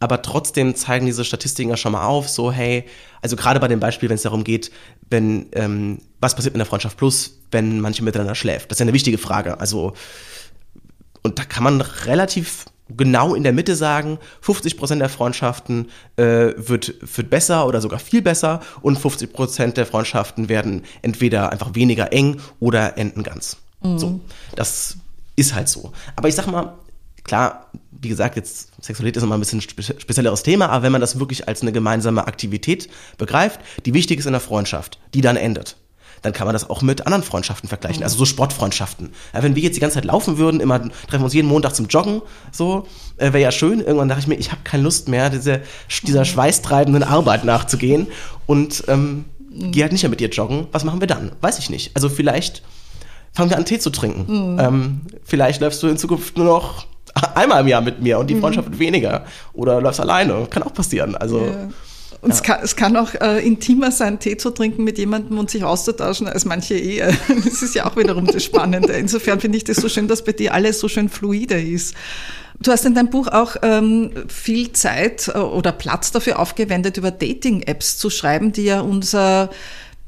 Aber 0.00 0.22
trotzdem 0.22 0.76
zeigen 0.76 1.06
diese 1.06 1.24
Statistiken 1.24 1.70
ja 1.70 1.76
schon 1.76 1.92
mal 1.92 2.06
auf, 2.06 2.28
so 2.28 2.52
hey, 2.52 2.84
also 3.20 3.34
gerade 3.34 3.58
bei 3.58 3.66
dem 3.66 3.80
Beispiel, 3.80 4.08
wenn 4.08 4.14
es 4.14 4.22
darum 4.22 4.44
geht, 4.44 4.70
wenn 5.10 5.46
ähm, 5.52 5.98
was 6.20 6.36
passiert 6.36 6.54
mit 6.54 6.60
der 6.60 6.66
Freundschaft 6.66 6.96
plus, 6.96 7.40
wenn 7.50 7.80
manche 7.80 8.04
miteinander 8.04 8.36
schläft. 8.36 8.70
Das 8.70 8.76
ist 8.76 8.80
ja 8.80 8.84
eine 8.84 8.92
wichtige 8.92 9.18
Frage. 9.18 9.58
Also 9.58 9.94
und 11.22 11.38
da 11.38 11.44
kann 11.44 11.64
man 11.64 11.80
relativ 11.80 12.66
genau 12.96 13.34
in 13.34 13.42
der 13.42 13.52
Mitte 13.52 13.76
sagen, 13.76 14.18
50% 14.44 14.98
der 14.98 15.08
Freundschaften 15.08 15.88
äh, 16.16 16.52
wird, 16.56 16.94
wird 17.00 17.30
besser 17.30 17.66
oder 17.66 17.80
sogar 17.80 17.98
viel 17.98 18.22
besser 18.22 18.60
und 18.80 18.98
50% 18.98 19.72
der 19.72 19.86
Freundschaften 19.86 20.48
werden 20.48 20.84
entweder 21.02 21.50
einfach 21.50 21.74
weniger 21.74 22.12
eng 22.12 22.40
oder 22.60 22.96
enden 22.98 23.22
ganz. 23.22 23.58
Mhm. 23.82 23.98
So, 23.98 24.20
das 24.56 24.96
ist 25.36 25.54
halt 25.54 25.68
so. 25.68 25.92
Aber 26.16 26.28
ich 26.28 26.34
sag 26.34 26.46
mal, 26.46 26.74
klar, 27.24 27.70
wie 27.90 28.08
gesagt, 28.08 28.36
jetzt 28.36 28.70
Sexualität 28.82 29.18
ist 29.18 29.22
immer 29.22 29.36
ein 29.36 29.40
bisschen 29.40 29.60
spezielleres 29.60 30.42
Thema, 30.42 30.68
aber 30.70 30.84
wenn 30.84 30.92
man 30.92 31.00
das 31.00 31.18
wirklich 31.18 31.48
als 31.48 31.62
eine 31.62 31.72
gemeinsame 31.72 32.26
Aktivität 32.26 32.88
begreift, 33.18 33.60
die 33.86 33.94
wichtig 33.94 34.18
ist 34.18 34.26
in 34.26 34.32
der 34.32 34.40
Freundschaft, 34.40 34.98
die 35.14 35.20
dann 35.20 35.36
endet, 35.36 35.76
dann 36.22 36.32
kann 36.32 36.46
man 36.46 36.52
das 36.52 36.68
auch 36.68 36.82
mit 36.82 37.06
anderen 37.06 37.22
Freundschaften 37.22 37.68
vergleichen, 37.68 38.02
also 38.02 38.16
so 38.16 38.24
Sportfreundschaften. 38.24 39.10
Ja, 39.32 39.42
wenn 39.42 39.54
wir 39.54 39.62
jetzt 39.62 39.76
die 39.76 39.80
ganze 39.80 39.94
Zeit 39.94 40.04
laufen 40.04 40.38
würden, 40.38 40.60
immer 40.60 40.80
treffen 40.80 41.20
wir 41.20 41.24
uns 41.24 41.34
jeden 41.34 41.48
Montag 41.48 41.74
zum 41.74 41.86
Joggen, 41.86 42.22
so, 42.52 42.86
äh, 43.16 43.32
wäre 43.32 43.40
ja 43.40 43.52
schön. 43.52 43.80
Irgendwann 43.80 44.08
dachte 44.08 44.20
ich 44.20 44.26
mir, 44.26 44.36
ich 44.36 44.50
habe 44.50 44.62
keine 44.64 44.82
Lust 44.82 45.08
mehr, 45.08 45.30
diese, 45.30 45.62
dieser 46.02 46.24
schweißtreibenden 46.24 47.02
Arbeit 47.02 47.44
nachzugehen 47.44 48.06
und 48.46 48.84
ähm, 48.88 49.24
mhm. 49.50 49.72
gehe 49.72 49.82
halt 49.82 49.92
nicht 49.92 50.02
mehr 50.02 50.10
mit 50.10 50.20
dir 50.20 50.28
joggen. 50.28 50.66
Was 50.72 50.84
machen 50.84 51.00
wir 51.00 51.06
dann? 51.06 51.32
Weiß 51.40 51.58
ich 51.58 51.70
nicht. 51.70 51.92
Also 51.94 52.08
vielleicht 52.08 52.62
fangen 53.32 53.50
wir 53.50 53.56
an, 53.56 53.64
Tee 53.64 53.78
zu 53.78 53.90
trinken. 53.90 54.54
Mhm. 54.54 54.58
Ähm, 54.58 55.00
vielleicht 55.24 55.60
läufst 55.60 55.82
du 55.82 55.88
in 55.88 55.98
Zukunft 55.98 56.36
nur 56.36 56.46
noch 56.46 56.86
einmal 57.34 57.62
im 57.62 57.68
Jahr 57.68 57.80
mit 57.80 58.00
mir 58.02 58.18
und 58.18 58.28
die 58.28 58.34
mhm. 58.34 58.40
Freundschaft 58.40 58.70
wird 58.70 58.78
weniger. 58.78 59.24
Oder 59.52 59.80
läufst 59.80 60.00
alleine. 60.00 60.46
Kann 60.50 60.62
auch 60.62 60.74
passieren. 60.74 61.16
Also. 61.16 61.46
Ja. 61.46 61.68
Und 62.20 62.32
es, 62.32 62.42
kann, 62.42 62.58
es 62.62 62.74
kann 62.74 62.96
auch 62.96 63.14
äh, 63.14 63.46
intimer 63.46 63.92
sein, 63.92 64.18
Tee 64.18 64.36
zu 64.36 64.50
trinken 64.50 64.82
mit 64.82 64.98
jemandem 64.98 65.38
und 65.38 65.50
sich 65.50 65.62
auszutauschen 65.62 66.26
als 66.26 66.44
manche 66.44 66.74
Ehe. 66.74 67.16
Das 67.44 67.62
ist 67.62 67.74
ja 67.74 67.86
auch 67.86 67.96
wiederum 67.96 68.26
das 68.26 68.42
Spannende. 68.42 68.94
Insofern 68.94 69.40
finde 69.40 69.58
ich 69.58 69.64
das 69.64 69.76
so 69.76 69.88
schön, 69.88 70.08
dass 70.08 70.24
bei 70.24 70.32
dir 70.32 70.52
alles 70.52 70.80
so 70.80 70.88
schön 70.88 71.08
fluide 71.08 71.60
ist. 71.60 71.94
Du 72.60 72.72
hast 72.72 72.84
in 72.84 72.94
deinem 72.94 73.10
Buch 73.10 73.28
auch 73.28 73.56
ähm, 73.62 74.10
viel 74.26 74.72
Zeit 74.72 75.28
äh, 75.28 75.38
oder 75.38 75.70
Platz 75.70 76.10
dafür 76.10 76.40
aufgewendet, 76.40 76.96
über 76.96 77.12
Dating-Apps 77.12 77.98
zu 77.98 78.10
schreiben, 78.10 78.52
die 78.52 78.64
ja 78.64 78.80
unser 78.80 79.50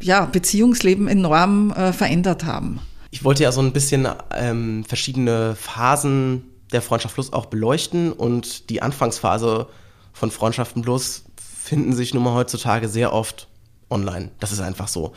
ja, 0.02 0.24
Beziehungsleben 0.24 1.06
enorm 1.06 1.70
äh, 1.72 1.92
verändert 1.92 2.44
haben. 2.44 2.80
Ich 3.12 3.22
wollte 3.22 3.44
ja 3.44 3.52
so 3.52 3.60
ein 3.60 3.72
bisschen 3.72 4.08
ähm, 4.34 4.84
verschiedene 4.86 5.54
Phasen 5.54 6.44
der 6.72 6.82
Freundschaft 6.82 7.14
Plus 7.14 7.32
auch 7.32 7.46
beleuchten 7.46 8.12
und 8.12 8.70
die 8.70 8.82
Anfangsphase 8.82 9.66
von 10.12 10.30
Freundschaften 10.30 10.82
Plus 10.82 11.24
finden 11.70 11.92
sich 11.92 12.14
nun 12.14 12.24
mal 12.24 12.34
heutzutage 12.34 12.88
sehr 12.88 13.12
oft 13.12 13.46
online. 13.90 14.32
Das 14.40 14.50
ist 14.50 14.58
einfach 14.58 14.88
so. 14.88 15.12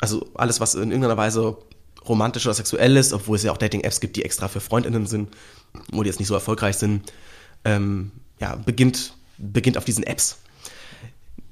Also 0.00 0.26
alles, 0.34 0.58
was 0.58 0.74
in 0.74 0.90
irgendeiner 0.90 1.16
Weise 1.16 1.56
romantisch 2.08 2.46
oder 2.46 2.54
sexuell 2.54 2.96
ist, 2.96 3.12
obwohl 3.12 3.36
es 3.36 3.44
ja 3.44 3.52
auch 3.52 3.56
Dating-Apps 3.56 4.00
gibt, 4.00 4.16
die 4.16 4.24
extra 4.24 4.48
für 4.48 4.58
FreundInnen 4.58 5.06
sind, 5.06 5.28
wo 5.92 6.02
die 6.02 6.08
jetzt 6.08 6.18
nicht 6.18 6.26
so 6.26 6.34
erfolgreich 6.34 6.78
sind, 6.78 7.12
ähm, 7.64 8.10
ja, 8.40 8.56
beginnt, 8.56 9.14
beginnt 9.38 9.78
auf 9.78 9.84
diesen 9.84 10.02
Apps. 10.02 10.38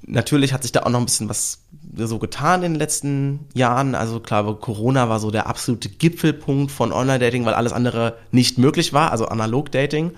Natürlich 0.05 0.51
hat 0.51 0.63
sich 0.63 0.73
da 0.73 0.81
auch 0.81 0.89
noch 0.89 0.99
ein 0.99 1.05
bisschen 1.05 1.29
was 1.29 1.59
so 1.95 2.19
getan 2.19 2.63
in 2.63 2.73
den 2.73 2.79
letzten 2.79 3.47
Jahren. 3.53 3.95
Also 3.95 4.19
klar, 4.19 4.59
Corona 4.59 5.07
war 5.07 5.21
so 5.21 5.31
der 5.31 5.47
absolute 5.47 5.87
Gipfelpunkt 5.87 6.69
von 6.69 6.91
Online-Dating, 6.91 7.45
weil 7.45 7.53
alles 7.53 7.71
andere 7.71 8.17
nicht 8.29 8.57
möglich 8.57 8.91
war, 8.91 9.13
also 9.13 9.27
Analog-Dating. 9.27 10.11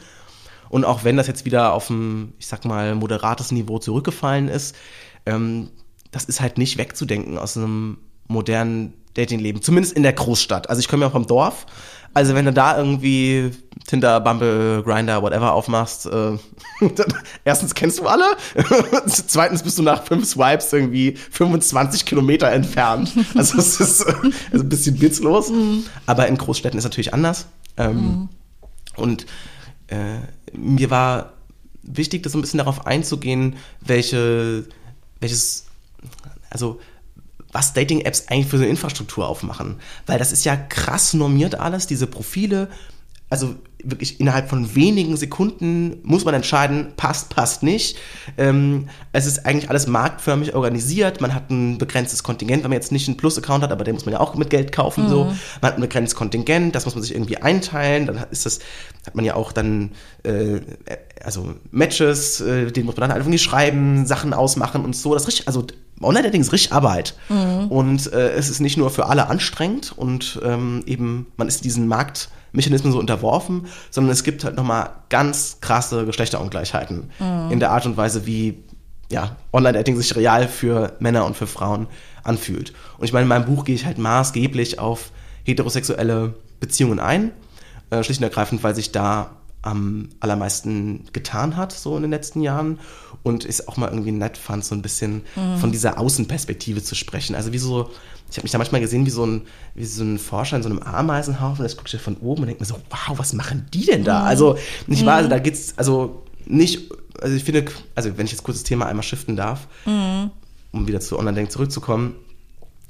Und 0.70 0.86
auch 0.86 1.04
wenn 1.04 1.18
das 1.18 1.28
jetzt 1.28 1.46
wieder 1.46 1.74
auf 1.74 1.90
ein, 1.90 2.34
ich 2.40 2.48
sag 2.48 2.66
mal, 2.66 2.96
moderates 2.96 3.52
Niveau 3.52 3.80
zurückgefallen 3.80 4.48
ist, 4.48 4.76
ähm, 5.26 5.70
das 6.12 6.26
ist 6.26 6.42
halt 6.42 6.58
nicht 6.58 6.78
wegzudenken 6.78 7.38
aus 7.38 7.58
einem 7.58 7.98
modernen 8.28 8.94
Datingleben, 9.16 9.62
zumindest 9.62 9.96
in 9.96 10.04
der 10.04 10.14
Großstadt. 10.14 10.70
Also 10.70 10.80
ich 10.80 10.88
komme 10.88 11.06
ja 11.06 11.10
vom 11.10 11.26
Dorf, 11.28 11.66
also 12.16 12.34
wenn 12.34 12.46
du 12.46 12.54
da 12.54 12.78
irgendwie 12.78 13.52
Tinder, 13.88 14.22
Bumble, 14.22 14.82
Grinder, 14.84 15.22
whatever 15.22 15.54
aufmachst, 15.54 16.06
äh, 16.06 16.38
erstens 17.44 17.76
kennst 17.76 18.00
du 18.00 18.08
alle, 18.08 18.24
zweitens 19.08 19.64
bist 19.64 19.78
du 19.78 19.84
nach 19.84 20.04
fünf 20.04 20.26
Swipes 20.26 20.72
irgendwie 20.72 21.18
25 21.18 22.06
Kilometer 22.06 22.50
entfernt. 22.50 23.12
Also 23.36 23.58
es 23.58 23.82
ist 23.82 24.02
äh, 24.04 24.14
also 24.54 24.64
ein 24.64 24.70
bisschen 24.70 25.02
witzlos, 25.02 25.50
mhm. 25.50 25.84
aber 26.06 26.28
in 26.28 26.38
Großstädten 26.38 26.78
ist 26.78 26.86
natürlich 26.86 27.14
anders. 27.14 27.48
Ähm, 27.76 27.96
mhm. 27.96 28.30
Und 28.96 29.26
äh, 29.88 30.20
mir 30.54 30.90
war 30.90 31.34
wichtig, 31.84 32.24
das 32.24 32.34
ein 32.36 32.42
bisschen 32.42 32.58
darauf 32.58 32.86
einzugehen, 32.86 33.58
welche, 33.82 34.66
welches, 35.20 35.66
also 36.50 36.80
was 37.52 37.74
Dating-Apps 37.74 38.28
eigentlich 38.28 38.48
für 38.48 38.58
so 38.58 38.64
eine 38.64 38.72
Infrastruktur 38.72 39.28
aufmachen. 39.28 39.80
Weil 40.06 40.20
das 40.20 40.32
ist 40.32 40.44
ja 40.44 40.56
krass 40.58 41.14
normiert 41.14 41.56
alles, 41.56 41.88
diese 41.88 42.08
Profile. 42.08 42.70
Also 43.30 43.56
wirklich 43.84 44.20
innerhalb 44.20 44.50
von 44.50 44.76
wenigen 44.76 45.18
Sekunden 45.18 45.98
muss 46.04 46.26
man 46.26 46.34
entscheiden, 46.34 46.94
passt, 46.96 47.30
passt 47.30 47.64
nicht. 47.64 47.98
Ähm, 48.38 48.88
es 49.14 49.26
ist 49.26 49.46
eigentlich 49.46 49.70
alles 49.70 49.88
marktförmig 49.88 50.54
organisiert. 50.56 51.22
Man 51.22 51.34
hat 51.34 51.50
ein 51.50 51.78
begrenztes 51.78 52.24
Kontingent, 52.24 52.64
wenn 52.64 52.70
man 52.70 52.80
jetzt 52.80 52.92
nicht 52.92 53.08
einen 53.08 53.18
Plus-Account 53.18 53.64
hat, 53.64 53.72
aber 53.72 53.84
den 53.84 53.96
muss 53.96 54.06
man 54.06 54.14
ja 54.14 54.20
auch 54.20 54.36
mit 54.36 54.50
Geld 54.50 54.72
kaufen. 54.72 55.06
Mhm. 55.06 55.10
So. 55.10 55.24
Man 55.62 55.72
hat 55.72 55.78
ein 55.78 55.82
begrenztes 55.82 56.16
Kontingent, 56.16 56.76
das 56.76 56.86
muss 56.86 56.96
man 56.96 57.04
sich 57.04 57.14
irgendwie 57.14 57.38
einteilen. 57.38 58.08
Dann 58.08 58.26
ist 58.32 58.46
das, 58.46 58.60
hat 59.06 59.16
man 59.16 59.26
ja 59.26 59.36
auch 59.36 59.52
dann 59.52 59.92
äh, 60.24 60.62
also 61.24 61.56
Matches, 61.72 62.42
äh, 62.42 62.72
den 62.72 62.86
muss 62.86 62.96
man 62.96 63.10
dann 63.10 63.18
einfach 63.18 63.30
nicht 63.30 63.44
schreiben, 63.44 64.06
Sachen 64.06 64.34
ausmachen 64.34 64.86
und 64.86 64.96
so. 64.96 65.14
Das 65.14 65.24
ist 65.24 65.28
richtig, 65.28 65.48
also 65.48 65.66
Online-Dating 66.02 66.42
ist 66.42 66.52
richtig 66.52 66.74
Arbeit. 66.74 67.16
Mhm. 67.30 67.68
Und 67.70 68.12
äh, 68.12 68.32
es 68.32 68.50
ist 68.50 68.60
nicht 68.60 68.78
nur 68.78 68.90
für 68.90 69.08
alle 69.08 69.28
anstrengend 69.28 69.94
und 69.96 70.40
ähm, 70.44 70.84
eben, 70.86 71.28
man 71.38 71.48
ist 71.48 71.64
diesen 71.64 71.88
Marktmechanismen 71.88 72.92
so 72.92 73.00
unterworfen, 73.00 73.68
sondern 73.92 74.12
es 74.12 74.24
gibt 74.24 74.44
halt 74.44 74.56
nochmal 74.56 74.90
ganz 75.10 75.60
krasse 75.62 76.06
Geschlechterungleichheiten 76.06 77.12
mhm. 77.20 77.52
in 77.52 77.60
der 77.60 77.72
Art 77.72 77.86
und 77.86 77.98
Weise, 77.98 78.26
wie 78.26 78.64
ja, 79.12 79.36
Online-Dating 79.54 79.98
sich 79.98 80.16
real 80.16 80.48
für 80.48 80.94
Männer 81.00 81.26
und 81.26 81.38
für 81.38 81.48
Frauen 81.48 81.88
anfühlt. 82.24 82.74
Und 82.98 83.06
ich 83.06 83.14
meine, 83.14 83.24
in 83.24 83.30
meinem 83.30 83.46
Buch 83.46 83.64
gehe 83.64 83.76
ich 83.76 83.86
halt 83.86 83.98
maßgeblich 83.98 84.80
auf 84.80 85.12
heterosexuelle 85.44 86.34
Beziehungen 86.60 87.00
ein, 87.00 87.32
äh, 87.92 88.04
schlicht 88.04 88.20
und 88.20 88.24
ergreifend, 88.24 88.64
weil 88.64 88.76
sich 88.76 88.92
da 88.92 89.32
am 89.66 90.10
allermeisten 90.20 91.06
getan 91.14 91.58
hat, 91.58 91.72
so 91.72 91.96
in 91.96 92.04
den 92.04 92.12
letzten 92.12 92.42
Jahren. 92.42 92.80
Und 93.24 93.44
ist 93.44 93.68
auch 93.68 93.78
mal 93.78 93.90
irgendwie 93.90 94.12
nett 94.12 94.38
fand, 94.38 94.64
so 94.64 94.76
ein 94.76 94.84
bisschen 94.84 95.24
mhm. 95.36 95.58
von 95.58 95.72
dieser 95.72 95.98
Außenperspektive 95.98 96.84
zu 96.84 96.94
sprechen. 96.94 97.36
Also 97.36 97.52
wie 97.54 97.58
so, 97.58 97.90
ich 98.30 98.38
habe 98.38 98.44
mich 98.44 98.52
da 98.52 98.60
manchmal 98.60 98.82
gesehen 98.82 99.06
wie 99.08 99.12
so 99.12 99.26
ein, 99.26 99.42
wie 99.74 99.86
so 99.86 100.04
ein 100.04 100.20
Forscher 100.20 100.58
in 100.58 100.64
so 100.64 100.70
einem 100.70 100.80
Ameisenhaufen, 100.80 101.64
das 101.64 101.76
gucke 101.76 101.90
ich 101.92 102.02
von 102.02 102.18
oben 102.18 102.42
und 102.42 102.48
denke 102.48 102.62
mir 102.62 102.68
so, 102.68 102.76
wow, 102.90 103.18
was 103.18 103.34
machen 103.34 103.66
die 103.74 103.86
denn 103.86 104.04
da? 104.04 104.22
Mhm. 104.22 104.28
Also, 104.28 104.58
nicht 104.86 105.06
wahr, 105.06 105.16
also 105.16 105.30
da 105.30 105.40
geht's, 105.40 105.74
also 105.76 106.24
nicht, 106.46 106.92
also 107.20 107.36
ich 107.36 107.44
finde, 107.44 107.66
also 107.96 108.16
wenn 108.16 108.26
ich 108.26 108.32
jetzt 108.32 108.44
kurz 108.44 108.58
das 108.58 108.64
Thema 108.64 108.86
einmal 108.86 109.04
shiften 109.04 109.36
darf, 109.36 109.68
mhm. 109.86 110.30
um 110.72 110.88
wieder 110.88 111.00
zu 111.00 111.18
Online-Denken 111.18 111.52
zurückzukommen, 111.52 112.16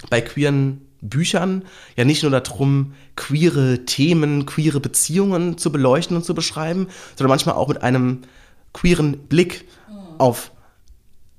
bei 0.09 0.19
queeren 0.19 0.81
Büchern 1.09 1.63
ja 1.95 2.05
nicht 2.05 2.23
nur 2.23 2.31
darum, 2.31 2.93
queere 3.15 3.85
Themen, 3.85 4.45
queere 4.45 4.79
Beziehungen 4.79 5.57
zu 5.57 5.71
beleuchten 5.71 6.15
und 6.15 6.23
zu 6.23 6.33
beschreiben, 6.33 6.87
sondern 7.15 7.29
manchmal 7.29 7.55
auch 7.55 7.67
mit 7.67 7.81
einem 7.81 8.21
queeren 8.73 9.17
Blick 9.27 9.67
auf, 10.17 10.51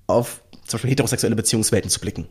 auf 0.07 0.43
zum 0.67 0.79
Beispiel 0.79 0.91
heterosexuelle 0.91 1.37
Beziehungswelten 1.37 1.91
zu 1.91 2.01
blicken. 2.01 2.27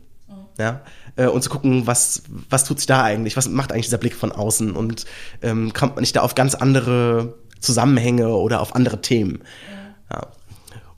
Ja, 0.58 0.80
äh, 1.16 1.26
und 1.26 1.42
zu 1.42 1.50
gucken, 1.50 1.86
was, 1.86 2.22
was 2.48 2.64
tut 2.64 2.78
sich 2.78 2.86
da 2.86 3.02
eigentlich, 3.02 3.36
was 3.36 3.46
macht 3.48 3.72
eigentlich 3.72 3.86
dieser 3.86 3.98
Blick 3.98 4.14
von 4.14 4.32
außen 4.32 4.72
und 4.72 5.04
ähm, 5.42 5.74
kommt 5.74 5.96
man 5.96 6.00
nicht 6.00 6.16
da 6.16 6.22
auf 6.22 6.34
ganz 6.34 6.54
andere 6.54 7.34
Zusammenhänge 7.60 8.28
oder 8.28 8.62
auf 8.62 8.74
andere 8.74 9.02
Themen. 9.02 9.42
Ja. 10.10 10.28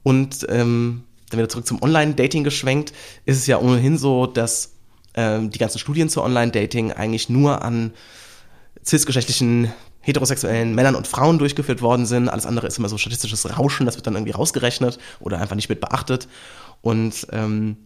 Und 0.05 0.46
ähm, 0.48 1.03
dann 1.31 1.38
wieder 1.38 1.48
zurück 1.48 1.66
zum 1.66 1.83
Online-Dating 1.83 2.44
geschwenkt, 2.44 2.92
ist 3.24 3.37
es 3.37 3.46
ja 3.46 3.59
ohnehin 3.59 3.98
so, 3.98 4.27
dass 4.27 4.77
ähm, 5.18 5.50
die 5.50 5.59
ganzen 5.59 5.81
Studien 5.81 6.09
zu 6.09 6.22
Online-Dating 6.22 6.92
eigentlich 6.92 7.28
nur 7.28 7.62
an 7.62 7.92
cisgeschlechtlichen 8.85 9.72
heterosexuellen 10.00 10.76
Männern 10.76 10.94
und 10.94 11.09
Frauen 11.09 11.38
durchgeführt 11.40 11.83
worden 11.83 12.07
sind. 12.07 12.28
Alles 12.28 12.46
andere 12.46 12.68
ist 12.68 12.78
immer 12.78 12.88
so 12.88 12.98
statistisches 12.98 13.59
Rauschen, 13.59 13.85
das 13.85 13.96
wird 13.96 14.07
dann 14.07 14.14
irgendwie 14.14 14.33
rausgerechnet 14.33 14.98
oder 15.18 15.40
einfach 15.40 15.57
nicht 15.57 15.68
mit 15.68 15.81
beachtet. 15.81 16.28
Und 16.83 17.26
ähm, 17.33 17.76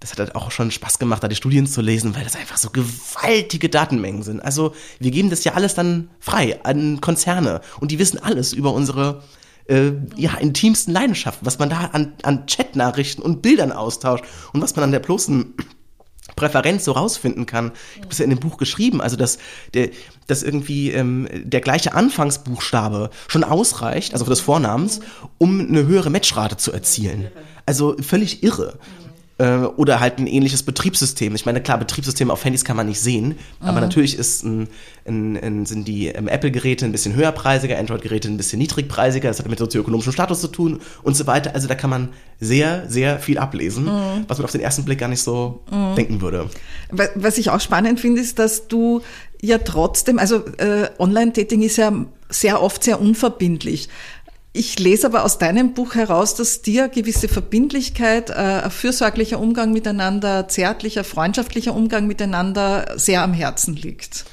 das 0.00 0.10
hat 0.10 0.18
halt 0.18 0.34
auch 0.34 0.50
schon 0.50 0.72
Spaß 0.72 0.98
gemacht, 0.98 1.22
da 1.22 1.28
die 1.28 1.36
Studien 1.36 1.68
zu 1.68 1.82
lesen, 1.82 2.16
weil 2.16 2.24
das 2.24 2.34
einfach 2.34 2.56
so 2.56 2.70
gewaltige 2.70 3.68
Datenmengen 3.68 4.24
sind. 4.24 4.40
Also 4.40 4.74
wir 4.98 5.12
geben 5.12 5.30
das 5.30 5.44
ja 5.44 5.54
alles 5.54 5.74
dann 5.74 6.10
frei 6.18 6.58
an 6.64 7.00
Konzerne 7.00 7.60
und 7.78 7.92
die 7.92 8.00
wissen 8.00 8.18
alles 8.18 8.52
über 8.52 8.72
unsere 8.72 9.22
äh, 9.66 9.92
ja, 10.16 10.34
intimsten 10.34 10.92
Leidenschaften, 10.92 11.46
was 11.46 11.60
man 11.60 11.70
da 11.70 11.90
an, 11.92 12.14
an 12.24 12.46
Chatnachrichten 12.46 13.22
und 13.22 13.40
Bildern 13.40 13.70
austauscht 13.70 14.24
und 14.52 14.60
was 14.60 14.74
man 14.74 14.82
an 14.82 14.90
der 14.90 14.98
bloßen 14.98 15.54
Präferenz 16.42 16.84
so 16.84 16.92
rausfinden 16.92 17.46
kann. 17.46 17.70
Ich 17.94 18.02
habe 18.02 18.10
es 18.10 18.18
ja 18.18 18.24
in 18.24 18.30
dem 18.30 18.40
Buch 18.40 18.56
geschrieben, 18.56 19.00
also 19.00 19.16
dass, 19.16 19.38
der, 19.74 19.90
dass 20.26 20.42
irgendwie 20.42 20.90
ähm, 20.90 21.28
der 21.32 21.60
gleiche 21.60 21.94
Anfangsbuchstabe 21.94 23.10
schon 23.28 23.44
ausreicht, 23.44 24.12
also 24.12 24.24
des 24.24 24.40
Vornamens, 24.40 25.00
um 25.38 25.60
eine 25.60 25.86
höhere 25.86 26.10
Matchrate 26.10 26.56
zu 26.56 26.72
erzielen. 26.72 27.30
Also 27.64 27.96
völlig 28.00 28.42
irre. 28.42 28.78
Äh, 29.42 29.64
oder 29.76 29.98
halt 29.98 30.18
ein 30.18 30.28
ähnliches 30.28 30.62
Betriebssystem. 30.62 31.34
Ich 31.34 31.46
meine, 31.46 31.60
klar, 31.60 31.76
Betriebssysteme 31.76 32.32
auf 32.32 32.44
Handys 32.44 32.64
kann 32.64 32.76
man 32.76 32.86
nicht 32.86 33.00
sehen, 33.00 33.28
mhm. 33.28 33.34
aber 33.66 33.80
natürlich 33.80 34.16
ist 34.16 34.44
ein, 34.44 34.68
ein, 35.04 35.36
ein, 35.36 35.66
sind 35.66 35.88
die 35.88 36.06
ähm, 36.08 36.28
Apple-Geräte 36.28 36.84
ein 36.84 36.92
bisschen 36.92 37.16
höherpreisiger, 37.16 37.76
Android-Geräte 37.76 38.28
ein 38.28 38.36
bisschen 38.36 38.60
niedrigpreisiger, 38.60 39.28
das 39.28 39.40
hat 39.40 39.48
mit 39.48 39.58
sozioökonomischem 39.58 40.12
Status 40.12 40.42
zu 40.42 40.46
tun 40.46 40.80
und 41.02 41.16
so 41.16 41.26
weiter. 41.26 41.56
Also 41.56 41.66
da 41.66 41.74
kann 41.74 41.90
man 41.90 42.10
sehr, 42.38 42.88
sehr 42.88 43.18
viel 43.18 43.38
ablesen, 43.38 43.86
mhm. 43.86 44.26
was 44.28 44.38
man 44.38 44.44
auf 44.44 44.52
den 44.52 44.60
ersten 44.60 44.84
Blick 44.84 45.00
gar 45.00 45.08
nicht 45.08 45.22
so 45.22 45.62
mhm. 45.72 45.96
denken 45.96 46.20
würde. 46.20 46.48
Was 47.16 47.36
ich 47.36 47.50
auch 47.50 47.60
spannend 47.60 47.98
finde, 47.98 48.20
ist, 48.20 48.38
dass 48.38 48.68
du 48.68 49.00
ja 49.40 49.58
trotzdem, 49.58 50.20
also 50.20 50.44
äh, 50.58 50.88
Online-Dating 51.00 51.62
ist 51.62 51.78
ja 51.78 51.92
sehr 52.28 52.62
oft 52.62 52.84
sehr 52.84 53.00
unverbindlich. 53.00 53.88
Ich 54.54 54.78
lese 54.78 55.06
aber 55.06 55.24
aus 55.24 55.38
deinem 55.38 55.72
Buch 55.72 55.94
heraus, 55.94 56.34
dass 56.34 56.60
dir 56.60 56.88
gewisse 56.88 57.26
Verbindlichkeit, 57.26 58.28
äh, 58.28 58.68
fürsorglicher 58.68 59.40
Umgang 59.40 59.72
miteinander, 59.72 60.46
zärtlicher, 60.46 61.04
freundschaftlicher 61.04 61.74
Umgang 61.74 62.06
miteinander 62.06 62.92
sehr 62.96 63.22
am 63.22 63.32
Herzen 63.32 63.74
liegt. 63.74 64.26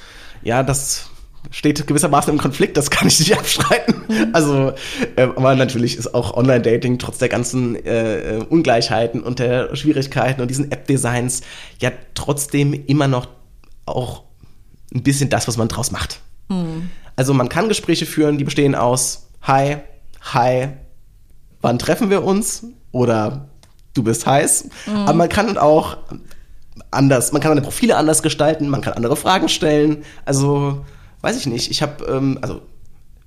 Ja, 0.44 0.62
das 0.62 1.10
steht 1.52 1.88
gewissermaßen 1.88 2.34
im 2.34 2.40
Konflikt, 2.40 2.76
das 2.76 2.90
kann 2.90 3.08
ich 3.08 3.20
nicht 3.20 3.34
abstreiten. 3.38 3.96
Mhm. 4.10 4.30
Also, 4.34 4.74
äh, 5.16 5.24
aber 5.24 5.56
natürlich 5.56 5.98
ist 5.98 6.14
auch 6.14 6.36
Online-Dating 6.36 7.00
trotz 7.00 7.18
der 7.18 7.30
ganzen 7.30 7.76
äh, 7.86 8.44
Ungleichheiten 8.50 9.24
und 9.24 9.40
der 9.40 9.74
Schwierigkeiten 9.76 10.42
und 10.42 10.50
diesen 10.50 10.70
App-Designs 10.70 11.42
ja 11.80 11.92
trotzdem 12.14 12.74
immer 12.74 13.08
noch 13.08 13.28
auch 13.86 14.24
ein 14.94 15.04
bisschen 15.04 15.30
das, 15.30 15.48
was 15.48 15.56
man 15.56 15.70
draus 15.70 15.92
macht. 15.92 16.20
Mhm. 16.50 16.90
Also 17.16 17.34
man 17.34 17.48
kann 17.48 17.70
Gespräche 17.70 18.06
führen, 18.06 18.38
die 18.38 18.44
bestehen 18.44 18.76
aus 18.76 19.28
Hi, 19.42 19.78
hi, 20.22 20.70
wann 21.62 21.80
treffen 21.80 22.10
wir 22.10 22.24
uns? 22.24 22.66
Oder 22.92 23.50
du 23.94 24.04
bist 24.04 24.26
heiß. 24.26 24.70
Aber 25.06 25.14
man 25.14 25.30
kann 25.30 25.58
auch 25.58 25.98
anders, 26.92 27.32
man 27.32 27.42
kann 27.42 27.52
seine 27.52 27.62
Profile 27.62 27.98
anders 27.98 28.24
gestalten, 28.24 28.70
man 28.70 28.82
kann 28.82 28.94
andere 28.94 29.16
Fragen 29.16 29.50
stellen. 29.50 30.04
Also, 30.26 30.86
weiß 31.22 31.38
ich 31.38 31.46
nicht. 31.48 31.70
Ich 31.72 31.82
habe, 31.82 32.06
ähm, 32.06 32.40
also 32.42 32.62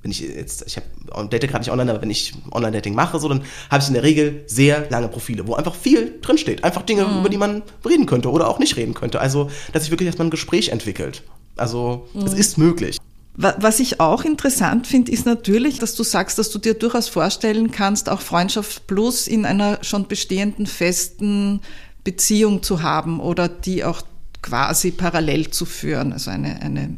wenn 0.03 0.11
ich 0.11 0.21
jetzt, 0.21 0.65
ich 0.67 0.77
habe 0.77 1.29
date 1.29 1.43
gerade 1.43 1.61
nicht 1.61 1.71
online, 1.71 1.91
aber 1.91 2.03
wenn 2.03 2.11
ich 2.11 2.33
Online-Dating 2.51 2.95
mache, 2.95 3.21
so, 3.21 3.29
dann 3.29 3.45
habe 3.71 3.83
ich 3.83 3.89
in 3.89 3.95
der 3.95 4.03
Regel 4.03 4.43
sehr 4.47 4.91
lange 4.91 5.07
Profile, 5.09 5.47
wo 5.47 5.55
einfach 5.55 5.77
viel 5.77 6.19
drinsteht. 6.21 6.65
Einfach 6.65 6.83
Dinge, 6.83 7.03
über 7.03 7.29
die 7.29 7.37
man 7.37 7.63
reden 7.89 8.07
könnte 8.07 8.31
oder 8.31 8.49
auch 8.49 8.59
nicht 8.59 8.77
reden 8.77 8.95
könnte. 8.95 9.21
Also, 9.21 9.51
dass 9.73 9.85
sich 9.85 9.93
wirklich 9.93 10.09
erstmal 10.09 10.27
ein 10.27 10.33
Gespräch 10.33 10.71
entwickelt. 10.71 11.23
Also, 11.57 12.09
es 12.25 12.35
ist 12.35 12.59
möglich. 12.59 12.99
Wa- 13.35 13.57
Was 13.61 13.81
ich 13.81 13.99
auch 14.01 14.25
interessant 14.25 14.87
finde, 14.87 15.11
ist 15.13 15.25
natürlich, 15.27 15.79
dass 15.79 15.95
du 15.95 16.03
sagst, 16.03 16.39
dass 16.39 16.51
du 16.51 16.59
dir 16.59 16.75
durchaus 16.75 17.09
vorstellen 17.09 17.71
kannst, 17.71 18.09
auch 18.09 18.21
Freundschaft 18.21 18.87
Plus 18.87 19.27
in 19.27 19.45
einer 19.47 19.79
schon 19.83 20.07
bestehenden 20.07 20.67
festen 20.67 21.61
Beziehung 22.05 22.63
zu 22.63 22.83
haben 22.83 23.21
oder 23.21 23.49
die 23.49 23.85
auch 23.85 24.03
quasi 24.43 24.91
parallel 24.91 25.51
zu 25.51 25.65
führen, 25.65 26.13
also 26.13 26.31
eine, 26.31 26.61
eine 26.63 26.97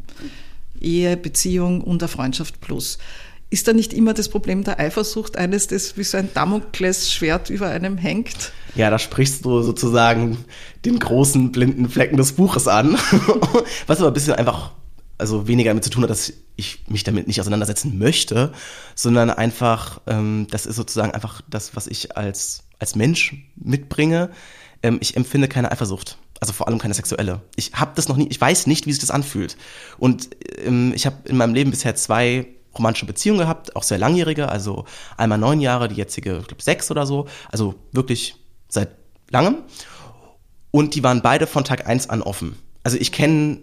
Ehe, 0.80 1.16
Beziehung 1.16 1.82
und 1.82 2.02
eine 2.02 2.08
Freundschaft 2.08 2.60
Plus. 2.60 2.98
Ist 3.50 3.68
da 3.68 3.72
nicht 3.72 3.92
immer 3.92 4.14
das 4.14 4.28
Problem 4.28 4.64
der 4.64 4.80
Eifersucht 4.80 5.36
eines, 5.36 5.68
das 5.68 5.96
wie 5.96 6.02
so 6.02 6.16
ein 6.16 6.30
Damoklesschwert 6.34 7.50
über 7.50 7.68
einem 7.68 7.96
hängt? 7.98 8.52
Ja, 8.74 8.90
da 8.90 8.98
sprichst 8.98 9.44
du 9.44 9.62
sozusagen 9.62 10.38
den 10.84 10.98
großen 10.98 11.52
blinden 11.52 11.88
Flecken 11.88 12.16
des 12.16 12.32
Buches 12.32 12.66
an. 12.66 12.96
Was 13.86 13.98
aber 14.00 14.08
ein 14.08 14.14
bisschen 14.14 14.32
einfach, 14.34 14.72
also 15.24 15.48
weniger 15.48 15.70
damit 15.70 15.84
zu 15.84 15.90
tun 15.90 16.02
hat, 16.02 16.10
dass 16.10 16.34
ich 16.56 16.84
mich 16.86 17.02
damit 17.02 17.26
nicht 17.26 17.40
auseinandersetzen 17.40 17.98
möchte, 17.98 18.52
sondern 18.94 19.30
einfach, 19.30 20.02
ähm, 20.06 20.46
das 20.50 20.66
ist 20.66 20.76
sozusagen 20.76 21.12
einfach 21.12 21.40
das, 21.48 21.74
was 21.74 21.86
ich 21.86 22.14
als, 22.16 22.64
als 22.78 22.94
Mensch 22.94 23.34
mitbringe. 23.56 24.30
Ähm, 24.82 24.98
ich 25.00 25.16
empfinde 25.16 25.48
keine 25.48 25.72
Eifersucht. 25.72 26.18
Also 26.40 26.52
vor 26.52 26.68
allem 26.68 26.78
keine 26.78 26.92
sexuelle. 26.92 27.40
Ich 27.56 27.72
habe 27.72 27.92
das 27.94 28.08
noch 28.08 28.18
nie, 28.18 28.26
ich 28.28 28.38
weiß 28.38 28.66
nicht, 28.66 28.86
wie 28.86 28.92
sich 28.92 29.00
das 29.00 29.10
anfühlt. 29.10 29.56
Und 29.96 30.28
ähm, 30.58 30.92
ich 30.94 31.06
habe 31.06 31.16
in 31.26 31.38
meinem 31.38 31.54
Leben 31.54 31.70
bisher 31.70 31.94
zwei 31.94 32.46
romantische 32.76 33.06
Beziehungen 33.06 33.38
gehabt, 33.38 33.76
auch 33.76 33.82
sehr 33.82 33.98
langjährige, 33.98 34.50
also 34.50 34.84
einmal 35.16 35.38
neun 35.38 35.60
Jahre, 35.60 35.88
die 35.88 35.94
jetzige, 35.94 36.38
ich 36.38 36.48
glaube, 36.48 36.62
sechs 36.62 36.90
oder 36.90 37.06
so. 37.06 37.28
Also 37.50 37.76
wirklich 37.92 38.36
seit 38.68 38.90
langem. 39.30 39.62
Und 40.70 40.94
die 40.94 41.02
waren 41.02 41.22
beide 41.22 41.46
von 41.46 41.64
Tag 41.64 41.86
eins 41.86 42.10
an 42.10 42.20
offen. 42.20 42.56
Also 42.82 42.98
ich 42.98 43.10
kenne 43.10 43.60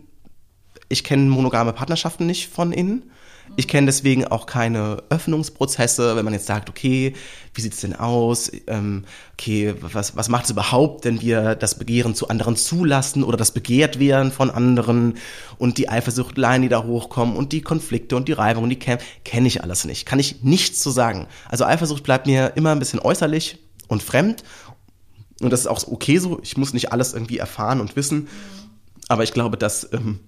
ich 0.92 1.04
kenne 1.04 1.30
monogame 1.30 1.74
Partnerschaften 1.74 2.26
nicht 2.26 2.50
von 2.50 2.72
innen. 2.72 3.12
Ich 3.58 3.68
kenne 3.68 3.88
deswegen 3.88 4.26
auch 4.26 4.46
keine 4.46 5.04
Öffnungsprozesse, 5.10 6.16
wenn 6.16 6.24
man 6.24 6.34
jetzt 6.34 6.46
sagt, 6.46 6.70
okay, 6.70 7.14
wie 7.54 7.62
sieht's 7.62 7.82
denn 7.82 7.96
aus? 7.96 8.50
Ähm, 8.68 9.04
okay, 9.34 9.74
was, 9.82 10.16
was 10.16 10.30
macht 10.30 10.46
es 10.46 10.52
überhaupt, 10.52 11.04
wenn 11.04 11.22
wir 11.22 11.56
das 11.56 11.78
Begehren 11.78 12.16
zu 12.16 12.30
anderen 12.30 12.56
zulassen 12.56 13.24
oder 13.24 13.36
das 13.36 13.52
begehrt 13.52 14.00
werden 14.00 14.32
von 14.32 14.50
anderen 14.50 15.16
und 15.58 15.78
die 15.78 15.90
Eifersuchtleien, 15.90 16.62
die 16.62 16.70
da 16.70 16.84
hochkommen 16.84 17.36
und 17.36 17.52
die 17.52 17.62
Konflikte 17.62 18.16
und 18.16 18.30
die 18.30 18.34
Reibung 18.34 18.64
und 18.64 18.70
die 18.70 18.80
Kämpfe, 18.80 19.06
kenne 19.26 19.48
ich 19.48 19.64
alles 19.64 19.84
nicht. 19.84 20.06
Kann 20.06 20.20
ich 20.20 20.44
nichts 20.44 20.80
zu 20.80 20.90
sagen. 20.90 21.28
Also 21.50 21.66
Eifersucht 21.66 22.04
bleibt 22.04 22.28
mir 22.28 22.54
immer 22.56 22.72
ein 22.72 22.80
bisschen 22.80 23.00
äußerlich 23.00 23.58
und 23.90 24.02
fremd 24.02 24.44
und 25.42 25.52
das 25.52 25.62
ist 25.62 25.68
auch 25.68 25.86
okay 25.88 26.20
so. 26.20 26.40
Ich 26.44 26.56
muss 26.56 26.74
nicht 26.74 26.92
alles 26.92 27.14
irgendwie 27.14 27.38
erfahren 27.38 27.82
und 27.82 27.96
wissen. 27.96 28.28
Aber 29.08 29.24
ich 29.24 29.34
glaube, 29.34 29.58
dass, 29.58 29.92
ähm, 29.92 30.20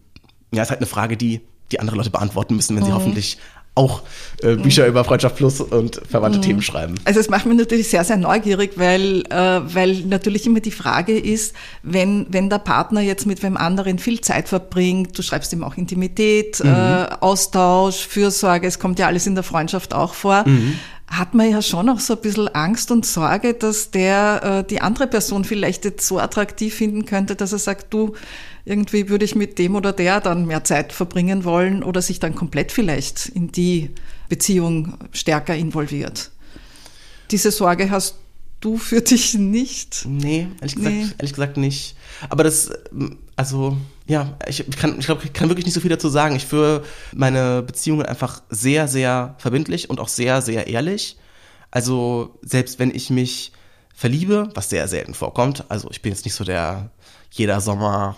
ja, 0.53 0.63
ist 0.63 0.69
halt 0.69 0.79
eine 0.79 0.87
Frage, 0.87 1.17
die, 1.17 1.41
die 1.71 1.79
andere 1.79 1.97
Leute 1.97 2.09
beantworten 2.09 2.55
müssen, 2.55 2.75
wenn 2.75 2.85
sie 2.85 2.93
hoffentlich 2.93 3.37
auch 3.75 4.03
äh, 4.43 4.55
Bücher 4.55 4.85
über 4.85 5.03
Freundschaft 5.03 5.35
Plus 5.35 5.59
und 5.59 5.99
verwandte 6.07 6.39
Themen 6.39 6.61
schreiben. 6.61 6.95
Also 7.05 7.19
es 7.19 7.29
macht 7.29 7.47
mich 7.47 7.57
natürlich 7.57 7.89
sehr, 7.89 8.03
sehr 8.03 8.17
neugierig, 8.17 8.73
weil, 8.75 9.23
äh, 9.31 9.61
weil 9.73 9.95
natürlich 10.05 10.45
immer 10.45 10.59
die 10.59 10.71
Frage 10.71 11.17
ist, 11.17 11.55
wenn, 11.81 12.27
wenn 12.29 12.51
der 12.51 12.59
Partner 12.59 13.01
jetzt 13.01 13.25
mit 13.25 13.41
wem 13.41 13.57
anderen 13.57 13.97
viel 13.97 14.21
Zeit 14.21 14.47
verbringt, 14.47 15.17
du 15.17 15.23
schreibst 15.23 15.51
ihm 15.53 15.63
auch 15.63 15.75
Intimität, 15.75 16.59
äh, 16.59 16.67
Austausch, 17.19 18.07
Fürsorge, 18.07 18.67
es 18.67 18.77
kommt 18.77 18.99
ja 18.99 19.07
alles 19.07 19.25
in 19.25 19.33
der 19.33 19.43
Freundschaft 19.43 19.95
auch 19.95 20.13
vor, 20.13 20.45
hat 21.07 21.33
man 21.33 21.49
ja 21.49 21.61
schon 21.61 21.89
auch 21.89 21.99
so 21.99 22.13
ein 22.13 22.21
bisschen 22.21 22.47
Angst 22.49 22.91
und 22.91 23.05
Sorge, 23.05 23.53
dass 23.53 23.91
der 23.91 24.41
äh, 24.43 24.67
die 24.67 24.81
andere 24.81 25.07
Person 25.07 25.45
vielleicht 25.45 25.85
jetzt 25.85 26.07
so 26.07 26.19
attraktiv 26.19 26.75
finden 26.75 27.05
könnte, 27.05 27.35
dass 27.35 27.51
er 27.51 27.59
sagt, 27.59 27.93
du, 27.93 28.13
irgendwie 28.65 29.09
würde 29.09 29.25
ich 29.25 29.35
mit 29.35 29.59
dem 29.59 29.75
oder 29.75 29.91
der 29.91 30.21
dann 30.21 30.45
mehr 30.45 30.63
Zeit 30.63 30.93
verbringen 30.93 31.43
wollen 31.43 31.83
oder 31.83 32.01
sich 32.01 32.19
dann 32.19 32.35
komplett 32.35 32.71
vielleicht 32.71 33.27
in 33.27 33.51
die 33.51 33.91
Beziehung 34.29 34.97
stärker 35.11 35.55
involviert. 35.55 36.31
Diese 37.31 37.51
Sorge 37.51 37.89
hast 37.91 38.15
du 38.61 38.77
für 38.77 39.01
dich 39.01 39.33
nicht? 39.33 40.05
Nee, 40.07 40.47
ehrlich 40.61 40.75
gesagt, 40.75 40.95
Nee. 40.95 41.07
ehrlich 41.17 41.33
gesagt 41.33 41.57
nicht. 41.57 41.95
Aber 42.29 42.43
das, 42.43 42.71
ähm, 42.91 43.17
also, 43.35 43.75
ja, 44.07 44.37
ich 44.47 44.65
kann, 44.77 44.99
ich 44.99 45.05
glaube, 45.05 45.23
ich 45.25 45.33
kann 45.33 45.49
wirklich 45.49 45.65
nicht 45.65 45.73
so 45.73 45.81
viel 45.81 45.89
dazu 45.89 46.07
sagen. 46.09 46.35
Ich 46.35 46.45
führe 46.45 46.83
meine 47.13 47.61
Beziehungen 47.63 48.05
einfach 48.05 48.41
sehr, 48.49 48.87
sehr 48.87 49.35
verbindlich 49.39 49.89
und 49.89 49.99
auch 49.99 50.07
sehr, 50.07 50.41
sehr 50.41 50.67
ehrlich. 50.67 51.17
Also, 51.71 52.37
selbst 52.41 52.79
wenn 52.79 52.93
ich 52.93 53.09
mich 53.09 53.51
verliebe, 53.93 54.49
was 54.55 54.69
sehr 54.69 54.87
selten 54.87 55.13
vorkommt, 55.13 55.65
also 55.69 55.89
ich 55.91 56.01
bin 56.01 56.11
jetzt 56.11 56.25
nicht 56.25 56.35
so 56.35 56.43
der 56.43 56.91
jeder 57.31 57.59
Sommer 57.61 58.15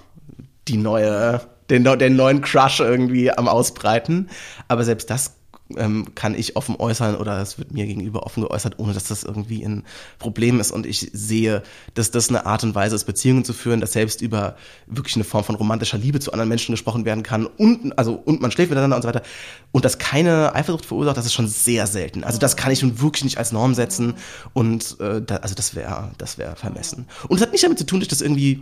die 0.67 0.77
neue, 0.77 1.41
den, 1.69 1.83
den 1.83 2.15
neuen 2.15 2.41
Crush 2.41 2.79
irgendwie 2.79 3.31
am 3.31 3.47
Ausbreiten. 3.47 4.29
Aber 4.67 4.83
selbst 4.83 5.09
das 5.09 5.35
ähm, 5.75 6.13
kann 6.13 6.35
ich 6.35 6.55
offen 6.55 6.75
äußern 6.77 7.15
oder 7.15 7.41
es 7.41 7.57
wird 7.57 7.71
mir 7.73 7.85
gegenüber 7.85 8.23
offen 8.23 8.43
geäußert, 8.43 8.77
ohne 8.77 8.93
dass 8.93 9.05
das 9.05 9.23
irgendwie 9.23 9.63
ein 9.63 9.83
Problem 10.19 10.59
ist. 10.59 10.71
Und 10.71 10.85
ich 10.85 11.09
sehe, 11.13 11.63
dass 11.93 12.11
das 12.11 12.29
eine 12.29 12.45
Art 12.45 12.63
und 12.63 12.75
Weise 12.75 12.95
ist, 12.95 13.05
Beziehungen 13.05 13.43
zu 13.43 13.53
führen, 13.53 13.81
dass 13.81 13.93
selbst 13.93 14.21
über 14.21 14.55
wirklich 14.85 15.15
eine 15.15 15.23
Form 15.23 15.43
von 15.43 15.55
romantischer 15.55 15.97
Liebe 15.97 16.19
zu 16.19 16.31
anderen 16.31 16.49
Menschen 16.49 16.73
gesprochen 16.73 17.05
werden 17.05 17.23
kann 17.23 17.45
und, 17.45 17.97
also, 17.97 18.13
und 18.13 18.41
man 18.41 18.51
schläft 18.51 18.69
miteinander 18.69 18.95
und 18.95 19.01
so 19.01 19.07
weiter. 19.07 19.23
Und 19.71 19.85
das 19.85 19.97
keine 19.97 20.53
Eifersucht 20.53 20.85
verursacht, 20.85 21.17
das 21.17 21.25
ist 21.25 21.33
schon 21.33 21.47
sehr 21.47 21.87
selten. 21.87 22.23
Also 22.23 22.37
das 22.37 22.55
kann 22.55 22.71
ich 22.71 22.81
nun 22.81 23.01
wirklich 23.01 23.23
nicht 23.23 23.37
als 23.37 23.51
Norm 23.51 23.73
setzen 23.73 24.15
und 24.53 24.99
äh, 24.99 25.21
da, 25.21 25.37
also 25.37 25.55
das 25.55 25.75
wäre 25.75 26.11
das 26.17 26.37
wäre 26.37 26.55
vermessen. 26.55 27.07
Und 27.27 27.37
es 27.37 27.41
hat 27.41 27.51
nicht 27.51 27.63
damit 27.63 27.79
zu 27.79 27.85
tun, 27.85 27.99
dass 27.99 28.05
ich 28.05 28.09
das 28.09 28.21
irgendwie, 28.21 28.61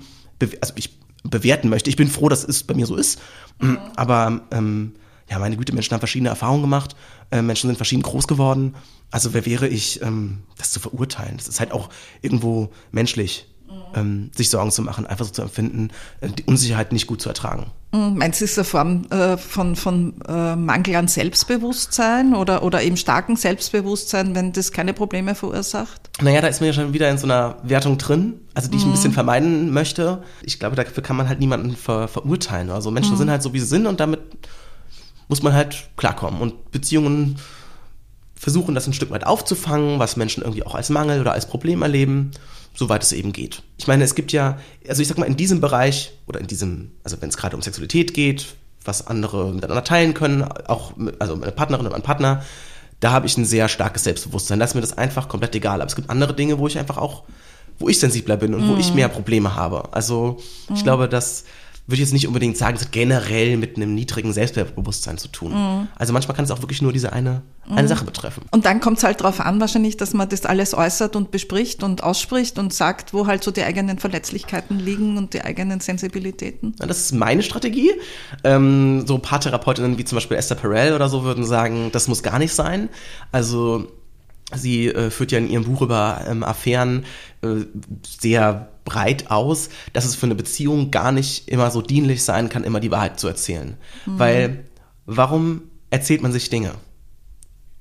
also 0.62 0.74
ich 0.76 1.03
bewerten 1.24 1.70
möchte. 1.70 1.90
Ich 1.90 1.96
bin 1.96 2.10
froh, 2.10 2.30
dass 2.30 2.44
es 2.44 2.64
bei 2.64 2.74
mir 2.74 2.86
so 2.86 2.96
ist. 2.96 3.20
Aber 3.96 4.42
ähm, 4.52 4.94
ja, 5.30 5.40
meine 5.40 5.58
Güte, 5.58 5.74
Menschen 5.74 5.94
haben 5.94 6.02
verschiedene 6.02 6.30
Erfahrungen 6.30 6.62
gemacht, 6.62 6.96
äh, 7.32 7.42
Menschen 7.42 7.68
sind 7.68 7.78
verschieden 7.78 8.04
groß 8.04 8.28
geworden. 8.28 8.76
Also 9.10 9.34
wer 9.34 9.46
wäre 9.46 9.68
ich, 9.68 10.02
ähm, 10.02 10.44
das 10.58 10.72
zu 10.72 10.80
verurteilen? 10.80 11.38
Das 11.38 11.48
ist 11.48 11.60
halt 11.60 11.72
auch 11.72 11.90
irgendwo 12.22 12.72
menschlich, 12.92 13.48
ähm, 13.96 14.32
sich 14.36 14.50
Sorgen 14.50 14.72
zu 14.72 14.82
machen, 14.82 15.06
einfach 15.06 15.26
so 15.26 15.32
zu 15.32 15.42
empfinden, 15.42 15.90
äh, 16.22 16.30
die 16.30 16.44
Unsicherheit 16.44 16.92
nicht 16.92 17.08
gut 17.08 17.22
zu 17.22 17.30
ertragen. 17.30 17.68
Hm, 17.94 18.18
Meinst 18.18 18.42
du, 18.42 18.46
es 18.46 18.52
ist 18.52 18.58
eine 18.58 18.66
Form 18.66 19.06
äh, 19.12 19.38
von, 19.38 19.76
von 19.76 20.16
äh, 20.28 20.56
Mangel 20.56 20.96
an 20.96 21.08
Selbstbewusstsein 21.08 22.34
oder, 22.34 22.64
oder 22.64 22.82
eben 22.82 22.98
starken 22.98 23.36
Selbstbewusstsein, 23.36 24.36
wenn 24.36 24.52
das 24.52 24.72
keine 24.72 24.94
Probleme 24.94 25.36
verursacht? 25.36 26.10
Naja, 26.22 26.42
da 26.42 26.48
ist 26.48 26.60
man 26.60 26.68
ja 26.68 26.74
schon 26.74 26.94
wieder 26.94 27.10
in 27.10 27.18
so 27.18 27.26
einer 27.26 27.58
Wertung 27.64 27.98
drin, 27.98 28.40
also 28.54 28.70
die 28.70 28.78
ich 28.78 28.86
ein 28.86 28.92
bisschen 28.92 29.14
vermeiden 29.14 29.72
möchte. 29.72 30.24
Ich 30.42 30.60
glaube, 30.60 30.76
dafür 30.76 31.04
kann 31.04 31.16
man 31.16 31.30
halt 31.30 31.40
niemanden 31.40 31.76
ver 31.76 32.08
verurteilen. 32.08 32.70
Also 32.70 32.92
Menschen 32.92 33.18
sind 33.18 33.30
halt 33.30 33.44
so, 33.44 33.54
wie 33.54 33.60
sie 33.60 33.66
sind 33.66 33.86
und 33.86 34.00
damit 34.00 34.20
muss 35.28 35.42
man 35.42 35.54
halt 35.54 35.90
klarkommen. 35.96 36.42
Und 36.42 36.72
Beziehungen 36.72 37.38
versuchen, 38.36 38.76
das 38.76 38.88
ein 38.88 38.94
Stück 38.94 39.10
weit 39.10 39.26
aufzufangen, 39.26 40.00
was 40.00 40.18
Menschen 40.18 40.44
irgendwie 40.44 40.66
auch 40.66 40.76
als 40.76 40.90
Mangel 40.90 41.22
oder 41.22 41.32
als 41.32 41.48
Problem 41.48 41.82
erleben, 41.82 42.32
soweit 42.76 43.04
es 43.04 43.12
eben 43.12 43.34
geht. 43.34 43.62
Ich 43.78 43.88
meine, 43.88 44.04
es 44.04 44.16
gibt 44.16 44.32
ja, 44.32 44.58
also 44.88 45.02
ich 45.02 45.08
sag 45.08 45.18
mal, 45.18 45.26
in 45.26 45.38
diesem 45.38 45.62
Bereich 45.62 46.14
oder 46.26 46.40
in 46.40 46.48
diesem, 46.48 46.92
also 47.04 47.22
wenn 47.22 47.30
es 47.30 47.38
gerade 47.38 47.56
um 47.56 47.62
Sexualität 47.62 48.14
geht, 48.14 48.56
was 48.84 49.08
andere 49.08 49.54
miteinander 49.54 49.84
teilen 49.84 50.14
können, 50.14 50.44
auch, 50.44 50.96
mit, 50.98 51.22
also 51.22 51.36
meine 51.36 51.52
Partnerin 51.52 51.86
und 51.86 51.92
mein 51.92 52.02
Partner, 52.02 52.44
da 53.00 53.12
habe 53.12 53.26
ich 53.26 53.38
ein 53.38 53.46
sehr 53.46 53.68
starkes 53.68 54.04
Selbstbewusstsein. 54.06 54.60
Da 54.60 54.66
ist 54.66 54.76
mir 54.76 54.82
das 54.82 54.98
einfach 54.98 55.28
komplett 55.28 55.56
egal. 55.56 55.82
Aber 55.82 55.88
es 55.88 55.96
gibt 55.96 56.10
andere 56.10 56.34
Dinge, 56.34 56.58
wo 56.58 56.68
ich 56.68 56.80
einfach 56.80 56.98
auch, 56.98 57.24
wo 57.78 57.90
ich 57.90 58.00
sensibler 58.00 58.38
bin 58.38 58.54
und 58.54 58.68
wo 58.70 58.78
ich 58.78 58.94
mehr 58.94 59.10
Probleme 59.10 59.56
habe. 59.56 59.94
Also 59.94 60.40
ich 60.74 60.84
glaube, 60.84 61.10
das 61.10 61.44
würde 61.86 61.96
ich 61.96 62.00
jetzt 62.00 62.14
nicht 62.14 62.28
unbedingt 62.28 62.56
sagen, 62.56 62.76
das 62.76 62.86
hat 62.86 62.94
generell 62.94 63.58
mit 63.58 63.76
einem 63.76 63.94
niedrigen 63.94 64.32
Selbstbewusstsein 64.32 65.18
zu 65.18 65.28
tun. 65.28 65.88
Also 65.96 66.14
manchmal 66.14 66.36
kann 66.36 66.46
es 66.46 66.52
auch 66.52 66.62
wirklich 66.62 66.82
nur 66.82 66.94
diese 66.94 67.12
eine, 67.12 67.42
eine 67.70 67.90
Sache 67.90 68.06
betreffen. 68.06 68.46
Und 68.52 68.66
dann 68.66 68.80
kommt 68.80 69.00
es 69.00 69.04
halt 69.04 69.20
darauf 69.20 69.42
an, 69.42 69.60
wahrscheinlich, 69.60 69.98
dass 69.98 70.14
man 70.14 70.30
das 70.30 70.46
alles 70.46 70.74
äußert 70.74 71.18
und 71.18 71.32
bespricht 71.32 71.84
und 71.84 72.02
ausspricht 72.02 72.58
und 72.58 72.74
sagt, 72.74 73.14
wo 73.14 73.28
halt 73.28 73.44
so 73.44 73.52
die 73.52 73.64
eigenen 73.64 74.00
Verletzlichkeiten 74.00 74.80
liegen 74.80 75.18
und 75.18 75.34
die 75.34 75.42
eigenen 75.42 75.82
Sensibilitäten. 75.82 76.74
Ja, 76.80 76.86
Das 76.86 77.00
ist 77.00 77.12
meine 77.12 77.44
Strategie. 77.44 77.92
Ähm, 78.46 79.06
so 79.06 79.18
Paartherapeutinnen 79.18 79.98
wie 79.98 80.06
zum 80.06 80.16
Beispiel 80.16 80.38
Esther 80.38 80.56
Perel 80.56 80.94
oder 80.94 81.10
so 81.10 81.26
würden 81.26 81.44
sagen, 81.44 81.90
das 81.92 82.08
muss 82.08 82.24
gar 82.24 82.40
nicht 82.40 82.54
sein. 82.54 82.88
Also 83.34 83.88
sie 84.56 84.88
äh, 84.88 85.10
führt 85.10 85.34
ja 85.34 85.38
in 85.40 85.50
ihrem 85.50 85.66
Buch 85.66 85.82
über 85.82 86.22
ähm, 86.28 86.44
Affären 86.44 87.04
äh, 87.42 87.66
sehr 88.20 88.70
breit 88.86 89.32
aus, 89.32 89.70
dass 89.94 90.06
es 90.06 90.16
für 90.16 90.26
eine 90.26 90.36
Beziehung 90.36 90.92
gar 90.92 91.12
nicht 91.12 91.50
immer 91.50 91.72
so 91.72 91.82
dienlich 91.82 92.24
sein 92.24 92.50
kann, 92.50 92.64
immer 92.64 92.80
die 92.80 92.92
Wahrheit 92.92 93.20
zu 93.20 93.28
erzählen. 93.28 93.78
Weil 94.06 94.66
warum 95.06 95.64
erzählt 95.90 96.22
man 96.22 96.32
sich 96.32 96.50
Dinge? 96.50 96.72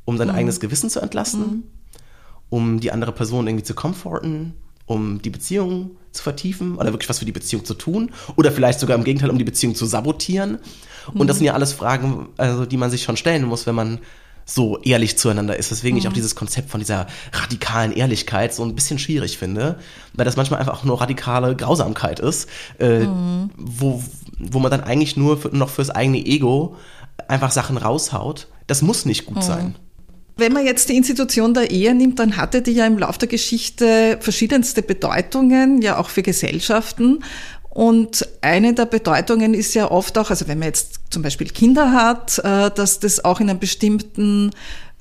Um 0.04 0.18
sein 0.18 0.30
eigenes 0.30 0.60
Gewissen 0.60 0.90
zu 0.90 1.00
entlasten? 1.00 1.64
Um 2.48 2.80
die 2.80 2.92
andere 2.92 3.12
Person 3.12 3.46
irgendwie 3.46 3.64
zu 3.64 3.74
comforten? 3.74 4.54
um 4.86 5.22
die 5.22 5.30
Beziehung 5.30 5.96
zu 6.10 6.22
vertiefen 6.22 6.76
oder 6.76 6.92
wirklich 6.92 7.08
was 7.08 7.18
für 7.18 7.24
die 7.24 7.32
Beziehung 7.32 7.64
zu 7.64 7.74
tun 7.74 8.10
oder 8.36 8.52
vielleicht 8.52 8.80
sogar 8.80 8.96
im 8.96 9.04
Gegenteil, 9.04 9.30
um 9.30 9.38
die 9.38 9.44
Beziehung 9.44 9.74
zu 9.74 9.86
sabotieren. 9.86 10.58
Und 11.14 11.26
das 11.28 11.38
sind 11.38 11.46
ja 11.46 11.54
alles 11.54 11.72
Fragen, 11.72 12.28
also 12.36 12.66
die 12.66 12.76
man 12.76 12.90
sich 12.90 13.02
schon 13.02 13.16
stellen 13.16 13.44
muss, 13.44 13.66
wenn 13.66 13.74
man 13.74 13.98
so 14.44 14.78
ehrlich 14.82 15.18
zueinander 15.18 15.56
ist. 15.56 15.70
Deswegen 15.70 15.96
ich 15.96 16.08
auch 16.08 16.12
dieses 16.12 16.34
Konzept 16.34 16.70
von 16.70 16.80
dieser 16.80 17.06
radikalen 17.32 17.92
Ehrlichkeit 17.92 18.54
so 18.54 18.64
ein 18.64 18.74
bisschen 18.74 18.98
schwierig 18.98 19.38
finde, 19.38 19.78
weil 20.14 20.24
das 20.24 20.36
manchmal 20.36 20.60
einfach 20.60 20.78
auch 20.80 20.84
nur 20.84 21.00
radikale 21.00 21.56
Grausamkeit 21.56 22.20
ist, 22.20 22.48
äh, 22.78 23.06
wo, 23.56 24.02
wo 24.38 24.58
man 24.58 24.70
dann 24.70 24.82
eigentlich 24.82 25.16
nur 25.16 25.38
für, 25.38 25.48
noch 25.48 25.70
fürs 25.70 25.90
eigene 25.90 26.18
Ego 26.18 26.76
einfach 27.28 27.50
Sachen 27.50 27.76
raushaut. 27.76 28.48
Das 28.66 28.82
muss 28.82 29.04
nicht 29.04 29.26
gut 29.26 29.42
sein. 29.42 29.76
Wenn 30.36 30.52
man 30.54 30.64
jetzt 30.64 30.88
die 30.88 30.96
Institution 30.96 31.52
der 31.52 31.70
Ehe 31.70 31.94
nimmt, 31.94 32.18
dann 32.18 32.38
hatte 32.38 32.62
die 32.62 32.72
ja 32.72 32.86
im 32.86 32.98
Laufe 32.98 33.18
der 33.18 33.28
Geschichte 33.28 34.16
verschiedenste 34.20 34.82
Bedeutungen, 34.82 35.82
ja 35.82 35.98
auch 35.98 36.08
für 36.08 36.22
Gesellschaften. 36.22 37.22
Und 37.74 38.28
eine 38.42 38.74
der 38.74 38.84
Bedeutungen 38.84 39.54
ist 39.54 39.72
ja 39.72 39.90
oft 39.90 40.18
auch, 40.18 40.28
also 40.28 40.46
wenn 40.46 40.58
man 40.58 40.68
jetzt 40.68 41.00
zum 41.08 41.22
Beispiel 41.22 41.48
Kinder 41.48 41.92
hat, 41.92 42.38
äh, 42.38 42.70
dass 42.70 43.00
das 43.00 43.24
auch 43.24 43.40
in 43.40 43.48
einem 43.48 43.60
bestimmten 43.60 44.50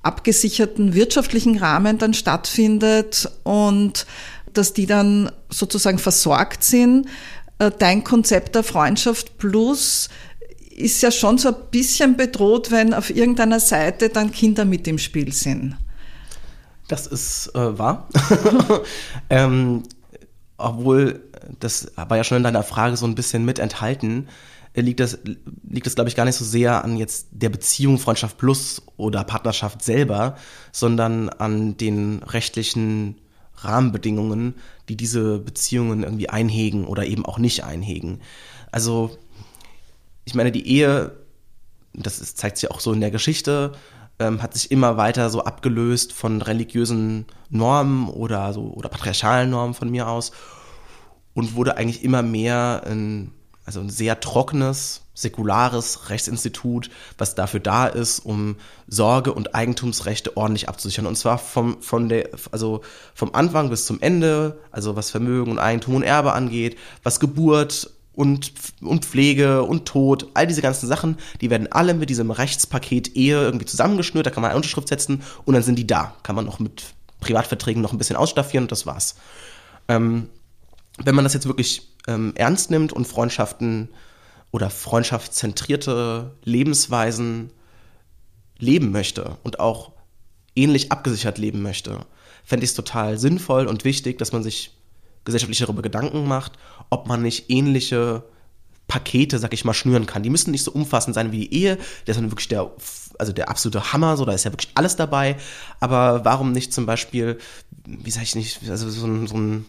abgesicherten 0.03 0.93
wirtschaftlichen 0.93 1.57
Rahmen 1.57 1.97
dann 1.97 2.13
stattfindet 2.13 3.29
und 3.43 4.05
dass 4.53 4.73
die 4.73 4.85
dann 4.85 5.31
sozusagen 5.49 5.99
versorgt 5.99 6.63
sind. 6.63 7.07
Äh, 7.59 7.71
Dein 7.77 8.05
Konzept 8.05 8.55
der 8.55 8.63
Freundschaft 8.63 9.37
plus 9.37 10.09
ist 10.73 11.01
ja 11.01 11.11
schon 11.11 11.37
so 11.37 11.49
ein 11.49 11.55
bisschen 11.71 12.15
bedroht, 12.15 12.71
wenn 12.71 12.93
auf 12.93 13.09
irgendeiner 13.09 13.59
Seite 13.59 14.07
dann 14.07 14.31
Kinder 14.31 14.63
mit 14.63 14.87
im 14.87 14.97
Spiel 14.97 15.33
sind. 15.33 15.75
Das 16.87 17.05
ist 17.05 17.51
äh, 17.53 17.77
wahr. 17.77 18.07
ähm, 19.29 19.83
obwohl, 20.57 21.21
das 21.59 21.91
war 21.95 22.17
ja 22.17 22.23
schon 22.23 22.37
in 22.37 22.43
deiner 22.43 22.63
Frage 22.63 22.97
so 22.97 23.05
ein 23.05 23.15
bisschen 23.15 23.45
mit 23.45 23.59
enthalten, 23.59 24.27
äh, 24.73 24.81
liegt 24.81 24.99
das, 24.99 25.19
liegt 25.67 25.85
das 25.85 25.95
glaube 25.95 26.09
ich, 26.09 26.15
gar 26.15 26.25
nicht 26.25 26.35
so 26.35 26.45
sehr 26.45 26.83
an 26.83 26.97
jetzt 26.97 27.27
der 27.31 27.49
Beziehung 27.49 27.97
Freundschaft 27.97 28.37
Plus 28.37 28.81
oder 28.97 29.23
Partnerschaft 29.23 29.81
selber, 29.83 30.35
sondern 30.71 31.29
an 31.29 31.77
den 31.77 32.23
rechtlichen 32.23 33.17
Rahmenbedingungen, 33.57 34.55
die 34.89 34.95
diese 34.95 35.39
Beziehungen 35.39 36.03
irgendwie 36.03 36.29
einhegen 36.29 36.85
oder 36.85 37.05
eben 37.05 37.25
auch 37.25 37.37
nicht 37.37 37.63
einhegen. 37.63 38.21
Also, 38.71 39.17
ich 40.25 40.35
meine, 40.35 40.51
die 40.51 40.67
Ehe, 40.67 41.11
das 41.93 42.19
ist, 42.19 42.37
zeigt 42.37 42.57
sich 42.57 42.71
auch 42.71 42.79
so 42.79 42.93
in 42.93 43.01
der 43.01 43.11
Geschichte, 43.11 43.73
ähm, 44.19 44.41
hat 44.41 44.53
sich 44.53 44.71
immer 44.71 44.97
weiter 44.97 45.29
so 45.29 45.43
abgelöst 45.43 46.13
von 46.13 46.41
religiösen 46.41 47.25
Normen 47.49 48.07
oder 48.07 48.53
so 48.53 48.61
oder 48.73 48.89
patriarchalen 48.89 49.49
Normen 49.49 49.73
von 49.73 49.89
mir 49.89 50.07
aus 50.07 50.31
und 51.33 51.55
wurde 51.55 51.77
eigentlich 51.77 52.03
immer 52.03 52.21
mehr 52.21 52.83
ein, 52.85 53.31
also 53.65 53.79
ein 53.79 53.89
sehr 53.89 54.19
trockenes, 54.19 55.01
säkulares 55.13 56.09
Rechtsinstitut, 56.09 56.89
was 57.17 57.35
dafür 57.35 57.59
da 57.59 57.87
ist, 57.87 58.19
um 58.19 58.55
Sorge- 58.87 59.33
und 59.33 59.55
Eigentumsrechte 59.55 60.35
ordentlich 60.35 60.67
abzusichern. 60.67 61.05
Und 61.05 61.15
zwar 61.15 61.37
vom, 61.37 61.81
von 61.81 62.09
der, 62.09 62.29
also 62.51 62.81
vom 63.13 63.33
Anfang 63.33 63.69
bis 63.69 63.85
zum 63.85 64.01
Ende, 64.01 64.59
also 64.71 64.95
was 64.95 65.11
Vermögen 65.11 65.51
und 65.51 65.59
Eigentum 65.59 65.95
und 65.95 66.03
Erbe 66.03 66.33
angeht, 66.33 66.77
was 67.03 67.19
Geburt 67.19 67.91
und, 68.13 68.53
und 68.81 69.05
Pflege 69.05 69.63
und 69.63 69.85
Tod, 69.85 70.27
all 70.33 70.47
diese 70.47 70.61
ganzen 70.61 70.87
Sachen, 70.87 71.17
die 71.39 71.49
werden 71.49 71.71
alle 71.71 71.93
mit 71.93 72.09
diesem 72.09 72.31
Rechtspaket 72.31 73.15
Ehe 73.15 73.41
irgendwie 73.41 73.65
zusammengeschnürt, 73.65 74.25
da 74.25 74.31
kann 74.31 74.41
man 74.41 74.51
eine 74.51 74.57
Unterschrift 74.57 74.89
setzen 74.89 75.23
und 75.45 75.53
dann 75.53 75.63
sind 75.63 75.77
die 75.77 75.87
da. 75.87 76.13
Kann 76.23 76.35
man 76.35 76.45
noch 76.45 76.59
mit 76.59 76.83
Privatverträgen 77.21 77.81
noch 77.81 77.93
ein 77.93 77.97
bisschen 77.97 78.17
ausstaffieren 78.17 78.65
und 78.65 78.71
das 78.71 78.85
war's. 78.85 79.15
Ähm, 79.87 80.27
wenn 81.05 81.15
man 81.15 81.23
das 81.23 81.33
jetzt 81.33 81.47
wirklich 81.47 81.95
ähm, 82.07 82.33
ernst 82.35 82.71
nimmt 82.71 82.93
und 82.93 83.07
Freundschaften 83.07 83.89
oder 84.51 84.69
freundschaftszentrierte 84.69 86.35
Lebensweisen 86.43 87.51
leben 88.57 88.91
möchte 88.91 89.37
und 89.43 89.59
auch 89.59 89.91
ähnlich 90.55 90.91
abgesichert 90.91 91.37
leben 91.37 91.61
möchte, 91.61 92.05
fände 92.43 92.63
ich 92.63 92.71
es 92.71 92.75
total 92.75 93.17
sinnvoll 93.17 93.67
und 93.67 93.85
wichtig, 93.85 94.17
dass 94.17 94.31
man 94.31 94.43
sich 94.43 94.73
gesellschaftlich 95.25 95.59
darüber 95.59 95.81
Gedanken 95.81 96.27
macht, 96.27 96.53
ob 96.89 97.07
man 97.07 97.21
nicht 97.21 97.49
ähnliche 97.49 98.23
Pakete, 98.87 99.39
sag 99.39 99.53
ich 99.53 99.63
mal, 99.63 99.73
schnüren 99.73 100.05
kann. 100.05 100.23
Die 100.23 100.29
müssen 100.29 100.51
nicht 100.51 100.63
so 100.63 100.71
umfassend 100.71 101.15
sein 101.15 101.31
wie 101.31 101.39
die 101.39 101.53
Ehe. 101.53 101.77
Der 102.05 102.11
ist 102.11 102.17
dann 102.17 102.31
wirklich 102.31 102.49
der, 102.49 102.71
also 103.17 103.31
der 103.31 103.49
absolute 103.49 103.93
Hammer, 103.93 104.17
so, 104.17 104.25
da 104.25 104.33
ist 104.33 104.43
ja 104.43 104.51
wirklich 104.51 104.71
alles 104.75 104.97
dabei. 104.97 105.37
Aber 105.79 106.25
warum 106.25 106.51
nicht 106.51 106.73
zum 106.73 106.85
Beispiel, 106.85 107.37
wie 107.85 108.11
sag 108.11 108.23
ich 108.23 108.35
nicht, 108.35 108.69
also 108.69 108.89
so 108.89 109.07
ein, 109.07 109.27
so 109.27 109.37
ein 109.37 109.65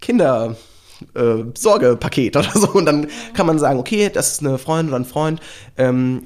Kinder, 0.00 0.56
äh, 1.14 1.44
Sorgepaket 1.56 2.36
oder 2.36 2.50
so. 2.54 2.70
Und 2.70 2.86
dann 2.86 3.08
kann 3.34 3.46
man 3.46 3.58
sagen, 3.58 3.78
okay, 3.78 4.10
das 4.12 4.32
ist 4.32 4.40
eine 4.40 4.58
Freundin 4.58 4.88
oder 4.88 5.00
ein 5.00 5.04
Freund, 5.04 5.40
ähm, 5.76 6.22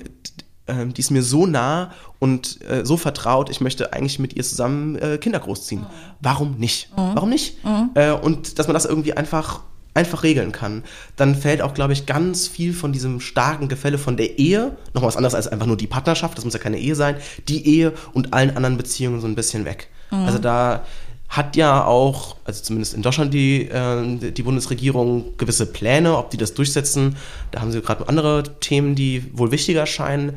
ähm, 0.69 0.95
die 0.95 1.01
ist 1.01 1.11
mir 1.11 1.23
so 1.23 1.47
nah 1.47 1.91
und 2.19 2.61
äh, 2.69 2.85
so 2.85 2.97
vertraut, 2.97 3.51
ich 3.51 3.61
möchte 3.61 3.93
eigentlich 3.93 4.19
mit 4.19 4.35
ihr 4.35 4.45
zusammen 4.45 4.97
äh, 4.97 5.19
Kinder 5.19 5.41
großziehen. 5.41 5.85
Warum 6.21 6.57
nicht? 6.57 6.91
Warum 7.15 7.31
nicht? 7.31 7.57
Äh, 7.95 8.13
und 8.13 8.59
dass 8.59 8.69
man 8.69 8.75
das 8.75 8.85
irgendwie 8.85 9.13
einfach 9.15 9.61
einfach 9.95 10.23
regeln 10.23 10.53
kann, 10.53 10.85
dann 11.17 11.35
fällt 11.35 11.61
auch, 11.61 11.75
glaube 11.75 11.93
ich, 11.93 12.07
ganz 12.07 12.49
viel 12.49 12.73
von 12.73 12.93
diesem 12.93 13.21
starken 13.21 13.69
Gefälle 13.69 13.99
von 13.99 14.17
der 14.17 14.39
Ehe, 14.39 14.75
noch 14.95 15.03
was 15.03 15.17
anderes 15.17 15.35
als 15.35 15.49
einfach 15.49 15.67
nur 15.67 15.77
die 15.77 15.87
Partnerschaft, 15.87 16.39
das 16.39 16.47
muss 16.47 16.55
ja 16.55 16.61
keine 16.61 16.79
Ehe 16.79 16.95
sein, 16.95 17.17
die 17.49 17.67
Ehe 17.67 17.93
und 18.15 18.33
allen 18.33 18.57
anderen 18.57 18.79
Beziehungen 18.79 19.21
so 19.21 19.27
ein 19.27 19.35
bisschen 19.35 19.67
weg. 19.67 19.89
Also 20.11 20.39
da 20.39 20.85
hat 21.33 21.57
ja 21.57 21.87
auch, 21.87 22.37
also 22.45 22.63
zumindest 22.63 22.93
in 22.93 23.01
Deutschland 23.01 23.33
die, 23.33 23.63
äh, 23.63 24.33
die 24.33 24.43
Bundesregierung 24.43 25.39
gewisse 25.39 25.65
Pläne, 25.65 26.19
ob 26.19 26.29
die 26.29 26.37
das 26.37 26.53
durchsetzen. 26.53 27.17
Da 27.51 27.63
haben 27.63 27.73
sie 27.73 27.81
gerade 27.81 28.07
andere 28.07 28.43
Themen, 28.61 28.95
die 28.95 29.25
wohl 29.33 29.51
wichtiger 29.51 29.87
scheinen. 29.87 30.35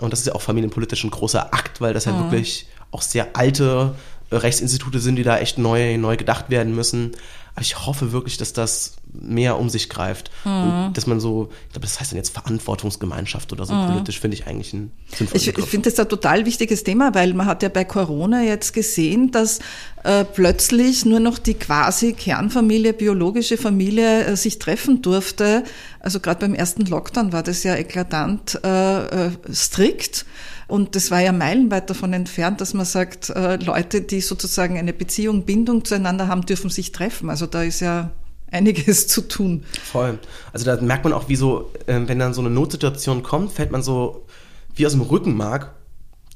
Und 0.00 0.10
das 0.10 0.20
ist 0.20 0.26
ja 0.26 0.34
auch 0.34 0.40
familienpolitisch 0.40 1.04
ein 1.04 1.10
großer 1.10 1.52
Akt, 1.52 1.82
weil 1.82 1.92
das 1.92 2.06
ja 2.06 2.18
wirklich 2.18 2.66
auch 2.92 3.02
sehr 3.02 3.36
alte 3.36 3.94
äh, 4.30 4.36
Rechtsinstitute 4.36 5.00
sind, 5.00 5.16
die 5.16 5.22
da 5.22 5.36
echt 5.36 5.58
neu, 5.58 5.98
neu 5.98 6.16
gedacht 6.16 6.48
werden 6.48 6.74
müssen. 6.74 7.12
Aber 7.54 7.62
ich 7.62 7.84
hoffe 7.84 8.12
wirklich, 8.12 8.38
dass 8.38 8.54
das 8.54 8.96
mehr 9.12 9.58
um 9.58 9.68
sich 9.68 9.88
greift. 9.88 10.30
Und 10.44 10.92
dass 10.94 11.06
man 11.06 11.20
so, 11.20 11.50
ich 11.66 11.72
glaube, 11.72 11.86
das 11.86 12.00
heißt 12.00 12.12
dann 12.12 12.16
jetzt 12.16 12.30
Verantwortungsgemeinschaft 12.30 13.52
oder 13.52 13.66
so 13.66 13.74
politisch, 13.74 14.20
finde 14.20 14.36
ich 14.36 14.46
eigentlich 14.46 14.72
ein 14.72 14.90
sinnvolles 15.14 15.46
Ich, 15.46 15.56
ich 15.56 15.64
finde 15.66 15.90
das 15.90 15.98
ein 15.98 16.08
total 16.08 16.46
wichtiges 16.46 16.84
Thema, 16.84 17.14
weil 17.14 17.34
man 17.34 17.46
hat 17.46 17.62
ja 17.62 17.68
bei 17.68 17.84
Corona 17.84 18.42
jetzt 18.42 18.72
gesehen, 18.72 19.30
dass 19.30 19.60
äh, 20.04 20.24
plötzlich 20.24 21.04
nur 21.04 21.20
noch 21.20 21.38
die 21.38 21.54
quasi 21.54 22.12
Kernfamilie, 22.12 22.92
biologische 22.92 23.56
Familie 23.56 24.24
äh, 24.24 24.36
sich 24.36 24.58
treffen 24.58 25.02
durfte. 25.02 25.64
Also 26.00 26.20
gerade 26.20 26.40
beim 26.40 26.54
ersten 26.54 26.84
Lockdown 26.86 27.32
war 27.32 27.42
das 27.42 27.62
ja 27.62 27.76
eklatant 27.76 28.58
äh, 28.64 29.26
äh, 29.26 29.30
strikt. 29.52 30.26
Und 30.68 30.96
das 30.96 31.10
war 31.10 31.20
ja 31.20 31.32
meilenweit 31.32 31.90
davon 31.90 32.14
entfernt, 32.14 32.62
dass 32.62 32.72
man 32.72 32.86
sagt, 32.86 33.28
äh, 33.28 33.56
Leute, 33.56 34.00
die 34.00 34.22
sozusagen 34.22 34.78
eine 34.78 34.94
Beziehung, 34.94 35.44
Bindung 35.44 35.84
zueinander 35.84 36.28
haben, 36.28 36.46
dürfen 36.46 36.70
sich 36.70 36.92
treffen. 36.92 37.28
Also 37.28 37.46
da 37.46 37.62
ist 37.62 37.80
ja 37.80 38.10
einiges 38.52 39.08
zu 39.08 39.22
tun. 39.22 39.64
Voll. 39.82 40.18
Also 40.52 40.64
da 40.64 40.80
merkt 40.80 41.04
man 41.04 41.12
auch, 41.12 41.28
wie 41.28 41.36
so, 41.36 41.70
äh, 41.86 42.00
wenn 42.06 42.18
dann 42.18 42.34
so 42.34 42.40
eine 42.40 42.50
Notsituation 42.50 43.22
kommt, 43.22 43.52
fällt 43.52 43.70
man 43.72 43.82
so 43.82 44.26
wie 44.74 44.86
aus 44.86 44.92
dem 44.92 45.02
Rückenmark 45.02 45.72